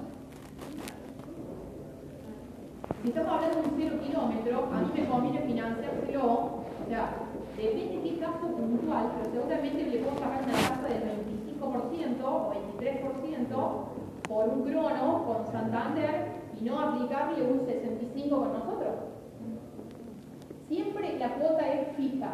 Si 3.01 3.09
estamos 3.09 3.31
hablando 3.31 3.61
de 3.61 3.67
un 3.67 3.73
cero 3.77 3.95
kilómetro, 4.01 4.69
a 4.71 4.81
mí 4.81 4.91
me 4.95 5.07
conviene 5.07 5.41
financiárselo, 5.41 6.23
o 6.23 6.65
sea, 6.87 7.15
depende 7.57 7.97
de 7.97 8.01
qué 8.01 8.17
caso 8.19 8.47
puntual, 8.47 9.11
pero 9.15 9.31
seguramente 9.31 9.85
le 9.85 9.97
puedo 9.99 10.19
sacar 10.19 10.43
una 10.43 10.53
tasa 10.53 10.87
del 10.87 11.03
25% 11.61 12.23
o 12.23 12.53
23% 12.79 13.93
por 14.27 14.49
un 14.49 14.63
crono 14.63 15.25
con 15.25 15.51
Santander 15.51 16.27
y 16.59 16.63
no 16.63 16.79
aplicarle 16.79 17.43
un 17.43 17.59
65% 17.59 18.29
con 18.29 18.53
nosotros. 18.53 18.95
Siempre 20.69 21.19
la 21.19 21.35
cuota 21.35 21.67
es 21.67 21.95
fija. 21.97 22.31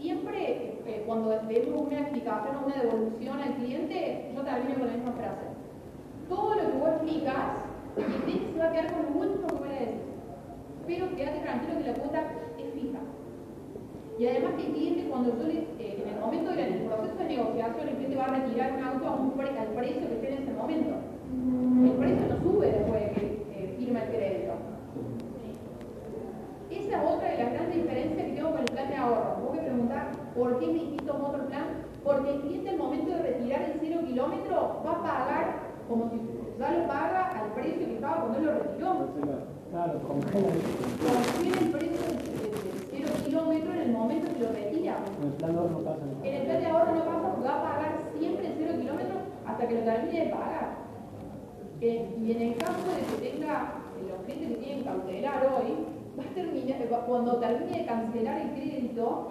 Siempre 0.00 0.78
eh, 0.86 1.02
cuando 1.06 1.30
demos 1.30 1.86
una 1.86 2.00
explicación 2.00 2.56
o 2.56 2.66
una 2.66 2.82
devolución 2.82 3.40
al 3.40 3.54
cliente, 3.56 4.30
yo 4.34 4.42
termino 4.42 4.78
con 4.78 4.86
la 4.88 4.94
misma 4.94 5.12
frase. 5.12 5.46
Todo 6.28 6.54
lo 6.54 6.60
que 6.70 6.78
vos 6.78 6.88
explicas, 6.90 7.44
el 7.96 8.04
cliente 8.22 8.52
se 8.52 8.58
va 8.58 8.66
a 8.66 8.72
quedar 8.72 8.92
con 8.92 9.02
lo 9.02 9.20
último 9.26 9.48
que 9.48 9.58
voy 9.58 9.68
a 9.68 9.80
decir. 9.80 10.00
Pero 10.86 11.16
quédate 11.16 11.40
tranquilo 11.40 11.78
que 11.78 11.86
la 11.90 11.94
cuota 11.94 12.20
es 12.58 12.72
fija. 12.74 12.98
Y 14.18 14.26
además 14.26 14.52
que 14.56 14.66
el 14.66 14.72
cliente, 14.72 15.08
cuando 15.10 15.36
yo 15.36 15.46
eh, 15.50 16.02
en 16.02 16.08
el 16.14 16.20
momento 16.20 16.50
del 16.52 16.74
proceso 16.86 17.16
de 17.18 17.24
negociación, 17.24 17.88
el 17.88 17.94
cliente 17.96 18.16
va 18.16 18.24
a 18.26 18.34
retirar 18.38 18.72
un 18.78 18.84
auto 18.84 19.06
a 19.08 19.14
un 19.16 19.30
pre- 19.32 19.58
al 19.58 19.68
precio 19.68 20.08
que 20.08 20.14
esté 20.14 20.32
en 20.34 20.42
ese 20.42 20.52
momento. 20.52 20.94
El 21.84 21.90
precio 21.98 22.26
no 22.28 22.42
sube 22.42 22.66
después 22.70 23.00
de 23.02 23.10
que 23.10 23.20
eh, 23.50 23.74
firma 23.78 24.00
el 24.02 24.08
crédito. 24.10 24.52
Esa 26.88 27.04
es 27.04 27.10
otra 27.12 27.28
de 27.28 27.36
las 27.36 27.52
grandes 27.52 27.74
diferencias 27.74 28.24
que 28.24 28.32
tengo 28.32 28.50
con 28.50 28.60
el 28.60 28.64
plan 28.64 28.88
de 28.88 28.96
ahorro. 28.96 29.36
Vos 29.44 29.54
me 29.54 29.60
preguntás, 29.60 30.04
¿por 30.34 30.58
qué 30.58 30.66
me 30.68 30.78
invito 30.78 31.12
a 31.12 31.16
otro 31.16 31.46
plan? 31.46 31.84
Porque 32.02 32.30
el 32.30 32.40
cliente 32.40 32.70
al 32.70 32.78
momento 32.78 33.10
de 33.10 33.22
retirar 33.24 33.62
el 33.62 33.78
cero 33.78 34.00
kilómetro 34.06 34.82
va 34.86 34.92
a 34.92 35.02
pagar 35.02 35.44
como 35.86 36.08
si 36.08 36.16
ya 36.58 36.72
lo 36.72 36.88
paga 36.88 37.44
al 37.44 37.52
precio 37.52 37.86
que 37.86 37.94
estaba 37.94 38.22
cuando 38.22 38.38
él 38.38 38.44
lo 38.46 38.52
retiró. 38.54 39.08
Claro, 39.70 40.00
congela. 40.00 40.48
El 40.48 41.70
precio 41.72 42.00
del, 42.00 42.16
cero 42.90 43.08
kilómetro 43.22 43.70
en 43.70 43.80
el 43.80 43.92
momento 43.92 44.32
que 44.32 44.40
lo 44.40 44.48
retira. 44.48 44.96
En 45.20 45.26
el 45.26 45.32
plan 45.34 45.52
de 45.52 45.58
ahorro 45.58 45.70
no 45.70 45.84
pasa 45.84 46.00
En 46.24 46.34
el 46.34 46.42
plan 46.46 46.60
de 46.60 46.66
ahorro 46.68 46.94
no 46.94 47.04
pasa 47.04 47.22
porque 47.28 47.48
va 47.48 47.54
a 47.54 47.62
pagar 47.64 47.92
siempre 48.18 48.46
el 48.46 48.54
cero 48.56 48.72
kilómetro 48.80 49.16
hasta 49.44 49.68
que 49.68 49.74
lo 49.74 49.80
termine 49.82 50.24
de 50.24 50.30
pagar. 50.30 50.68
Eh, 51.82 52.16
y 52.18 52.32
en 52.32 52.40
el 52.40 52.56
caso 52.56 52.80
de 52.88 53.04
que 53.04 53.30
tenga 53.30 53.74
los 54.08 54.24
clientes 54.24 54.56
que 54.56 54.64
tienen 54.64 54.84
cautelar 54.84 55.46
hoy, 55.52 55.97
va 56.18 56.24
a 56.24 56.34
terminar, 56.34 56.92
va- 56.92 57.06
cuando 57.06 57.36
termine 57.38 57.78
de 57.80 57.86
cancelar 57.86 58.40
el 58.40 58.50
crédito, 58.50 59.28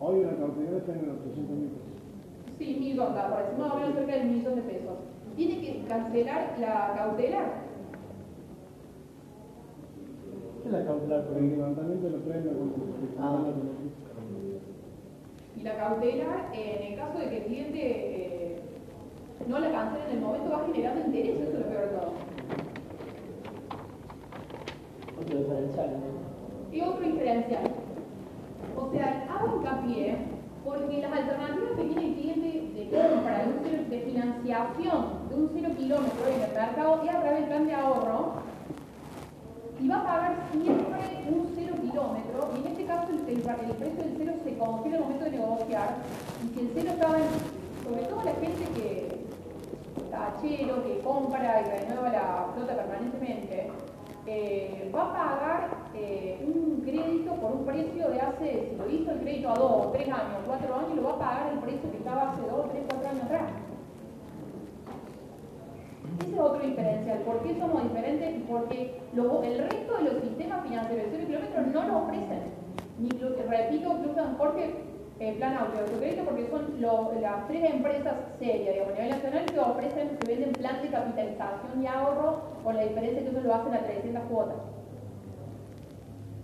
Hoy 0.00 0.20
una 0.20 0.36
cautelar 0.36 0.74
está 0.74 0.92
en 0.92 1.10
800 1.10 1.56
mil 1.56 1.68
pesos. 1.70 2.58
sí, 2.58 2.76
mil 2.80 2.96
dólares, 2.96 3.30
por 3.32 3.40
encima 3.42 3.66
va 3.66 3.72
a 3.72 3.76
haber 3.82 3.94
cerca 3.96 4.14
del 4.14 4.26
millón 4.30 4.54
de 4.56 4.62
pesos, 4.62 4.94
tiene 5.36 5.60
que 5.60 5.82
cancelar 5.88 6.54
la 6.60 6.94
cautelar. 6.96 7.68
¿Qué 10.62 10.68
es 10.68 10.72
la 10.72 10.84
cautelar? 10.84 11.24
Por 11.26 11.36
el 11.38 11.50
levantamiento 11.50 12.06
de 12.06 12.12
los 12.12 12.22
premios. 12.22 12.54
Ah. 13.18 13.38
Y 15.56 15.62
la 15.62 15.76
cautelar, 15.76 16.50
eh, 16.54 16.78
en 16.80 16.92
el 16.92 16.98
caso 16.98 17.18
de 17.18 17.30
que 17.30 17.36
el 17.38 17.44
cliente 17.44 17.80
eh, 17.80 18.60
no 19.48 19.58
la 19.58 19.70
cancele 19.72 20.04
en 20.10 20.16
el 20.18 20.20
momento, 20.20 20.50
va 20.50 20.66
generando 20.66 21.06
interés, 21.06 21.40
eso 21.40 21.52
es 21.52 21.58
lo 21.58 21.66
peor 21.66 21.82
de 21.82 21.96
todo. 21.96 22.12
Diferencial. 25.28 25.90
Y 26.72 26.80
otro 26.80 27.00
diferencial. 27.06 27.62
O 28.76 28.90
sea, 28.92 29.26
hago 29.30 29.56
hincapié 29.56 30.16
Porque 30.64 31.00
las 31.00 31.12
alternativas 31.12 31.70
que 31.76 31.84
tiene 31.84 32.06
el 32.08 32.14
cliente 32.14 32.48
de 32.74 32.90
compra 32.90 33.44
de, 33.62 33.84
de 33.88 34.00
financiación 34.02 35.28
de 35.28 35.34
un 35.34 35.50
cero 35.54 35.70
kilómetro 35.76 36.26
en 36.26 36.34
el 36.34 36.52
mercado 36.52 37.02
es 37.02 37.10
a 37.14 37.20
través 37.20 37.40
del 37.40 37.48
plan 37.48 37.66
de 37.66 37.74
ahorro 37.74 38.32
y 39.80 39.88
va 39.88 39.96
a 40.00 40.04
pagar 40.04 40.36
siempre 40.50 40.98
un 41.30 41.52
cero 41.54 41.74
kilómetro 41.80 42.50
y 42.56 42.66
en 42.66 42.72
este 42.72 42.84
caso 42.84 43.08
el, 43.12 43.18
el- 43.28 43.40
precio 43.76 44.02
del 44.02 44.14
cero 44.18 44.32
se 44.44 44.58
congela 44.58 44.96
al 44.96 45.02
momento 45.04 45.24
de 45.24 45.30
negociar 45.30 45.88
y 46.44 46.48
si 46.54 46.60
el 46.60 46.70
cero 46.74 46.90
estaba 46.94 47.14
sobre 47.84 48.02
todo 48.02 48.24
la 48.24 48.32
gente 48.32 48.64
que 48.74 49.24
tachero 50.10 50.82
que 50.82 50.98
compra 51.00 51.60
y 51.62 51.64
renueva 51.86 52.08
la 52.10 52.46
flota 52.54 52.74
permanentemente 52.76 53.70
eh, 54.30 54.90
va 54.94 55.02
a 55.04 55.12
pagar 55.14 55.70
eh, 55.94 56.44
un 56.46 56.82
crédito 56.82 57.32
por 57.36 57.52
un 57.52 57.64
precio 57.64 58.10
de 58.10 58.20
hace, 58.20 58.68
si 58.68 58.76
lo 58.76 58.90
hizo 58.90 59.10
el 59.12 59.20
crédito 59.20 59.48
a 59.48 59.54
dos, 59.54 59.92
tres 59.92 60.08
años, 60.08 60.44
cuatro 60.46 60.74
años, 60.74 60.96
lo 60.96 61.02
va 61.04 61.12
a 61.12 61.18
pagar 61.18 61.52
el 61.54 61.58
precio 61.60 61.90
que 61.90 61.96
estaba 61.96 62.32
hace 62.32 62.42
dos, 62.42 62.70
tres, 62.70 62.82
cuatro 62.88 63.08
años 63.08 63.24
atrás. 63.24 63.42
Ese 66.20 66.34
es 66.34 66.38
otro 66.38 66.60
diferencial. 66.60 67.18
¿Por 67.20 67.42
qué 67.42 67.58
somos 67.58 67.82
diferentes? 67.84 68.42
Porque 68.48 69.00
el 69.14 69.58
resto 69.58 69.96
de 69.96 70.04
los 70.04 70.22
sistemas 70.22 70.62
financieros 70.62 71.10
de 71.10 71.10
0 71.10 71.26
kilómetros 71.26 71.66
no 71.68 71.88
lo 71.88 71.98
ofrecen. 72.04 72.42
Ni, 72.98 73.08
repito, 73.08 73.92
incluso 73.92 74.26
Jorge, 74.36 74.74
eh, 75.20 75.34
Plan 75.36 75.56
Autocrédito, 75.56 76.24
porque 76.24 76.46
son 76.48 76.80
las 76.80 77.48
tres 77.48 77.70
empresas 77.74 78.14
serias, 78.38 78.76
a 78.88 78.92
nivel 78.92 79.10
nacional, 79.10 79.44
que 79.46 79.58
ofrecen, 79.58 80.16
que 80.18 80.26
venden 80.32 80.52
plan 80.52 80.80
de 80.80 80.88
capitalización 80.88 81.82
y 81.82 81.86
ahorro, 81.86 82.42
con 82.62 82.76
la 82.76 82.84
diferencia 82.84 83.22
que 83.22 83.30
ellos 83.30 83.44
lo 83.44 83.54
hacen 83.54 83.74
a 83.74 83.78
300 83.80 84.22
cuotas. 84.30 84.56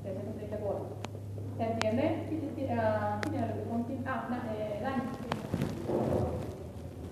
330 0.03 0.57
cuotas. 0.59 0.83
¿Se 1.57 1.62
entiende? 1.64 2.27
¿Quién 2.29 2.41
quién- 2.57 2.79
ah? 2.79 3.20
Ah, 4.07 4.29
eh, 4.59 4.81
Dani. 4.83 5.03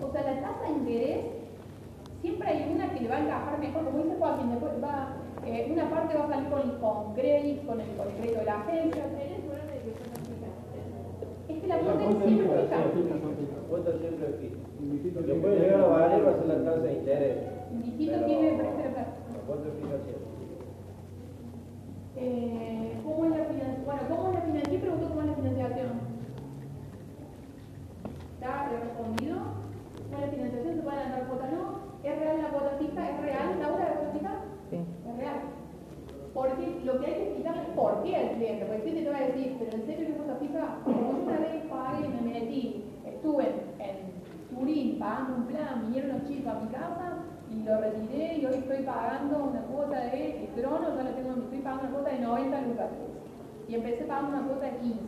O 0.02 0.12
sea, 0.12 0.22
la 0.22 0.40
tasa 0.40 0.62
de 0.64 0.70
interés 0.72 1.18
siempre 2.20 2.48
hay 2.48 2.72
una 2.74 2.90
que 2.92 3.00
le 3.00 3.08
va 3.08 3.16
a 3.16 3.20
encajar 3.20 3.58
mejor, 3.58 3.84
como 3.84 3.98
dice 3.98 4.16
Joaquín, 4.18 4.50
después 4.50 4.72
va, 4.82 5.08
eh, 5.46 5.68
una 5.72 5.90
parte 5.90 6.18
va 6.18 6.24
a 6.24 6.28
salir 6.28 6.48
con, 6.50 6.80
con 6.80 7.14
crédito, 7.14 7.66
con 7.68 7.80
el, 7.80 7.86
con 7.96 8.08
el 8.08 8.14
crédito 8.14 8.40
de 8.40 8.44
la 8.46 8.60
agencia. 8.60 9.02
La 11.66 11.78
cuota 11.78 11.98
siempre 11.98 12.28
fija. 12.28 12.54
La 12.54 13.68
cuota 13.68 13.90
siempre 13.98 14.26
fija. 14.40 14.56
Lo 15.26 15.34
puede 15.40 15.60
llegar 15.60 15.80
a 15.80 15.86
valer 15.86 16.26
va 16.26 16.30
a 16.30 16.38
ser 16.38 16.46
la 16.46 16.64
tasa 16.64 16.82
de 16.82 16.92
interés. 16.92 17.36
Pero 17.72 18.24
tiene 18.24 18.52
precio 18.58 18.76
de 18.76 18.90
plata. 18.90 19.14
La 19.32 19.38
cuota 19.46 19.68
es 19.68 19.74
fija 19.74 19.96
siempre. 20.04 20.32
Eh, 22.16 23.00
¿Cómo 23.04 23.24
es 23.24 23.30
la 23.30 23.44
financiación? 23.44 23.84
Bueno, 23.84 24.02
¿cómo 24.08 24.28
es 24.28 24.34
la 24.34 24.40
financiación? 24.42 24.70
¿Quién 24.70 24.80
preguntó 24.82 25.08
cómo 25.08 25.20
es 25.22 25.26
la 25.26 25.34
financiación? 25.34 25.88
¿Está 28.34 28.68
respondido? 28.68 29.36
¿Cómo 29.38 30.14
es 30.14 30.20
la 30.20 30.32
financiación? 30.32 30.74
¿Se 30.76 30.82
puede 30.82 30.96
adelantar 30.96 31.28
cuota? 31.28 31.46
No. 31.50 31.64
¿Es 32.02 32.18
real 32.18 32.42
la 32.42 32.48
cuota 32.50 32.76
fija? 32.78 33.10
¿Es 33.10 33.20
real 33.22 33.48
la 33.60 33.68
hora 33.72 33.84
de 33.86 33.94
cuota 33.94 34.12
fija? 34.12 34.32
Sí. 34.70 34.76
Es 34.82 35.16
real. 35.16 35.38
Porque 36.34 36.80
lo 36.84 36.98
que 36.98 37.06
hay 37.06 37.14
que 37.14 37.22
explicarle 37.28 37.62
es 37.62 37.68
por 37.76 38.02
qué 38.02 38.16
al 38.16 38.30
cliente. 38.32 38.64
Porque 38.64 38.76
el 38.76 38.82
cliente 38.82 39.02
te 39.04 39.10
va 39.10 39.18
a 39.18 39.28
decir, 39.28 39.56
pero 39.58 39.72
en 39.72 39.86
serio 39.86 40.06
que 40.06 40.12
cuota 40.14 40.36
fija, 40.36 40.78
como 40.84 41.00
yo 41.00 41.18
una 41.22 41.38
vez 41.38 41.64
pagué, 41.70 42.08
me 42.08 42.20
metí, 42.22 42.84
estuve 43.06 43.44
en, 43.44 43.56
en 43.80 43.96
Turín 44.56 44.98
pagando 44.98 45.36
un 45.36 45.46
plan, 45.46 45.82
vinieron 45.86 46.18
los 46.18 46.28
chicos 46.28 46.52
a 46.52 46.60
mi 46.60 46.68
casa 46.68 47.06
y 47.50 47.62
lo 47.64 47.80
retiré 47.80 48.38
y 48.38 48.46
hoy 48.46 48.54
estoy 48.54 48.82
pagando 48.84 49.44
una 49.44 49.60
cuota 49.62 50.00
de 50.00 50.44
el 50.44 50.48
trono, 50.54 50.96
ya 50.96 51.02
la 51.04 51.12
tengo, 51.14 51.30
estoy 51.36 51.58
pagando 51.58 51.84
una 51.84 51.92
cuota 51.92 52.10
de 52.10 52.20
90 52.20 52.60
lucas. 52.62 52.88
Pagando 54.06 54.38
una 54.38 54.46
cuota 54.46 54.66
de 54.66 54.76
15. 54.78 54.98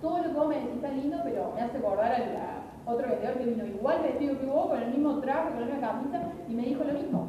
Todo 0.00 0.18
lo 0.18 0.24
que 0.24 0.32
vos 0.32 0.48
me 0.48 0.54
decís 0.56 0.74
está 0.76 0.88
lindo, 0.88 1.18
pero 1.22 1.52
me 1.54 1.62
hace 1.62 1.78
acordar 1.78 2.12
a 2.12 2.90
otro 2.90 3.08
vendedor 3.08 3.38
que 3.38 3.44
vino 3.44 3.66
igual 3.66 4.02
vestido 4.02 4.38
que 4.38 4.46
vos, 4.46 4.66
con 4.66 4.82
el 4.82 4.90
mismo 4.90 5.20
traje, 5.20 5.50
con 5.50 5.60
la 5.60 5.66
misma 5.66 5.88
camisa, 5.88 6.22
y 6.48 6.54
me 6.54 6.62
dijo 6.62 6.84
lo 6.84 6.92
mismo. 6.92 7.28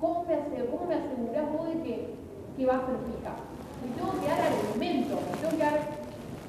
¿Cómo 0.00 0.24
me, 0.24 0.34
asegurás 0.34 1.52
vos 1.52 1.68
de 1.68 1.82
que, 1.82 2.14
que 2.56 2.66
va 2.66 2.76
a 2.76 2.86
ser 2.86 2.96
fija? 3.06 3.34
Me 3.82 3.94
tengo 3.94 4.20
que 4.20 4.28
dar 4.28 4.40
argumentos, 4.40 5.18
me 5.30 5.36
tengo 5.36 5.50
que 5.50 5.62
dar 5.62 5.78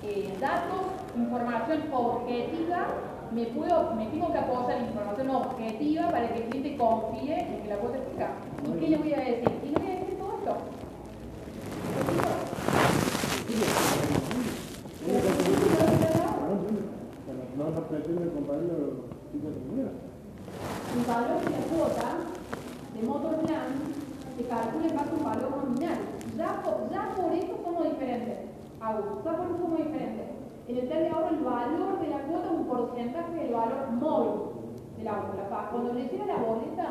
eh, 0.04 0.34
datos, 0.40 0.82
información 1.16 1.84
objetiva, 1.94 2.88
me, 3.32 3.46
puedo, 3.46 3.90
tengo 3.90 4.32
que 4.32 4.38
apoyar 4.40 4.80
en 4.80 4.86
información 4.86 5.30
objetiva 5.30 6.10
para 6.10 6.34
que 6.34 6.44
el 6.44 6.50
cliente 6.50 6.78
confíe 6.78 7.40
en 7.40 7.62
que 7.62 7.70
la 7.70 7.76
cuota 7.78 7.98
es 7.98 8.04
fija. 8.12 8.30
¿Y 8.66 8.80
qué 8.80 8.88
le 8.88 8.98
voy 8.98 9.14
a 9.14 9.20
decir? 9.20 9.52
Y 9.64 9.68
le 9.68 9.80
voy 9.80 9.88
a 9.88 10.00
decir 10.00 10.18
todo 10.18 10.34
esto. 10.40 10.58
No 17.58 17.59
vas 17.70 17.78
a 17.78 17.88
pretender 17.88 18.30
compararlo 18.34 18.74
con 19.30 19.42
la 19.44 19.92
El 20.96 21.06
valor 21.06 21.44
de 21.44 21.50
la 21.52 21.64
cuota 21.70 22.10
de 22.96 23.02
motor 23.08 23.36
plan 23.46 23.68
se 24.38 24.44
calcula 24.46 24.88
en 24.88 24.96
base 24.98 25.10
a 25.10 25.14
un 25.14 25.24
valor 25.24 25.52
nominal. 25.66 25.98
Ya 26.38 26.62
por, 26.64 26.90
ya 26.90 27.14
por 27.16 27.34
eso 27.34 27.54
somos 27.64 27.84
diferentes. 27.84 28.38
Agus, 28.82 29.24
ya 29.24 29.32
por 29.38 29.46
eso 29.46 29.58
somos 29.62 29.78
diferentes. 29.78 30.26
En 30.68 30.78
el 30.78 30.88
plan 30.88 31.00
de 31.00 31.10
ahorro 31.10 31.30
el 31.30 31.44
valor 31.44 32.00
de 32.02 32.08
la 32.10 32.20
cuota 32.24 32.46
es 32.46 32.52
un 32.60 32.66
porcentaje 32.66 33.34
del 33.36 33.54
valor 33.54 33.92
móvil 33.92 34.42
del 34.98 35.08
auto. 35.08 35.34
La 35.38 35.70
cuando 35.70 35.94
le 35.94 36.04
llega 36.08 36.26
la 36.26 36.38
boleta, 36.38 36.88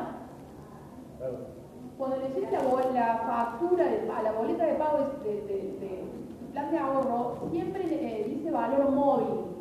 cuando 1.98 2.16
le 2.16 2.28
llega 2.28 2.50
la, 2.94 3.18
factura 3.26 3.84
de- 3.84 4.10
a 4.10 4.22
la 4.22 4.32
boleta 4.32 4.64
de 4.64 4.74
pago 4.74 4.98
de, 5.24 5.30
de- 5.30 5.42
de- 5.42 5.78
de 5.80 6.52
plan 6.52 6.70
de 6.70 6.78
ahorro, 6.78 7.48
siempre 7.50 7.82
eh, 7.90 8.28
dice 8.28 8.50
valor 8.50 8.90
móvil 8.90 9.57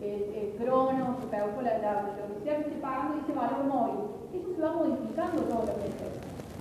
el, 0.00 0.54
crono, 0.58 1.16
se 1.20 1.26
pagó 1.26 1.62
la, 1.62 1.78
la, 1.78 2.02
lo 2.02 2.34
que 2.34 2.44
sea 2.44 2.56
que 2.56 2.62
esté 2.62 2.80
pagando, 2.80 3.16
dice 3.16 3.32
valor 3.32 3.64
móvil. 3.64 4.00
Eso 4.32 4.54
se 4.54 4.62
va 4.62 4.72
modificando 4.72 5.42
todos 5.42 5.66
los 5.66 5.76
meses. 5.76 6.10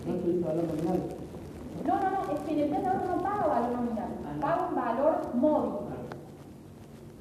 No 0.05 0.13
se 0.21 0.29
hizo 0.29 0.47
valor 0.47 0.63
nominal. 0.65 0.99
No, 1.85 1.95
no, 1.95 2.09
no, 2.11 2.33
es 2.33 2.39
que 2.41 2.63
en 2.65 2.75
el 2.75 2.85
ahorro 2.85 3.15
no 3.15 3.23
paga 3.23 3.47
valor 3.47 3.71
nominal, 3.71 4.09
paga 4.41 4.67
un 4.69 4.75
valor 4.75 5.35
móvil. 5.35 5.71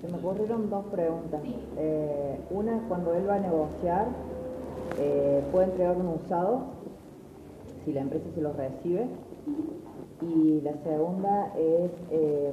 Se 0.01 0.09
me 0.09 0.19
ocurrieron 0.19 0.71
dos 0.71 0.85
preguntas. 0.87 1.41
Sí. 1.43 1.57
Eh, 1.77 2.41
una 2.51 2.77
es 2.77 2.83
cuando 2.89 3.15
él 3.15 3.29
va 3.29 3.35
a 3.35 3.41
negociar, 3.41 4.07
eh, 4.99 5.43
puede 5.51 5.67
entregar 5.67 5.97
un 5.97 6.07
usado 6.09 6.63
si 7.85 7.93
la 7.93 8.03
empresa 8.03 8.27
se 8.35 8.41
lo 8.41 8.53
recibe. 8.53 9.07
Y 10.21 10.61
la 10.63 10.73
segunda 10.83 11.53
es, 11.57 11.91
eh, 12.11 12.53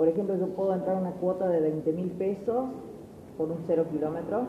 por 0.00 0.08
ejemplo, 0.08 0.34
yo 0.34 0.46
puedo 0.46 0.72
entrar 0.72 0.96
a 0.96 0.98
una 0.98 1.10
cuota 1.10 1.46
de 1.46 1.60
20 1.60 1.92
mil 1.92 2.10
pesos 2.12 2.70
por 3.36 3.50
un 3.50 3.58
cero 3.66 3.84
kilómetro, 3.92 4.44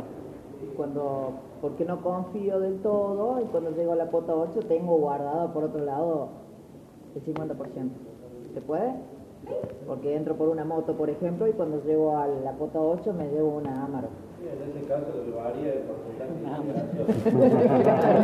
cuando, 0.77 1.31
porque 1.59 1.83
no 1.83 2.01
confío 2.01 2.61
del 2.61 2.79
todo 2.79 3.37
y 3.41 3.43
cuando 3.47 3.71
llego 3.71 3.91
a 3.91 3.97
la 3.97 4.05
cuota 4.05 4.33
8 4.33 4.61
tengo 4.69 4.95
guardado 4.95 5.51
por 5.51 5.65
otro 5.65 5.83
lado 5.83 6.29
el 7.13 7.21
50%. 7.21 7.89
¿Se 8.53 8.61
puede? 8.61 8.93
Porque 9.85 10.15
entro 10.15 10.35
por 10.35 10.47
una 10.47 10.63
moto, 10.63 10.95
por 10.95 11.09
ejemplo, 11.09 11.45
y 11.49 11.51
cuando 11.51 11.83
llego 11.83 12.15
a 12.15 12.27
la 12.27 12.53
cuota 12.53 12.79
8 12.79 13.11
me 13.11 13.27
llevo 13.29 13.57
una 13.57 13.83
Amaro. 13.83 14.07
Sí, 14.39 14.47
en 14.47 14.71
ese 14.71 14.87
caso 14.87 15.07
lo 15.17 15.25
que 15.25 15.31
varía 15.31 15.73
el 15.73 15.83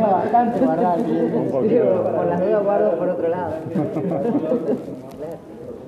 bastante 0.00 0.64
guardado. 0.64 1.04
Por 1.52 2.26
las 2.26 2.40
dudas 2.40 2.64
guardo 2.64 2.98
por 2.98 3.08
otro 3.10 3.28
lado. 3.28 3.52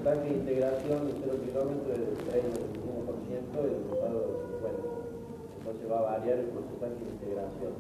El 0.01 0.07
porcentaje 0.07 0.33
de 0.33 0.41
integración 0.41 1.07
de 1.07 1.13
0 1.13 1.37
kilómetros 1.45 1.93
es 1.93 2.01
del 2.01 2.17
30 2.25 2.57
el 3.61 3.77
usado 3.93 4.17
del 4.17 4.37
50. 4.49 4.81
Entonces 5.61 5.93
va 5.93 5.99
a 5.99 6.17
variar 6.17 6.39
el 6.39 6.47
porcentaje 6.57 7.05
de 7.05 7.11
integración. 7.21 7.73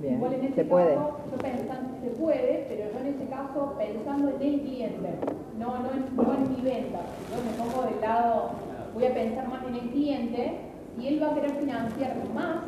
Bien, 0.00 0.14
Igual 0.14 0.32
en 0.34 0.44
este 0.44 0.64
se 0.64 0.68
puede. 0.68 0.94
caso, 0.96 1.16
yo 1.30 1.38
pensando, 1.38 1.88
se 2.02 2.10
puede, 2.18 2.66
pero 2.66 2.82
yo 2.90 2.98
en 2.98 3.06
este 3.14 3.26
caso 3.30 3.74
pensando 3.78 4.28
en 4.34 4.42
el 4.42 4.60
cliente, 4.60 5.08
no, 5.56 5.78
no, 5.78 5.88
en, 5.94 6.16
no 6.16 6.34
en 6.34 6.50
mi 6.50 6.60
venta. 6.66 6.98
Yo 7.30 7.38
me 7.46 7.54
pongo 7.62 7.86
del 7.86 8.00
lado, 8.00 8.50
voy 8.92 9.04
a 9.06 9.14
pensar 9.14 9.48
más 9.48 9.62
en 9.68 9.74
el 9.76 9.88
cliente 9.90 10.58
y 10.98 11.06
él 11.06 11.22
va 11.22 11.30
a 11.30 11.34
querer 11.34 11.52
financiar 11.62 12.16
más 12.34 12.58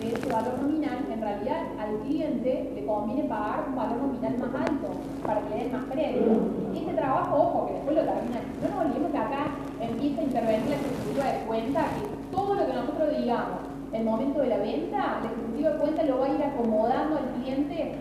de 0.00 0.14
ese 0.14 0.28
valor 0.28 0.58
nominal. 0.62 0.98
En 1.12 1.20
realidad 1.20 1.60
al 1.78 1.98
cliente 2.06 2.72
le 2.74 2.86
conviene 2.86 3.24
pagar 3.24 3.64
un 3.68 3.76
valor 3.76 3.96
nominal 3.98 4.38
más 4.38 4.68
alto 4.68 4.88
para 5.24 5.40
que 5.42 5.50
le 5.50 5.64
den 5.64 5.72
más 5.72 5.84
crédito. 5.90 6.32
Este 6.74 6.92
trabajo, 6.94 7.36
ojo, 7.36 7.66
que 7.66 7.72
después 7.74 7.96
lo 7.96 8.02
termina. 8.02 8.40
No 8.62 8.68
nos 8.68 8.86
olvidemos 8.86 9.10
que 9.12 9.18
acá 9.18 9.42
empieza 9.80 10.20
a 10.20 10.24
intervenir 10.24 10.68
la 10.70 10.76
ejecutiva 10.76 11.24
de 11.32 11.44
cuenta, 11.46 11.80
que 11.80 12.34
todo 12.34 12.54
lo 12.54 12.66
que 12.66 12.72
nosotros 12.72 13.16
digamos 13.16 13.72
el 13.92 14.04
momento 14.04 14.40
de 14.40 14.48
la 14.48 14.58
venta, 14.58 15.20
la 15.22 15.30
ejecutiva 15.30 15.70
de 15.70 15.78
cuenta 15.78 16.02
lo 16.04 16.18
va 16.18 16.26
a 16.26 16.28
ir 16.30 16.42
acomodando 16.42 17.18
al 17.18 17.28
cliente, 17.36 17.94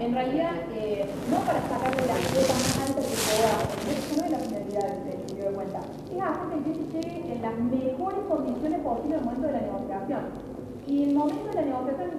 en 0.00 0.14
realidad, 0.14 0.54
eh, 0.74 1.10
no 1.28 1.38
para 1.38 1.60
sacarle 1.62 2.06
la 2.06 2.14
cuota 2.14 2.54
más 2.54 2.88
alta 2.88 3.02
que 3.02 3.92
eso 3.92 4.16
no 4.16 4.24
es 4.24 4.30
la 4.30 4.38
finalidad 4.38 4.88
del 4.88 5.08
ejecutiva 5.08 5.48
de 5.48 5.54
cuenta, 5.54 5.80
es 5.80 6.22
hacer 6.22 6.48
que 6.48 6.54
el 6.54 6.62
cliente 6.62 7.02
llegue 7.02 7.32
en 7.34 7.42
las 7.42 7.58
mejores 7.58 8.20
condiciones 8.28 8.80
posibles 8.80 9.12
en 9.12 9.18
el 9.18 9.24
momento 9.24 9.46
de 9.48 9.52
la 9.52 9.60
negociación. 9.60 10.47
Y 10.88 11.04
el 11.04 11.14
momento 11.14 11.48
de 11.48 11.54
la 11.54 11.62
negociación, 11.62 12.10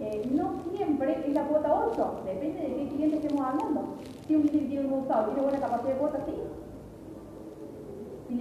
eh, 0.00 0.28
no 0.32 0.54
siempre 0.74 1.24
es 1.24 1.32
la 1.32 1.46
cuota 1.46 1.88
8, 1.92 2.22
depende 2.24 2.60
de 2.60 2.74
qué 2.74 2.88
cliente 2.88 3.16
estemos 3.18 3.46
hablando. 3.46 3.84
Si 4.26 4.34
un 4.34 4.42
cliente 4.42 4.68
tiene 4.68 4.88
un 4.88 5.04
usado, 5.04 5.26
tiene 5.26 5.42
buena 5.42 5.60
capacidad 5.60 5.92
de 5.92 5.98
cuota, 5.98 6.18
sí. 6.26 6.32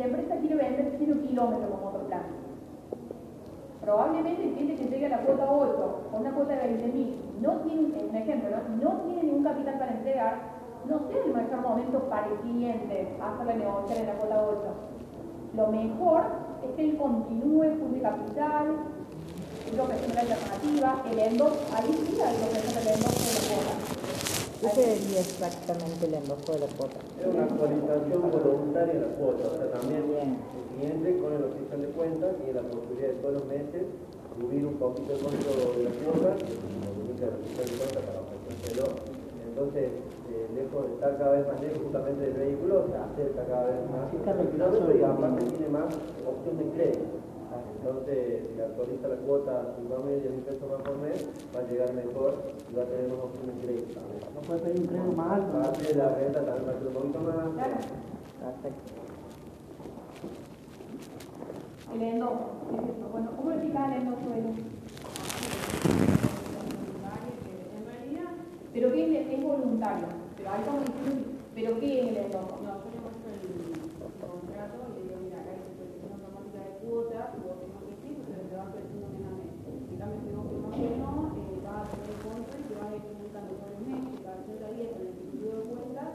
empresa 0.02 0.38
quiere 0.38 0.56
vender 0.56 0.96
0 0.98 1.18
kilómetros 1.22 1.70
como 1.70 1.88
otro 1.90 2.08
plan. 2.08 2.24
Probablemente 3.80 4.44
el 4.44 4.54
cliente 4.54 4.76
que 4.84 4.90
llegue 4.90 5.06
a 5.06 5.10
la 5.10 5.20
cuota 5.20 5.52
8 5.52 6.08
con 6.10 6.22
una 6.22 6.32
cuota 6.32 6.56
de 6.56 6.76
20.000 6.76 7.14
no 7.44 7.52
tiene, 7.58 7.82
un 8.10 8.16
ejemplo, 8.16 8.58
¿no? 8.82 8.90
tiene 9.02 9.22
ningún 9.22 9.44
capital 9.44 9.78
para 9.78 9.92
entregar, 9.92 10.34
no 10.90 11.00
sea 11.08 11.24
el 11.24 11.32
mejor 11.32 11.62
momento 11.62 12.00
para 12.10 12.26
el 12.26 12.40
cliente 12.40 13.16
hacerle 13.22 13.58
negociar 13.58 14.00
en 14.00 14.08
la 14.08 14.14
cuota 14.14 14.48
8. 14.50 14.60
Lo 15.56 15.68
mejor 15.68 16.24
es 16.64 16.76
que 16.76 16.90
él 16.90 16.98
continúe 16.98 17.66
full 17.80 17.94
de 17.94 18.02
capital, 18.02 18.95
lo 19.74 19.88
que 19.90 19.96
es 19.96 20.04
una 20.06 20.22
alternativa, 20.22 21.04
el 21.12 21.20
endoso, 21.20 21.60
ahí 21.74 21.90
sí 22.06 22.22
hay 22.22 22.38
lo 22.38 22.48
que 22.54 22.60
es 22.60 22.66
el 22.70 22.86
de 22.86 22.92
la 22.92 23.10
cuota. 23.10 23.76
¿Qué 24.62 24.70
sería 24.70 25.20
exactamente 25.20 26.06
el 26.06 26.14
endoso 26.14 26.54
de 26.54 26.60
la 26.60 26.70
cuota? 26.78 27.00
Es 27.20 27.28
una 27.28 27.44
actualización 27.44 28.22
voluntaria 28.32 28.94
de 28.94 29.02
la 29.02 29.12
cuota, 29.18 29.44
o 29.50 29.58
sea, 29.58 29.72
también 29.72 30.06
el 30.06 30.38
cliente 30.78 31.18
con 31.18 31.34
el 31.34 31.44
oficial 31.50 31.82
de 31.82 31.88
cuentas 31.90 32.30
tiene 32.38 32.54
la 32.54 32.68
posibilidad 32.70 33.10
de 33.10 33.20
todos 33.20 33.34
los 33.34 33.46
meses 33.46 33.84
subir 34.36 34.66
un 34.66 34.76
poquito 34.76 35.16
el 35.16 35.22
monto 35.24 35.50
de 35.50 35.84
la 35.84 35.92
cuota, 35.96 36.30
el 36.36 37.34
oficial 37.40 37.66
de 37.66 37.76
cuentas 37.80 38.04
para 38.04 38.20
ofrecérselo. 38.22 38.86
Entonces, 39.48 39.88
eh, 40.28 40.48
lejos 40.52 40.88
de 40.88 40.94
estar 40.96 41.18
cada 41.18 41.32
vez 41.32 41.48
más 41.48 41.62
lejos 41.62 41.80
justamente 41.84 42.22
del 42.28 42.34
vehículo, 42.34 42.86
se 42.92 42.98
acerca 43.00 43.42
cada 43.48 43.66
vez 43.72 43.80
más 43.88 44.12
kilómetro 44.12 44.92
y 44.92 45.04
aparte 45.04 45.46
tiene 45.46 45.70
más 45.70 45.90
opción 46.28 46.58
de 46.60 46.66
crédito. 46.76 47.25
Entonces, 47.86 48.50
si 48.50 48.60
actualiza 48.60 49.08
la 49.08 49.16
cuota 49.18 49.62
a 49.62 49.76
5 49.78 50.04
mil, 50.10 50.20
10 50.20 50.34
mil 50.34 50.42
pesos 50.42 50.68
más 50.72 50.82
por 50.82 50.98
mes, 50.98 51.30
va 51.56 51.60
a 51.60 51.70
llegar 51.70 51.94
mejor 51.94 52.34
y 52.66 52.76
va 52.76 52.82
a 52.82 52.86
tener 52.86 53.10
más 53.10 53.20
opción 53.20 53.46
de 53.46 53.54
crédito. 53.62 54.00
No 54.34 54.42
puede 54.42 54.60
pedir 54.62 54.82
un 54.82 54.88
crédito 54.88 55.12
más 55.12 55.32
alto. 55.34 55.58
Aparte 55.60 55.84
de 55.84 55.94
la 55.94 56.10
renta 56.16 56.44
también 56.44 56.66
va 56.66 56.72
a 56.72 56.80
ser 56.82 56.88
un 56.88 56.94
poquito 56.94 57.20
más. 57.20 57.36
Claro. 57.54 57.78
Perfecto. 58.42 58.90
El 61.94 62.02
endoso, 62.02 62.46
¿qué 62.66 62.76
es 62.76 62.82
eso? 62.90 63.06
Bueno, 63.12 63.30
¿cómo 63.38 63.52
explicar 63.52 63.94
el 63.94 64.02
endoso 64.02 64.30
de 64.34 64.42
luz? 64.42 64.58
En 67.70 67.86
realidad, 67.86 68.32
Pero 68.74 68.92
¿qué 68.92 69.22
es, 69.22 69.30
es 69.30 69.44
voluntario? 69.46 70.08
Pero 70.36 70.50
estamos 70.58 70.82
diciendo, 70.90 71.22
¿pero 71.54 71.80
qué 71.80 72.02
es 72.02 72.08
el 72.10 72.18
endoso? 72.18 72.58
no, 72.66 72.82
yo 72.82 72.90
le 72.90 73.00
muestro 73.06 73.30
el 73.30 73.46
contrato 74.26 74.78
y 74.90 74.98
le 74.98 75.02
digo, 75.06 75.22
mira, 75.22 75.38
acá 75.38 75.54
hay 75.54 75.62
supervisión 75.70 76.18
automática 76.18 76.60
de 76.66 76.72
cuotas, 76.82 77.30
y 77.32 77.40
vos 77.46 77.56
tenés 77.62 77.80
que 77.86 77.96
sí, 78.02 78.10
pero 78.26 78.42
te 78.50 78.56
va 78.60 78.66
creciendo 78.76 79.08
mes 79.16 79.24
a 79.24 79.32
mes. 79.40 79.54
En 79.56 79.96
cambio, 79.96 80.20
si 80.20 80.30
vos 80.36 80.48
tenés 80.52 80.72
que 80.76 81.00
no, 81.00 81.12
eh, 81.32 81.64
vas 81.64 81.80
a 81.80 81.96
tener 81.96 82.18
contra 82.26 82.56
y 82.60 82.66
te 82.68 82.76
vas 82.76 82.90
a 82.92 82.96
ir 83.00 83.04
aumentando 83.08 83.52
por 83.56 83.70
el 83.72 83.80
mes, 83.88 84.02
y 84.12 84.18
cada 84.20 84.38
30 84.44 84.68
días 84.76 84.90
en 84.92 85.00
el 85.00 85.08
instituto 85.16 85.48
de 85.56 85.64
cuentas, 85.72 86.12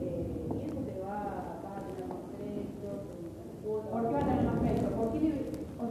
eh, 0.00 0.24
y 0.24 0.58
eso 0.64 0.78
te 0.88 0.96
va, 1.04 1.18
vas 1.60 1.76
a 1.76 1.84
tener 1.84 2.04
más 2.08 2.22
créditos, 2.32 2.98
cuotas. 3.60 3.92
¿Por 3.92 4.00
qué 4.08 4.12
va 4.16 4.22
a 4.24 4.28
tener 4.32 4.44
más 4.48 4.58
crédito? 4.64 4.88
¿Por 4.96 5.08
qué, 5.12 5.28
por 5.76 5.90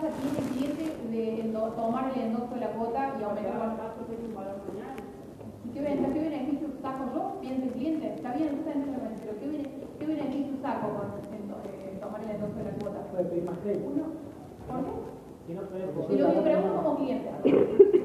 qué 0.00 0.06
ventaja 0.06 0.48
tiene 0.58 0.92
el 0.92 1.10
de 1.12 1.40
endo- 1.40 1.72
tomar 1.76 2.12
el 2.14 2.22
endoso 2.22 2.54
de 2.54 2.60
la 2.60 2.68
cuota 2.72 3.16
y 3.18 3.22
aumentar 3.22 3.54
la 3.54 3.58
va 3.58 3.66
a 3.66 3.92
ofrecer 3.92 4.24
un 4.28 4.34
valor 4.34 4.56
mañana. 4.68 4.96
¿Y 5.64 5.68
qué, 5.72 5.80
ventaja, 5.80 6.12
qué 6.14 6.20
beneficio 6.20 6.68
saco 6.82 7.04
yo? 7.14 7.40
Piensa 7.40 7.64
el 7.66 7.72
cliente. 7.72 8.06
Está 8.14 8.32
bien, 8.32 8.48
está 8.48 8.72
pero 9.20 9.38
¿qué, 9.40 9.46
qué 9.98 10.06
beneficio 10.06 10.54
saco 10.62 10.88
con 10.96 11.06
endo- 11.36 11.60
eh, 11.68 11.98
tomar 12.00 12.22
el 12.24 12.30
endoso 12.30 12.54
de 12.56 12.64
la 12.64 12.70
cuota? 12.70 13.00
Puede 13.12 13.24
pedir 13.24 13.44
más 13.44 13.58
crédito. 13.58 13.86
Uno, 13.92 14.04
¿por 14.68 14.84
qué? 14.84 14.92
Si 15.46 15.52
no 15.54 15.60
que 16.32 16.40
pregunto 16.40 16.82
como 16.82 16.96
cliente. 16.96 17.30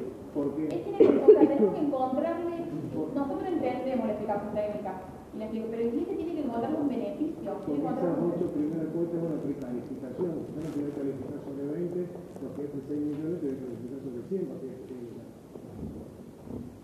Es 0.56 0.82
que 0.88 0.92
o 0.96 1.28
sea, 1.28 1.40
tenemos 1.42 1.76
que 1.76 1.82
encontrarle, 1.84 2.56
nosotros 2.96 3.44
entendemos 3.44 4.08
la 4.08 4.14
explicación 4.14 4.54
técnica, 4.56 4.92
y 5.36 5.38
la 5.38 5.46
explico, 5.46 5.68
pero 5.70 5.82
el 5.84 5.90
cliente 5.92 6.16
tiene 6.16 6.32
que 6.32 6.44
encontrarle 6.48 6.80
un 6.80 6.88
beneficio. 6.88 7.36
Tiene 7.44 7.60
que 7.60 7.60
Porque 7.60 7.76
encontrar 7.76 8.08
esas 8.08 8.24
ocho 8.24 8.48
primeras 8.56 8.88
cuotas 8.96 9.20
es 9.20 9.24
una 9.28 9.40
precalificación. 9.44 10.32
Una 10.48 10.64
tiene 10.72 10.88
que 10.88 10.96
calificar 10.96 11.40
sobre 11.44 11.64
20, 11.76 11.96
porque 12.40 12.62
es 12.64 12.72
de 12.72 12.82
6 12.88 13.04
millones, 13.04 13.38
tiene 13.44 13.56
que 13.60 13.66
calificar 13.68 14.00
sobre 14.00 14.22
100, 14.32 14.48
porque 14.48 14.68
es 14.72 14.80
que 14.88 14.96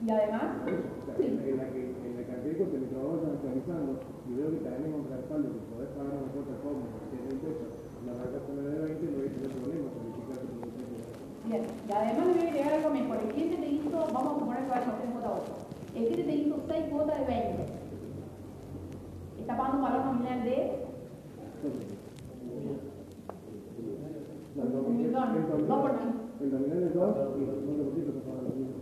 Y 0.03 0.07
además, 0.11 0.47
en 0.67 1.55
la 1.55 1.65
que 1.71 1.81
en 1.95 2.13
la 2.19 2.23
cantidad 2.27 2.59
de 2.59 2.75
mi 2.75 2.87
trabajo 2.91 3.15
están 3.23 3.39
actualizando 3.39 3.91
y 4.27 4.31
veo 4.35 4.51
que 4.51 4.61
tenemos 4.67 4.99
un 4.99 5.07
respaldo 5.15 5.47
que 5.47 5.63
podés 5.71 5.91
pagar 5.95 6.11
una 6.11 6.29
cuota 6.35 6.55
cómoda 6.59 6.91
de 6.91 7.07
100 7.07 7.23
mil 7.31 7.39
pesos, 7.39 7.71
la 8.03 8.13
verdad 8.19 8.41
con 8.43 8.53
la 8.59 8.63
de 8.67 8.99
20 8.99 8.99
no 8.99 9.17
hay 9.21 9.31
que 9.31 9.39
tener 9.39 9.55
problema 9.61 9.87
calificar 9.87 9.95
sobre 9.95 10.10
100 10.10 10.10
bien, 11.51 11.65
y 11.87 11.91
además 11.91 12.27
le 12.27 12.33
voy 12.33 12.45
a 12.45 12.49
agregar 12.49 12.73
algo 12.73 12.89
mejor. 12.89 13.17
El 13.17 13.33
cliente 13.33 13.57
te 13.57 13.69
hizo, 13.69 14.07
vamos 14.13 14.35
a 14.35 14.39
suponer 14.39 14.63
que 14.63 14.69
vaya 14.69 14.85
a 14.85 14.95
hacer 14.95 15.09
cuota 15.11 15.41
8. 15.43 15.53
El 15.95 16.07
cliente 16.07 16.23
te 16.23 16.35
hizo 16.35 16.55
6 16.67 16.85
cuotas 16.89 17.19
de 17.19 17.25
20. 17.25 17.65
Está 19.39 19.57
pagando 19.57 19.77
un 19.77 19.83
valor 19.83 20.05
nominal 20.05 20.43
de 20.43 20.85
un 24.55 24.97
millón, 24.97 25.67
dos 25.67 25.79
por 25.79 25.93
mil. 25.93 26.13
El 26.41 26.51
nominal 26.51 26.83
es 26.83 26.93
2 26.93 27.15
y 27.37 27.43
el 27.43 27.49
50% 27.49 28.13
se 28.13 28.19
paga 28.21 28.41
lo 28.41 28.49
mismo. 28.49 28.75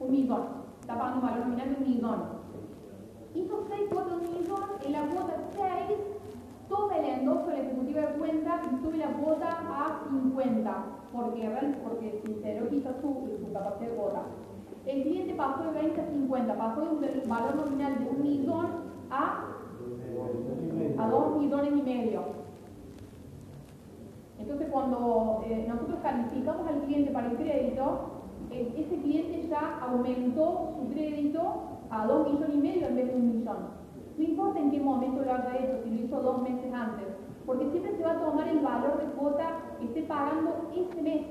un 0.00 0.10
millón. 0.10 0.42
Está 0.80 0.98
pagando 0.98 1.20
un 1.20 1.26
valor 1.26 1.46
nominal 1.46 1.68
de 1.68 1.76
un 1.76 1.90
millón. 1.90 2.20
Hizo 3.34 3.64
seis 3.68 3.88
cuotas 3.90 4.20
de 4.20 4.28
un 4.28 4.40
millón, 4.40 4.62
en 4.84 4.92
la 4.92 5.06
cuota 5.06 5.36
6 5.52 5.98
toma 6.68 6.96
el 6.96 7.04
endoso 7.04 7.46
de 7.46 7.56
la 7.56 7.62
ejecutiva 7.62 8.00
de 8.00 8.18
cuenta 8.18 8.62
y 8.64 8.82
sube 8.82 8.96
la 8.96 9.12
cuota 9.12 9.48
a 9.48 10.00
50, 10.08 10.84
porque, 11.14 11.48
real- 11.48 11.78
porque 11.82 12.20
sinceró 12.24 12.68
quizá 12.68 12.90
su, 13.00 13.14
capacidad 13.52 13.90
de 13.90 13.96
cuota. 13.96 14.22
El 14.86 15.02
cliente 15.02 15.34
pasó 15.34 15.62
de 15.64 15.70
20 15.80 16.00
a 16.00 16.06
50, 16.10 16.58
pasó 16.58 16.80
de 16.80 16.88
un 16.88 17.28
valor 17.28 17.56
nominal 17.56 17.98
de 17.98 18.10
un 18.10 18.22
millón 18.22 18.66
a, 19.10 19.44
a 20.98 21.08
dos 21.08 21.36
millones 21.40 21.72
y 21.78 21.82
medio. 21.82 22.22
Entonces, 24.38 24.68
cuando 24.70 25.42
eh, 25.46 25.64
nosotros 25.68 25.98
calificamos 26.02 26.66
al 26.68 26.80
cliente 26.82 27.12
para 27.12 27.28
el 27.30 27.36
crédito, 27.36 27.98
eh, 28.50 28.74
ese 28.76 29.00
cliente 29.00 29.46
ya 29.48 29.78
aumentó 29.80 30.74
su 30.80 30.92
crédito 30.92 31.40
a 31.90 32.06
dos 32.06 32.30
millones 32.30 32.54
y 32.54 32.58
medio 32.58 32.86
en 32.88 32.96
vez 32.96 33.06
de 33.08 33.14
un 33.16 33.38
millón. 33.38 33.56
No 34.18 34.22
importa 34.24 34.60
en 34.60 34.70
qué 34.70 34.80
momento 34.80 35.24
lo 35.24 35.32
haya 35.32 35.56
hecho, 35.58 35.82
si 35.84 35.90
lo 35.90 36.04
hizo 36.04 36.20
dos 36.22 36.42
meses 36.42 36.72
antes, 36.74 37.06
porque 37.46 37.70
siempre 37.70 37.96
se 37.96 38.02
va 38.02 38.12
a 38.12 38.20
tomar 38.20 38.48
el 38.48 38.60
valor 38.60 38.98
de 38.98 39.12
cuota 39.12 39.60
que 39.78 39.84
esté 39.86 40.02
pagando 40.02 40.70
ese 40.74 41.02
mes. 41.02 41.26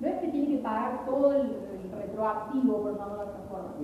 No 0.00 0.06
es 0.06 0.20
que 0.20 0.28
tiene 0.28 0.56
que 0.56 0.62
pagar 0.62 1.04
todo 1.06 1.32
el, 1.32 1.56
retroactivo, 1.92 2.82
por 2.82 2.92
llamarlo 2.92 3.16
de 3.16 3.22
otra 3.22 3.42
forma. 3.48 3.74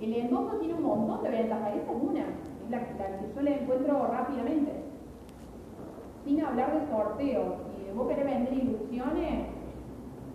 El 0.00 0.14
endoso 0.14 0.56
tiene 0.58 0.74
un 0.74 0.82
montón 0.82 1.22
de 1.24 1.30
ventajas, 1.30 1.74
esa 1.74 1.92
es 1.92 2.02
una, 2.02 2.20
es 2.20 2.70
la, 2.70 2.78
la 2.78 3.18
que 3.18 3.34
yo 3.34 3.42
le 3.42 3.62
encuentro 3.62 4.06
rápidamente. 4.06 4.72
Sin 6.24 6.40
hablar 6.44 6.80
de 6.80 6.88
sorteos, 6.88 7.54
si 7.76 7.92
vos 7.92 8.08
querés 8.08 8.26
vender 8.26 8.52
ilusiones, 8.52 9.46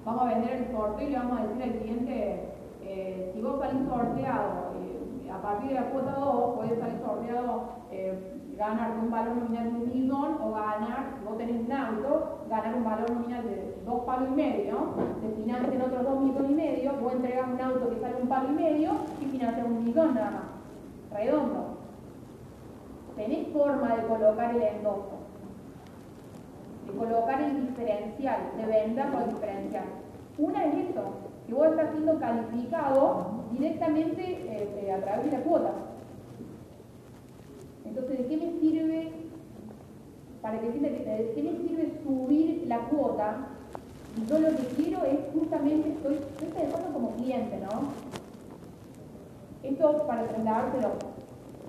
vamos 0.06 0.22
a 0.22 0.34
vender 0.34 0.54
el 0.54 0.72
sorteo 0.72 1.08
y 1.08 1.12
le 1.12 1.18
vamos 1.18 1.40
a 1.40 1.48
decir 1.48 1.64
al 1.64 1.80
cliente, 1.80 2.44
eh, 2.84 3.32
si 3.34 3.42
vos 3.42 3.60
salís 3.60 3.88
sorteado, 3.88 4.72
eh, 4.80 5.01
a 5.34 5.42
partir 5.42 5.70
de 5.70 5.76
la 5.76 5.90
cuota 5.90 6.12
2, 6.12 6.56
puedes 6.56 6.80
salir 6.80 7.00
sorteado, 7.00 7.64
eh, 7.92 8.42
ganar 8.58 8.92
un 9.02 9.10
valor 9.10 9.38
nominal 9.38 9.72
de 9.72 9.80
un 9.80 9.88
millón 9.88 10.38
o 10.42 10.52
ganar, 10.52 11.16
si 11.18 11.26
vos 11.26 11.38
tenés 11.38 11.66
un 11.66 11.72
auto, 11.72 12.46
ganar 12.50 12.76
un 12.76 12.84
valor 12.84 13.10
nominal 13.10 13.44
de 13.44 13.76
dos 13.86 14.02
palos 14.04 14.30
y 14.30 14.36
medio, 14.36 14.78
te 15.22 15.30
financian 15.42 15.82
otros 15.82 16.04
dos 16.04 16.22
millones 16.22 16.52
y 16.52 16.54
medio, 16.54 16.94
vos 17.02 17.14
entregás 17.14 17.48
un 17.48 17.62
auto 17.62 17.90
que 17.90 18.00
sale 18.02 18.16
un 18.22 18.28
palo 18.28 18.50
y 18.50 18.54
medio 18.54 18.92
y 19.22 19.26
financias 19.26 19.66
un 19.66 19.84
millón 19.84 20.14
nada 20.14 20.32
más, 20.32 21.20
redondo. 21.20 21.78
Tenés 23.16 23.48
forma 23.50 23.96
de 23.96 24.08
colocar 24.08 24.56
el 24.56 24.62
endoso, 24.62 25.18
de 26.88 26.94
colocar 26.94 27.42
el 27.42 27.68
diferencial, 27.68 28.38
de 28.58 28.66
vender 28.66 29.12
por 29.12 29.28
diferencial. 29.28 29.86
Una 30.38 30.66
es 30.66 30.90
eso, 30.90 31.04
que 31.48 31.54
vos 31.54 31.68
estás 31.68 31.92
siendo 31.92 32.20
calificado 32.20 33.41
directamente 33.52 34.22
eh, 34.24 34.70
eh, 34.86 34.92
a 34.92 35.02
través 35.02 35.26
de 35.26 35.38
la 35.38 35.44
cuota. 35.44 35.72
Entonces, 37.86 38.18
¿de 38.20 38.26
qué 38.26 38.38
me 38.38 38.60
sirve, 38.60 39.12
para 40.42 40.60
que 40.60 40.68
entienda 40.68 40.90
de 40.90 41.32
qué 41.36 41.44
me 41.44 41.68
sirve 41.68 41.92
subir 42.04 42.66
la 42.68 42.80
cuota? 42.90 43.48
Yo 44.30 44.40
lo 44.40 44.50
que 44.50 44.64
quiero 44.76 45.04
es 45.06 45.20
justamente, 45.34 45.90
estoy, 45.90 46.16
estoy 46.16 46.48
pensando 46.50 46.94
como 46.94 47.12
cliente, 47.16 47.60
¿no? 47.60 47.82
Esto 49.64 50.04
para 50.08 50.24
trasladárselo. 50.28 50.90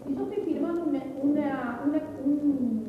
Si 0.07 0.15
yo 0.17 0.23
estoy 0.25 0.45
firmando 0.45 0.85
una- 0.85 1.81
un, 1.85 2.83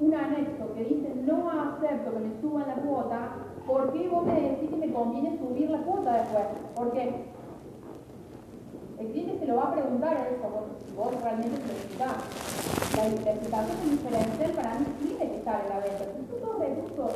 un 0.00 0.14
anexo 0.14 0.74
que 0.74 0.84
dice 0.84 1.12
no 1.26 1.50
acepto 1.50 2.12
que 2.12 2.18
me 2.20 2.40
suban 2.40 2.68
la 2.68 2.74
cuota, 2.76 3.36
¿por 3.66 3.92
qué 3.92 4.08
vos 4.08 4.24
me 4.26 4.40
decís 4.40 4.70
que 4.70 4.76
me 4.76 4.92
conviene 4.92 5.38
subir 5.38 5.70
la 5.70 5.78
cuota 5.82 6.18
después? 6.18 6.44
¿Por 6.74 6.92
qué? 6.92 7.35
El 8.98 9.06
cliente 9.12 9.38
se 9.38 9.46
lo 9.46 9.56
va 9.56 9.64
a 9.68 9.72
preguntar 9.74 10.16
a 10.16 10.28
eso, 10.28 10.46
vos- 10.48 10.72
si 10.84 10.92
vos 10.96 11.12
realmente 11.22 11.56
se 11.60 11.66
lo 11.68 11.72
explicás. 11.76 12.16
La, 12.96 13.02
la 13.04 13.30
explicación 13.36 13.76
diferencial 13.90 14.50
para 14.56 14.78
mí 14.80 14.86
tiene 15.00 15.18
que 15.30 15.36
estar 15.36 15.60
en 15.60 15.68
la 15.68 15.78
venta. 15.84 16.04
Son 16.16 16.24
todos 16.40 16.58
recursos 16.58 17.10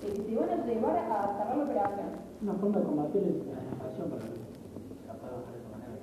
que 0.00 0.06
te 0.14 0.34
van 0.36 0.50
a 0.50 0.56
llevar 0.66 0.96
a 0.96 1.36
cerrar 1.38 1.56
la 1.58 1.64
operación. 1.64 2.08
Una 2.42 2.54
forma 2.54 2.78
de 2.78 2.84
combatir 2.84 3.22
la 3.22 3.30
inflación 3.34 4.06
para 4.14 4.22
que 4.22 4.30
se 4.30 5.06
la 5.10 5.14
pueda 5.18 5.32
bajar 5.42 5.54
de 5.58 5.68
manera. 5.74 5.94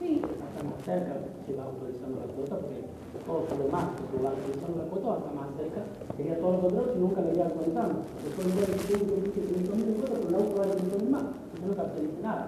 Sí, 0.00 0.10
Hacemos 0.20 0.76
cerca 0.84 1.14
se 1.46 1.52
va 1.54 1.64
autorizando 1.70 2.16
la 2.20 2.28
cuota, 2.34 2.54
porque 2.58 2.80
todo 3.22 3.38
por 3.46 3.58
demás, 3.62 3.86
se 4.10 4.18
va 4.18 4.30
autorizando 4.34 4.76
la 4.82 4.88
cuota, 4.90 5.06
va 5.06 5.14
a 5.14 5.18
estar 5.22 5.34
más 5.38 5.48
cerca. 5.56 5.80
Quería 6.18 6.36
todo 6.42 6.50
lo 6.52 6.60
contrario 6.66 6.90
si 6.92 6.98
nunca 6.98 7.20
lo 7.22 7.30
iba 7.32 7.46
contando. 7.54 7.96
Después 8.26 8.44
me 8.50 8.54
voy 8.58 8.64
a 8.66 8.74
decir 8.74 8.98
que 8.98 9.14
dice 9.14 9.40
500 9.46 9.76
mil 9.78 9.94
cuotas, 10.02 10.18
pero 10.18 10.28
el 10.28 10.34
auto 10.42 10.54
vale 10.58 10.72
500 10.74 11.02
mil 11.06 11.10
más. 11.14 11.24
Entonces 11.54 11.66
no 11.70 11.74
capitaliza 11.78 12.18
nada. 12.26 12.44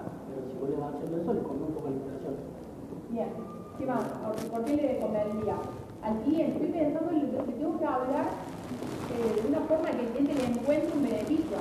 Pero 0.59 0.67
si 0.67 0.67
vos 0.67 0.69
le 0.69 0.77
vas 0.77 0.93
haciendo 0.95 1.21
eso, 1.21 1.33
le 1.33 1.41
come 1.41 1.63
un 1.63 1.73
poco 1.73 1.87
la 1.89 1.95
inflación. 1.95 2.35
Bien, 3.09 3.29
¿qué 3.77 3.85
más? 3.85 4.03
¿Por, 4.51 4.65
qué 4.65 4.75
le 4.75 4.99
convendría? 4.99 5.55
Al 6.01 6.19
cliente, 6.23 6.53
estoy 6.53 6.71
pensando 6.71 7.11
en 7.11 7.37
lo 7.37 7.45
que 7.45 7.51
tengo 7.53 7.79
que 7.79 7.85
hablar 7.85 8.27
eh, 9.09 9.41
de 9.41 9.47
una 9.47 9.61
forma 9.61 9.91
que 9.91 10.01
el 10.01 10.09
cliente 10.11 10.35
le 10.35 10.45
encuentre 10.45 10.91
un 10.95 11.03
beneficio. 11.03 11.57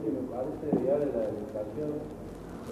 Sí, 0.00 0.08
me 0.08 0.24
parece 0.32 0.66
viable 0.76 1.06
la 1.12 1.24
educación, 1.28 1.90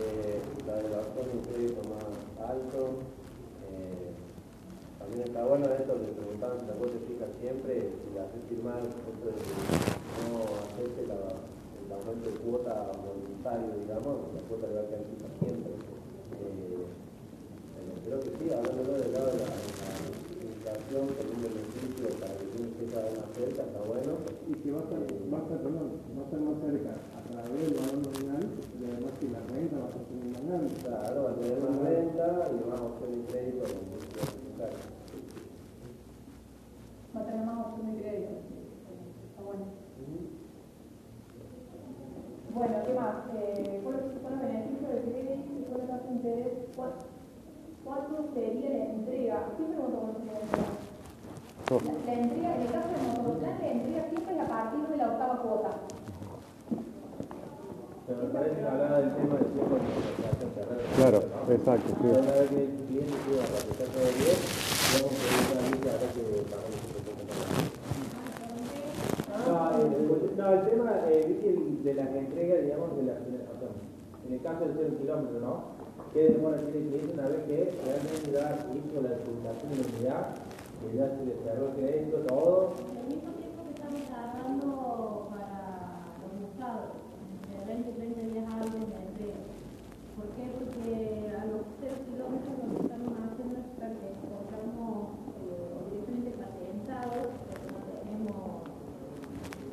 eh, 0.00 0.40
la 0.66 0.80
elevación 0.80 1.24
de 1.28 1.32
un 1.36 1.44
crédito 1.44 1.80
más 1.88 2.04
alto. 2.48 2.80
eh, 3.72 4.12
también 4.98 5.28
está 5.28 5.44
bueno 5.44 5.64
esto 5.66 5.94
que 5.96 6.12
preguntaban 6.12 6.60
si 6.60 6.66
la 6.66 6.74
es 6.74 7.04
fija 7.08 7.26
siempre, 7.40 7.72
si 8.04 8.14
la 8.14 8.22
haces 8.24 8.42
firmar, 8.48 8.82
no 8.84 10.44
acepte 10.60 11.06
la, 11.06 11.49
el 11.90 11.98
aumento 11.98 12.30
de 12.30 12.36
cuota 12.38 12.86
voluntario, 13.02 13.74
digamos, 13.82 14.30
la 14.30 14.42
cuota 14.46 14.70
le 14.70 14.74
va 14.78 14.82
a 14.82 14.86
quedar 14.86 15.02
fija 15.10 15.26
siempre. 15.42 15.74
Eh, 15.74 16.86
creo 18.06 18.20
que 18.22 18.30
sí, 18.30 18.46
hablándolo 18.54 18.94
del 18.94 19.10
lado 19.10 19.26
de 19.34 19.42
la, 19.42 19.50
la 19.50 19.90
educación 20.38 21.10
con 21.18 21.26
un 21.34 21.40
beneficio 21.42 22.06
para 22.22 22.38
que 22.38 22.46
uno 22.46 22.70
empiece 22.70 22.94
a 22.94 23.02
dar 23.02 23.14
más 23.18 23.28
cerca, 23.34 23.62
está 23.66 23.80
bueno. 23.82 24.22
Y 24.46 24.54
que 24.54 24.70
va 24.70 24.78
a 24.78 24.86
estar, 24.86 25.02
va 25.02 25.38
a 25.38 25.42
estar, 25.42 25.58
perdón, 25.58 25.90
va 26.14 26.22
a 26.22 26.26
estar 26.30 26.40
más 26.46 26.56
cerca 26.62 26.92
a 26.94 27.20
través 27.26 27.58
del 27.58 27.74
valor 27.74 27.98
nominal 28.06 28.44
y 28.54 28.86
además 28.86 29.12
que 29.18 29.26
la 29.34 29.42
renta 29.50 29.76
va 29.82 29.90
a 29.90 29.94
ser 29.98 30.06
más 30.30 30.42
grande. 30.46 30.70
Claro, 30.86 31.18
va 31.26 31.30
a 31.30 31.38
tener 31.42 31.58
más 31.58 31.74
renta 31.82 32.26
y 32.54 32.70
más 32.70 32.80
opción 32.86 33.10
de 33.10 33.20
crédito. 33.26 33.66
Claro. 33.66 34.78
Va 37.10 37.20
a 37.20 37.26
tener 37.26 37.42
más 37.42 37.58
opción 37.66 37.84
de 37.90 37.98
crédito. 37.98 38.30
Está 39.34 39.42
bueno. 39.42 39.79
Bueno, 42.54 42.74
¿qué 42.86 42.92
más? 42.94 43.14
Eh, 43.36 43.80
¿Cuáles 43.84 44.02
son 44.22 44.32
los 44.32 44.40
beneficios 44.42 44.90
del 44.90 45.02
crédito 45.06 45.50
y 45.54 45.62
cuál 45.70 45.80
es 45.86 45.90
el 45.90 46.12
interés? 46.16 46.52
¿Cuál- 46.76 46.98
¿Cuánto 47.84 48.14
sería 48.34 48.70
la 48.70 48.84
entrega? 48.90 49.36
Siempre 49.56 49.76
motocontrol 49.78 50.26
la 50.26 50.40
entrega. 50.40 50.70
La, 51.70 51.92
la 52.06 52.14
entrega, 52.20 52.48
en 52.56 52.62
el 52.62 52.72
caso 52.72 52.88
del 52.90 53.02
motocontrol, 53.06 53.54
la 53.60 53.70
entrega 53.70 54.02
siempre 54.10 54.34
es 54.34 54.40
a 54.40 54.48
partir 54.48 54.82
de 54.88 54.96
la 54.96 55.06
octava 55.08 55.36
cuota. 55.42 55.70
Pero 58.06 58.18
me 58.22 58.28
parece 58.34 58.56
que 58.60 58.66
hablaba 58.66 58.98
del 59.00 59.10
tema 59.14 59.34
del 59.38 59.50
tiempo 59.54 59.74
de 59.78 59.82
cerrada. 59.86 60.82
Claro, 60.98 61.18
exacto, 61.54 61.88
sí. 62.00 62.06
Una 62.10 62.34
vez 62.34 62.48
que 62.50 62.60
el 62.66 62.70
cliente 62.90 63.16
llega 63.30 63.44
a 63.46 63.50
ratificar 63.54 63.88
todo 63.94 64.08
bien, 64.18 64.38
vamos 64.90 65.14
a 65.14 65.22
pedir 65.22 65.46
una 65.54 65.62
lista 65.70 65.90
a 65.94 65.98
ver 66.02 66.10
que 66.10 66.24
pagamos 66.50 66.74
un 66.74 66.79
poco 66.79 66.79
más. 66.79 66.79
No, 69.50 69.70
el, 69.74 70.36
no, 70.38 70.52
el 70.52 70.62
tema 70.70 70.92
eh, 71.10 71.80
de 71.82 71.94
las 71.94 72.08
entregas, 72.14 72.62
digamos, 72.62 72.96
de 72.96 73.02
la 73.02 73.14
financiación. 73.18 73.72
En 74.26 74.34
el 74.34 74.42
caso 74.42 74.60
del 74.64 74.74
cero 74.78 74.94
kilómetro, 75.00 75.40
¿no? 75.40 75.54
¿Qué 76.14 76.20
demora 76.30 76.58
tiene 76.58 76.86
cliente 76.86 77.14
una 77.14 77.26
vez 77.28 77.42
que 77.50 77.74
realmente 77.82 78.30
ya 78.30 78.46
hizo 78.70 79.02
la 79.02 79.10
adjudicación 79.10 79.66
de 79.70 79.76
la 79.78 79.86
unidad, 79.90 80.24
que 80.78 80.86
ya 80.96 81.06
se 81.10 81.22
el 81.26 81.74
crédito, 81.74 82.16
todo? 82.30 82.74
El 82.78 83.06
mismo 83.10 83.30
tiempo 83.34 83.58
que 83.66 83.74
estamos 83.74 84.02
tardando 84.06 84.70
para 85.34 85.58
los 86.22 86.30
usados, 86.46 86.94
entre 87.42 87.74
20 87.74 87.90
y 87.90 87.94
30 87.94 88.22
días 88.30 88.46
hábiles 88.54 88.86
de 88.86 88.98
entrega. 89.02 89.40
¿Por 90.14 90.26
qué? 90.38 90.44
Porque 90.54 90.86
a 91.34 91.42
los 91.50 91.62
0 91.82 91.94
kilómetros 92.06 92.54
lo 92.54 92.66
que 92.70 92.78
estamos 92.86 93.12
haciendo 93.18 93.54
es 93.58 93.66
que 93.74 94.10
compramos 94.30 94.94
eh, 95.42 95.74
o 95.74 95.90
directamente 95.90 96.38
patentados, 96.38 97.26
porque 97.50 97.66
no 97.70 97.78
tenemos 97.98 98.62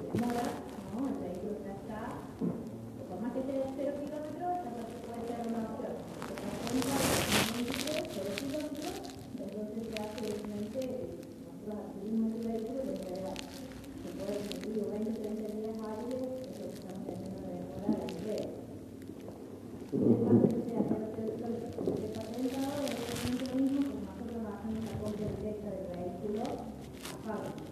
demora, 0.08 0.46
¿no? 0.94 1.00
El 1.10 1.18
vehículo 1.18 1.54
ya 1.66 1.74
está. 1.82 2.02
Por 2.40 3.18
más 3.22 3.32
que 3.34 3.42
sea 3.44 3.74
0 3.76 3.92
kilómetros, 4.06 4.54
ya 4.64 4.70
no 4.72 4.82
se 4.88 4.98
puede 5.04 5.22
ser 5.28 5.40
una 5.50 5.62
opción. 5.68 5.96
Se 6.28 6.34
patenta 6.38 6.96
0 8.08 8.32
kilómetros, 8.40 8.96
entonces 9.38 9.82
se 9.88 9.96
hace 10.00 10.18
directamente, 10.24 10.80
nosotros 11.44 11.76
adquirimos 11.76 12.30
el 12.38 12.42
vehículo 12.48 12.80
y 12.82 12.88
le 12.88 12.94
entregamos. 12.98 13.44
Se 14.04 14.10
puede 14.16 14.38
cumplir 14.48 14.80
20, 14.96 15.12
30 15.12 15.44
días 15.58 15.76
hábiles, 15.84 16.24
es 16.24 16.56
lo 16.58 16.66
que 16.68 16.78
estamos 16.78 17.02
teniendo 17.08 17.44
de 17.48 17.56
demora 17.68 17.96
de 17.98 18.08
entrega. 18.08 18.48
En 19.88 20.02
el 20.04 20.20
caso 20.24 20.44
de 20.48 20.58
que 20.58 20.68
sea 20.68 20.82
0 20.88 21.32
kilómetros, 21.36 21.72
como 21.78 21.90
esté 21.96 22.10
patentado, 22.18 22.76
es 22.84 22.92
exactamente 22.92 23.44
lo 23.48 23.56
mismo, 23.62 23.80
como 23.88 24.04
nosotros 24.08 24.42
hacemos 24.52 24.82
la 24.88 24.96
compra 25.02 25.28
directa 25.38 25.68
del 25.72 25.86
vehículo 25.96 26.42
a 26.44 27.16
fábrica. 27.24 27.64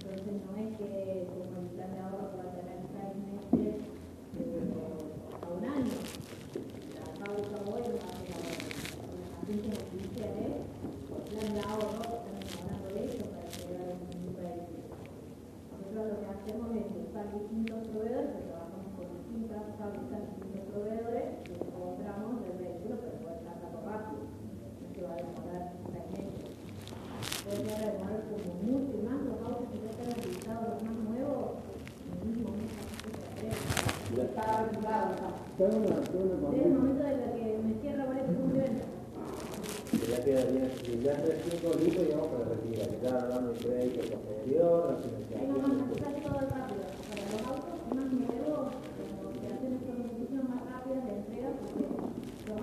Entonces 0.00 0.34
no 0.42 0.52
es 0.58 0.70
que 0.76 0.90
como 1.30 1.54
el 1.60 1.68
plan 1.76 1.90
de 1.94 2.00
ahorro 2.02 2.26
que 2.30 2.36
va 2.40 2.46
a 2.50 2.56
tener 2.58 2.78
6 2.90 3.14
meses 3.30 3.74
eh, 4.40 4.74
a 5.40 5.46
un 5.54 5.62
año. 5.64 5.96
La 6.98 7.06
fábrica 7.14 7.56
hoy 7.70 7.82
lo 7.86 7.98
hace 8.02 8.28
ahora. 8.34 8.58
Las 9.20 9.30
agencias 9.38 9.78
oficiales, 9.86 10.52
el 10.58 11.22
plan 11.30 11.50
de 11.54 11.62
ahorro, 11.70 12.02
están 12.10 12.36
mejorando 12.42 12.88
eso 12.98 13.22
para 13.30 13.46
llegar 13.54 13.86
a 13.86 13.94
un 13.94 14.34
vehículo. 14.34 14.82
Nosotros 15.70 16.02
lo 16.10 16.14
que 16.18 16.26
hacemos 16.34 16.66
es 16.74 16.86
buscar 16.90 17.24
distintos 17.30 17.78
proveedores, 17.90 18.30
que 18.34 18.42
trabajamos 18.50 18.90
con 18.98 19.06
distintas 19.14 19.62
fábricas, 19.78 20.20
distintos 20.34 20.64
proveedores, 20.74 21.26
y 21.46 21.54
compramos 21.70 22.34
el 22.50 22.54
vehículo 22.58 22.94
para 22.98 23.14
poder 23.20 23.38
sacarlo 23.46 23.80
rápido. 23.86 24.22
No 24.26 24.82
es 24.84 24.90
que 24.90 25.02
va 25.06 25.12
a 25.14 25.22
demorar 25.22 25.62
seis 25.70 26.06
meses. 26.18 26.50
Puede 27.40 27.58
llegar 27.64 27.80
a 27.80 27.92
demorar 27.92 28.20
como 28.30 28.50
mucho 28.62 28.92
y 28.94 29.02
más 29.02 29.18
los 29.26 29.38
autos 29.42 29.66
que 29.72 29.78
ya 29.82 29.90
están 29.90 30.08
utilizados, 30.12 30.66
los 30.70 30.82
más 30.84 30.96
nuevos, 31.08 31.46
mínimo 32.22 32.48
un 32.52 32.56
mes 32.60 32.72
antes 32.78 33.10
de 33.10 33.18
la 33.18 33.26
entrega. 33.32 33.58
Y 34.10 34.20
está 34.20 34.44
regulado, 34.70 35.08
¿no? 35.18 35.28
Tengo 35.56 35.76
una, 35.80 35.98
tengo 36.04 36.24
una 36.36 36.50
Desde 36.50 36.68
el 36.68 36.70
consulta. 36.70 36.78
momento 36.78 37.02
de 37.10 37.16
la 37.16 37.28
que 37.32 37.44
me 37.64 37.72
cierra 37.80 38.04
por 38.06 38.16
el 38.20 38.26
punto 38.30 38.54
de 38.54 38.60
venta. 38.60 38.86
Que 39.90 40.06
ya 40.06 40.18
queda 40.24 40.42
bien, 40.52 40.68
que 40.84 40.92
ya 41.02 41.12
está 41.16 41.32
cinco 41.50 41.68
litros, 41.80 42.04
digamos, 42.06 42.28
para 42.30 42.44
retirar. 42.54 42.86
Que 42.90 42.98
ya 43.02 43.10
hablando 43.18 43.48
del 43.50 43.58
crédito 43.64 44.00
posterior, 44.20 44.78
la 44.86 44.94
Ahí 44.94 45.02
financiación. 45.02 45.50
vamos 45.50 45.78
a 45.80 46.04
sale 46.04 46.18
todo 46.20 46.40
rápido. 46.54 46.82
Para 47.10 47.22
los 47.32 47.42
autos 47.50 47.74
más 47.96 48.08
nuevos, 48.20 48.62
como 48.70 49.28
que 49.40 49.46
hacen 49.50 49.70
estas 49.80 49.96
muchísimo 49.98 50.42
más 50.52 50.60
rápidas 50.70 51.02
de 51.08 51.12
entrega, 51.18 51.50
porque 51.58 51.84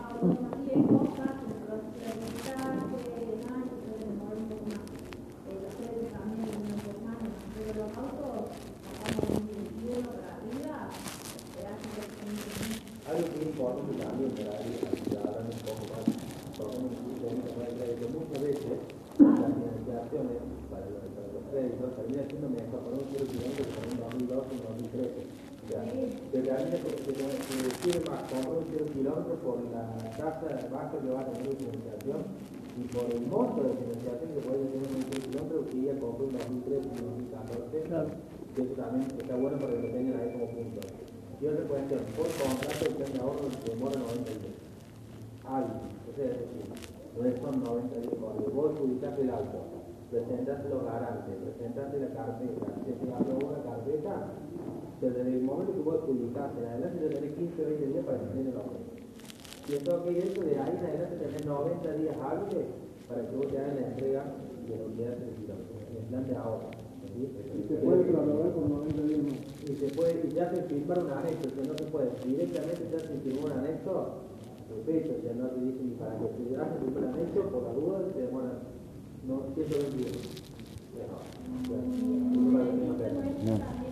los 0.08 0.24
autos 0.24 0.39
más 0.39 0.55
viejos 0.64 1.20
hacen 1.20 1.51
el 1.51 1.62
proceso 1.68 1.99
de 1.99 2.12
reciclaje 2.16 2.80
y 2.88 3.28
demás, 3.28 3.64
entonces 3.68 4.08
demora 4.08 4.36
un 4.39 4.47
poco 4.47 4.66
más. 4.72 4.84
Eh, 5.47 5.60
los 5.60 5.74
créditos 5.76 6.12
también 6.16 6.47
un 6.47 6.80
poco 6.80 6.99
más, 7.03 7.20
pero 7.28 7.72
los 7.76 7.91
autos, 7.91 8.39
sacamos 8.88 9.28
un 9.36 9.45
21 9.51 10.08
para 10.08 10.28
arriba, 10.39 10.76
te 10.88 11.60
hacen 11.68 11.91
que 11.91 12.03
se 12.08 12.28
Algo 13.03 13.24
que 13.28 13.36
es 13.36 13.47
importante 13.51 13.91
también 13.99 14.32
para 14.32 14.55
ir 14.64 14.80
hablando 15.12 15.51
un 15.51 15.64
poco 15.68 15.84
más, 15.91 16.05
porque 16.55 16.78
un 16.78 16.88
punto 16.88 17.24
de 17.28 17.36
vista 17.36 17.62
de 17.68 17.72
crédito, 17.76 18.05
muchas 18.08 18.39
veces 18.47 18.80
las 19.20 19.51
financiaciones 19.60 20.39
para 20.72 20.86
los, 20.88 21.03
para 21.03 21.28
los 21.36 21.43
créditos 21.51 21.89
termina 21.99 22.24
siendo 22.32 22.47
mejor 22.47 22.80
con 22.80 22.93
un 22.95 23.05
0 23.12 23.28
kilómetro 23.28 23.60
que 23.60 23.76
con 23.76 23.84
un 23.91 24.24
2012 24.24 24.39
o 24.39 24.55
un 24.55 24.64
2013. 24.88 25.47
O 25.68 25.70
sea, 25.70 25.84
que 25.84 26.41
realmente 26.47 26.80
se, 26.80 26.95
se, 26.95 27.12
se 27.12 27.70
sirve 27.84 27.99
más 28.08 28.24
un 28.78 28.89
0 28.89 28.93
kilómetro 28.93 29.36
por 29.41 29.57
la 29.73 29.97
tasa 30.17 30.69
baja 30.69 30.97
que 31.01 31.09
va 31.09 31.21
a 31.21 31.25
tener 31.25 31.49
de 31.49 31.55
financiación 31.55 32.19
y 32.78 32.84
por 32.93 33.05
el 33.09 33.25
monto 33.25 33.63
de 33.63 33.73
financiación 33.73 34.30
que 34.38 34.41
puede 34.45 34.65
tener 34.69 34.89
un 34.93 35.01
0 35.01 35.21
kilómetro 35.25 35.65
que 35.65 35.78
ella 35.82 35.99
compró 35.99 36.25
un 36.25 36.34
2013 36.38 36.86
y 36.86 36.99
un 37.01 37.09
2014. 37.34 37.82
Claro. 37.89 38.09
que 38.53 38.61
eso 38.61 38.73
también 38.73 39.07
está 39.17 39.36
bueno 39.36 39.57
para 39.57 39.73
que 39.73 39.82
lo 39.82 39.89
tengan 39.89 40.19
ahí 40.21 40.30
como 40.34 40.47
punto. 40.53 40.82
Y 41.38 41.45
otra 41.45 41.65
cuestión, 41.65 42.01
por 42.17 42.30
contrato 42.38 42.86
el 42.86 42.93
plan 42.97 43.13
de 43.13 43.19
ahorro 43.21 43.45
demora 43.65 43.97
90 43.97 44.30
días. 44.41 44.57
Hábil, 45.45 45.78
o 45.78 46.11
sea, 46.13 46.25
es 46.25 46.38
decir, 46.38 46.65
no 47.17 47.21
es 47.25 47.36
son 47.41 47.55
90 47.63 47.95
días 47.97 48.13
cuando 48.21 48.43
vos 48.53 48.73
adjudicaste 48.73 49.21
el 49.21 49.32
auto, 49.32 49.59
presentaste 50.09 50.69
los 50.69 50.82
garantes, 50.86 51.34
presentaste 51.34 51.95
la 51.97 52.09
carpeta, 52.13 52.65
se 52.86 52.93
te 52.93 53.05
abrió 53.09 53.38
una 53.41 53.61
carpeta, 53.61 54.13
desde 55.02 55.22
el 55.22 55.41
momento 55.43 55.74
que 55.74 55.82
vos 55.82 56.02
en 56.10 56.66
adelante 56.66 56.98
ya 57.04 57.10
tenés 57.10 57.36
15 57.38 57.62
o 57.62 57.70
20 57.70 57.86
días 57.86 58.06
para 58.06 58.18
que 58.18 58.41
el 58.41 58.58
auto. 58.58 58.78
Y 59.70 59.74
entonces 59.76 60.16
que 60.16 60.20
eso 60.26 60.41
de 60.41 60.58
ahí 60.58 60.74
en 60.74 60.86
adelante 60.86 61.16
tenés 61.22 61.45
90 61.45 61.93
días 61.93 62.16
hábiles 62.18 62.66
para 63.08 63.22
que 63.30 63.36
vos 63.36 63.48
te 63.48 63.58
hagas 63.60 63.76
la 63.76 63.88
entrega 63.88 64.24
de 64.66 64.74
la 64.74 64.86
unidad 64.86 65.16
de 65.22 65.32
kilómetro, 65.38 65.76
en 65.86 65.98
el 65.98 66.04
plan 66.10 66.28
de 66.28 66.36
ahorro. 66.36 66.70
¿sí? 67.14 67.30
Y 67.30 67.68
se 67.68 67.76
puede 67.78 68.04
prorrogar 68.10 68.52
por 68.54 68.70
90 68.70 69.02
días 69.04 69.22
más. 69.22 69.38
y 69.70 69.76
se 69.76 69.88
puede, 69.93 70.14
y 70.26 70.34
ya 70.34 70.50
se 70.50 70.64
firmar 70.64 71.00
un 71.04 71.12
anexo, 71.12 71.45
que 71.54 71.68
no 71.68 71.78
se 71.78 71.86
puede, 71.93 72.10
directamente 72.26 72.82
ya 72.89 73.00
se 73.00 73.16
firmó 73.22 73.45
un 73.45 73.52
anexo, 73.54 74.26
repito, 74.66 75.14
ya 75.22 75.34
no 75.38 75.48
te 75.54 75.60
dicen 75.62 75.89
ni 75.89 75.95
para 75.95 76.18
que 76.18 76.26
se 76.26 76.58
hace 76.58 76.76
un 76.82 77.04
anexo, 77.06 77.41
por 77.54 77.64
la 77.64 77.74
duda 77.74 78.02
se 78.14 78.22
demora, 78.22 78.66
no, 79.28 79.45
120 79.54 79.93
días. 79.93 80.41
Pero, 80.89 81.22
bueno, 81.70 81.86
que 82.98 83.04
que 83.04 83.14
no, 83.45 83.86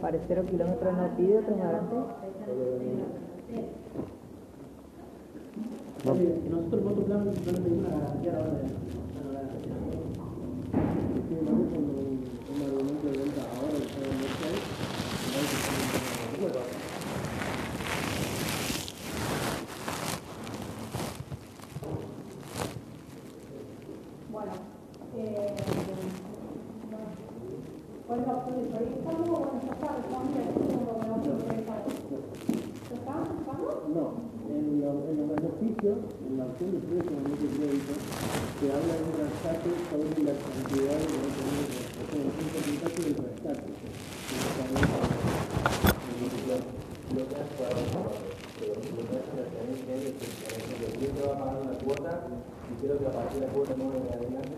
para 0.00 0.18
cero 0.28 0.44
kilómetros 0.48 0.96
no 0.96 1.16
pide 1.16 1.38
otro 1.38 1.54
adelante. 1.54 1.96
Nosotros 6.50 6.84
voto 6.84 7.02
plano 7.02 7.24
no 7.24 7.30
tenemos 7.32 7.60
ninguna 7.60 7.88
garantía 7.88 8.32
ahora 8.36 8.50
de 8.50 8.62
la 8.62 8.70
cuando 11.50 11.92
un 12.00 12.62
argumento 12.62 13.06
de 13.06 13.18
venta 13.18 13.42
ahora. 13.56 13.89
No, 33.94 34.14
en, 34.48 34.80
lo- 34.80 35.04
en 35.10 35.16
los 35.18 35.28
beneficios, 35.36 35.98
en 36.26 36.38
la 36.38 36.44
opción 36.46 36.70
de 36.72 36.78
precio 36.78 37.10
de 37.10 37.22
crédito, 37.58 37.92
se 38.60 38.66
habla 38.72 38.94
de 38.94 39.02
un 39.02 39.14
rescate 39.18 39.70
sobre 39.90 40.22
la 40.24 40.34
cantidad 40.38 40.96
de 40.96 41.06
lo 41.10 41.18
que 41.20 41.30
tenemos, 41.36 41.70
o 41.90 42.04
sea, 42.08 42.22
un 42.22 42.48
porcentaje 42.50 43.00
del 43.02 43.16
rescate. 43.20 43.68
Lo 47.10 47.22
que 47.26 47.34
hace 47.34 47.54
pero 48.60 48.74
lo 48.74 48.80
que 48.80 49.14
la 49.36 49.46
tenencia 49.50 49.94
es 49.96 50.14
que, 50.14 51.08
te 51.10 51.26
va 51.26 51.32
a 51.34 51.38
pagar 51.38 51.58
una 51.62 51.76
cuota 51.78 52.12
y 52.70 52.80
quiero 52.80 52.94
que 52.98 53.06
a 53.06 53.10
partir 53.12 53.40
de 53.40 53.46
la 53.46 53.52
cuota 53.52 53.74
9 53.76 53.98
en 53.98 54.14
adelante, 54.14 54.54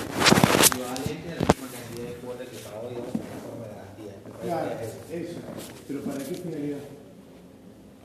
equivalente 0.00 1.28
a 1.28 1.34
la 1.34 1.40
misma 1.40 1.68
cantidad 1.70 2.06
de 2.08 2.14
cuotas 2.22 2.48
que 2.48 2.56
pagó, 2.58 2.88
digamos, 2.88 3.14
en 3.14 3.40
forma 3.44 3.66
de 3.66 3.74
garantía. 3.74 4.14
Me 4.24 4.30
parece 4.30 4.46
Claro, 4.46 4.68
que 4.78 4.84
es 5.16 5.30
eso. 5.30 5.38
eso. 5.38 5.79
Pero 5.90 6.02
¿para 6.02 6.18
qué 6.18 6.34
finalidad? 6.36 6.78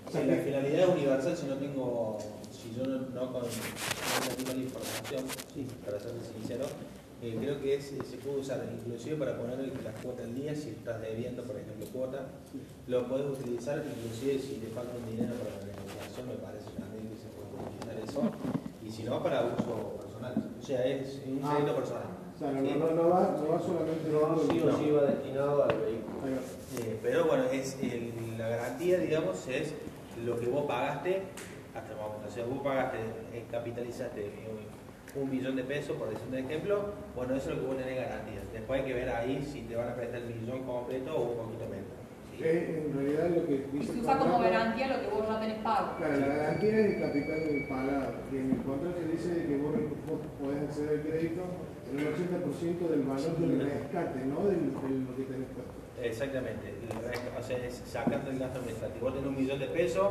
O 0.07 0.11
sea, 0.11 0.25
la 0.25 0.35
finalidad 0.37 0.89
es 0.89 0.89
universal 0.89 1.37
si 1.37 1.45
no 1.45 1.53
tengo, 1.61 2.17
si 2.49 2.73
yo 2.73 2.81
no, 2.87 2.97
no 3.13 3.31
con, 3.31 3.43
no 3.45 4.35
tengo 4.35 4.53
la 4.57 4.63
información, 4.65 5.21
sí, 5.53 5.67
para 5.85 5.99
ser 5.99 6.11
sincero, 6.33 6.65
eh, 7.21 7.37
creo 7.39 7.61
que 7.61 7.75
es- 7.75 7.93
se 8.09 8.17
puede 8.25 8.37
usar 8.41 8.65
inclusive 8.73 9.17
para 9.17 9.37
poner 9.37 9.59
el- 9.59 9.73
la 9.83 9.91
cuota 10.01 10.23
al 10.23 10.33
día 10.33 10.55
si 10.55 10.69
estás 10.69 10.99
debiendo, 10.99 11.43
por 11.43 11.57
ejemplo, 11.57 11.85
cuota, 11.93 12.25
lo 12.87 13.07
puedes 13.07 13.27
utilizar 13.37 13.83
inclusive 13.85 14.39
si 14.41 14.55
te 14.57 14.67
falta 14.73 14.89
un 14.97 15.05
dinero 15.05 15.35
para 15.37 15.53
la 15.61 15.65
negociación, 15.69 16.25
me 16.25 16.41
parece 16.41 16.69
también 16.81 17.05
que 17.13 17.21
se 17.21 17.29
puede 17.37 17.53
utilizar 17.53 17.97
eso, 18.01 18.21
y 18.81 18.89
si 18.89 19.03
no 19.03 19.21
para 19.21 19.45
uso 19.45 20.01
personal, 20.01 20.33
o 20.57 20.65
sea, 20.65 20.81
es 20.87 21.21
un 21.27 21.39
Ah. 21.43 21.61
personal. 21.61 22.24
O 22.35 22.37
sea, 22.37 22.51
no, 22.51 22.59
Sí. 22.67 22.75
no, 22.77 22.91
no 22.91 23.09
va, 23.09 23.35
no 23.39 23.47
va 23.49 23.59
solamente 23.59 24.09
no 24.11 24.37
sí 24.39 24.59
del- 24.59 24.69
o 24.69 24.77
sí 24.77 24.91
va 24.91 25.03
destinado 25.03 25.63
al 25.63 25.77
vehículo. 25.79 26.15
Eh, 26.79 26.99
pero 27.01 27.25
bueno, 27.25 27.43
es 27.45 27.77
el- 27.81 28.37
la 28.37 28.49
garantía, 28.49 28.97
digamos, 28.99 29.47
es 29.47 29.73
lo 30.25 30.37
que 30.39 30.47
vos 30.47 30.65
pagaste 30.65 31.21
hasta 31.73 31.91
el 31.93 31.97
momento. 31.97 32.27
O 32.27 32.31
sea, 32.31 32.45
vos 32.45 32.59
pagaste, 32.61 32.97
eh, 33.33 33.45
capitalizaste 33.49 34.31
un, 34.51 35.21
un 35.21 35.29
millón 35.31 35.55
de 35.55 35.63
pesos, 35.63 35.95
por 35.95 36.09
decir 36.09 36.27
un 36.29 36.37
ejemplo, 36.37 36.89
bueno, 37.15 37.35
eso 37.35 37.51
es 37.51 37.55
lo 37.55 37.61
que 37.61 37.67
vos 37.67 37.77
tenés 37.77 37.95
garantía. 37.95 38.41
Después 38.51 38.81
hay 38.81 38.85
que 38.87 38.93
ver 38.93 39.09
ahí 39.09 39.41
si 39.49 39.61
te 39.61 39.75
van 39.77 39.89
a 39.89 39.95
prestar 39.95 40.19
el 40.21 40.35
millón 40.35 40.63
completo 40.63 41.15
o 41.15 41.21
un 41.31 41.37
poquito 41.37 41.65
menos. 41.69 41.87
¿sí? 42.35 42.43
Es 42.43 42.69
en 42.69 42.93
realidad 42.93 43.29
lo 43.29 43.47
que 43.47 43.53
Y 43.71 43.77
dice 43.79 43.93
se 43.93 43.99
usa 44.01 44.17
como 44.19 44.39
garantía 44.39 44.87
lo 44.91 44.99
que 44.99 45.07
vos 45.15 45.25
ya 45.25 45.39
tenés 45.39 45.59
pago. 45.63 45.95
Claro, 45.97 46.17
la 46.19 46.27
garantía 46.27 46.79
es 46.79 46.85
el 46.95 46.99
capital 46.99 47.39
pagado. 47.69 48.11
Y 48.29 48.35
en 48.35 48.51
el 48.51 48.57
contrato 48.63 48.97
se 48.99 49.07
dice 49.07 49.47
que 49.47 49.55
vos, 49.57 49.71
vos 50.05 50.19
podés 50.43 50.63
acceder 50.63 50.99
al 50.99 51.01
crédito 51.07 51.41
en 51.91 51.99
un 51.99 52.13
80% 52.13 52.89
del 52.89 53.01
valor 53.03 53.37
del 53.37 53.61
rescate, 53.61 54.25
no 54.25 54.45
de 54.47 54.55
lo 54.57 55.15
que 55.15 55.23
tenés 55.23 55.47
puesto. 55.53 55.73
Exactamente. 56.01 56.69
El 56.69 57.39
O 57.39 57.43
sea, 57.43 57.57
es 57.65 57.81
sacando 57.85 58.29
el 58.31 58.39
gasto 58.39 58.59
administrativo. 58.59 59.05
Vos 59.05 59.13
tenés 59.15 59.29
un 59.29 59.35
millón 59.37 59.59
de 59.59 59.67
pesos, 59.67 60.07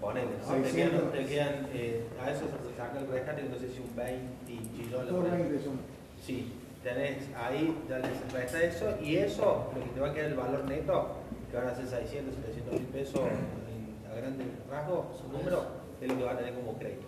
ponele, 0.00 0.26
¿no? 0.46 0.54
Te 0.54 0.62
600. 0.64 0.72
quedan, 1.00 1.12
te 1.12 1.26
quedan, 1.26 1.66
eh, 1.72 2.02
a 2.20 2.30
eso 2.30 2.40
se 2.46 2.76
saca 2.76 2.98
el 2.98 3.06
rescate, 3.08 3.42
no 3.44 3.56
sé 3.58 3.68
si 3.70 3.80
un 3.80 3.94
20 3.94 4.76
chillones. 4.76 5.08
Todos 5.08 5.24
por 5.24 5.30
ahí. 5.34 5.42
20 5.42 5.64
son. 5.64 5.76
Sí, 6.24 6.52
tenés 6.82 7.28
ahí, 7.36 7.76
ya 7.88 7.98
les 7.98 8.32
resta 8.32 8.62
eso, 8.62 8.96
y 9.02 9.16
eso, 9.16 9.70
lo 9.74 9.80
que 9.84 9.90
te 9.90 10.00
va 10.00 10.08
a 10.08 10.14
quedar 10.14 10.30
el 10.30 10.36
valor 10.36 10.64
neto, 10.64 11.08
que 11.50 11.56
van 11.56 11.68
a 11.68 11.74
ser 11.74 11.86
600, 11.86 12.34
700 12.34 12.74
mil 12.74 12.82
pesos 12.88 13.20
en- 13.20 14.10
a 14.10 14.14
grandes 14.16 14.46
rasgos, 14.70 15.06
su 15.20 15.28
número, 15.32 15.62
es 16.00 16.08
lo 16.08 16.16
que 16.18 16.24
va 16.24 16.32
a 16.32 16.38
tener 16.38 16.54
como 16.54 16.78
crédito. 16.78 17.06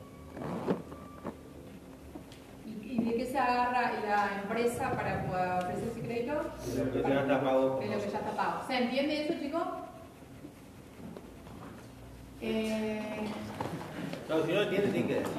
¿Y, 2.90 2.98
de 3.04 3.14
qué 3.14 3.24
se 3.24 3.38
agarra 3.38 3.92
la 4.04 4.42
empresa 4.42 4.90
para 4.92 5.24
poder 5.26 5.62
ofrecer 5.62 5.88
ese 5.90 6.00
crédito? 6.00 6.32
De 6.74 6.84
lo 6.84 6.92
que 6.92 7.02
ya 7.08 7.20
está 7.20 7.40
pago 7.40 7.78
De 7.80 7.86
lo 7.86 7.98
que 8.02 8.10
ya 8.10 8.18
está 8.18 8.36
pago. 8.36 8.66
¿Se 8.66 8.76
entiende 8.76 9.24
eso, 9.24 9.34
chicos? 9.40 9.62
Eh, 12.42 13.00
No, 14.28 14.42
si 14.42 14.48
no 14.48 14.54
lo 14.54 14.62
entiendes, 14.62 14.92
tiene 14.92 15.06
que 15.08 15.14
decir. 15.14 15.32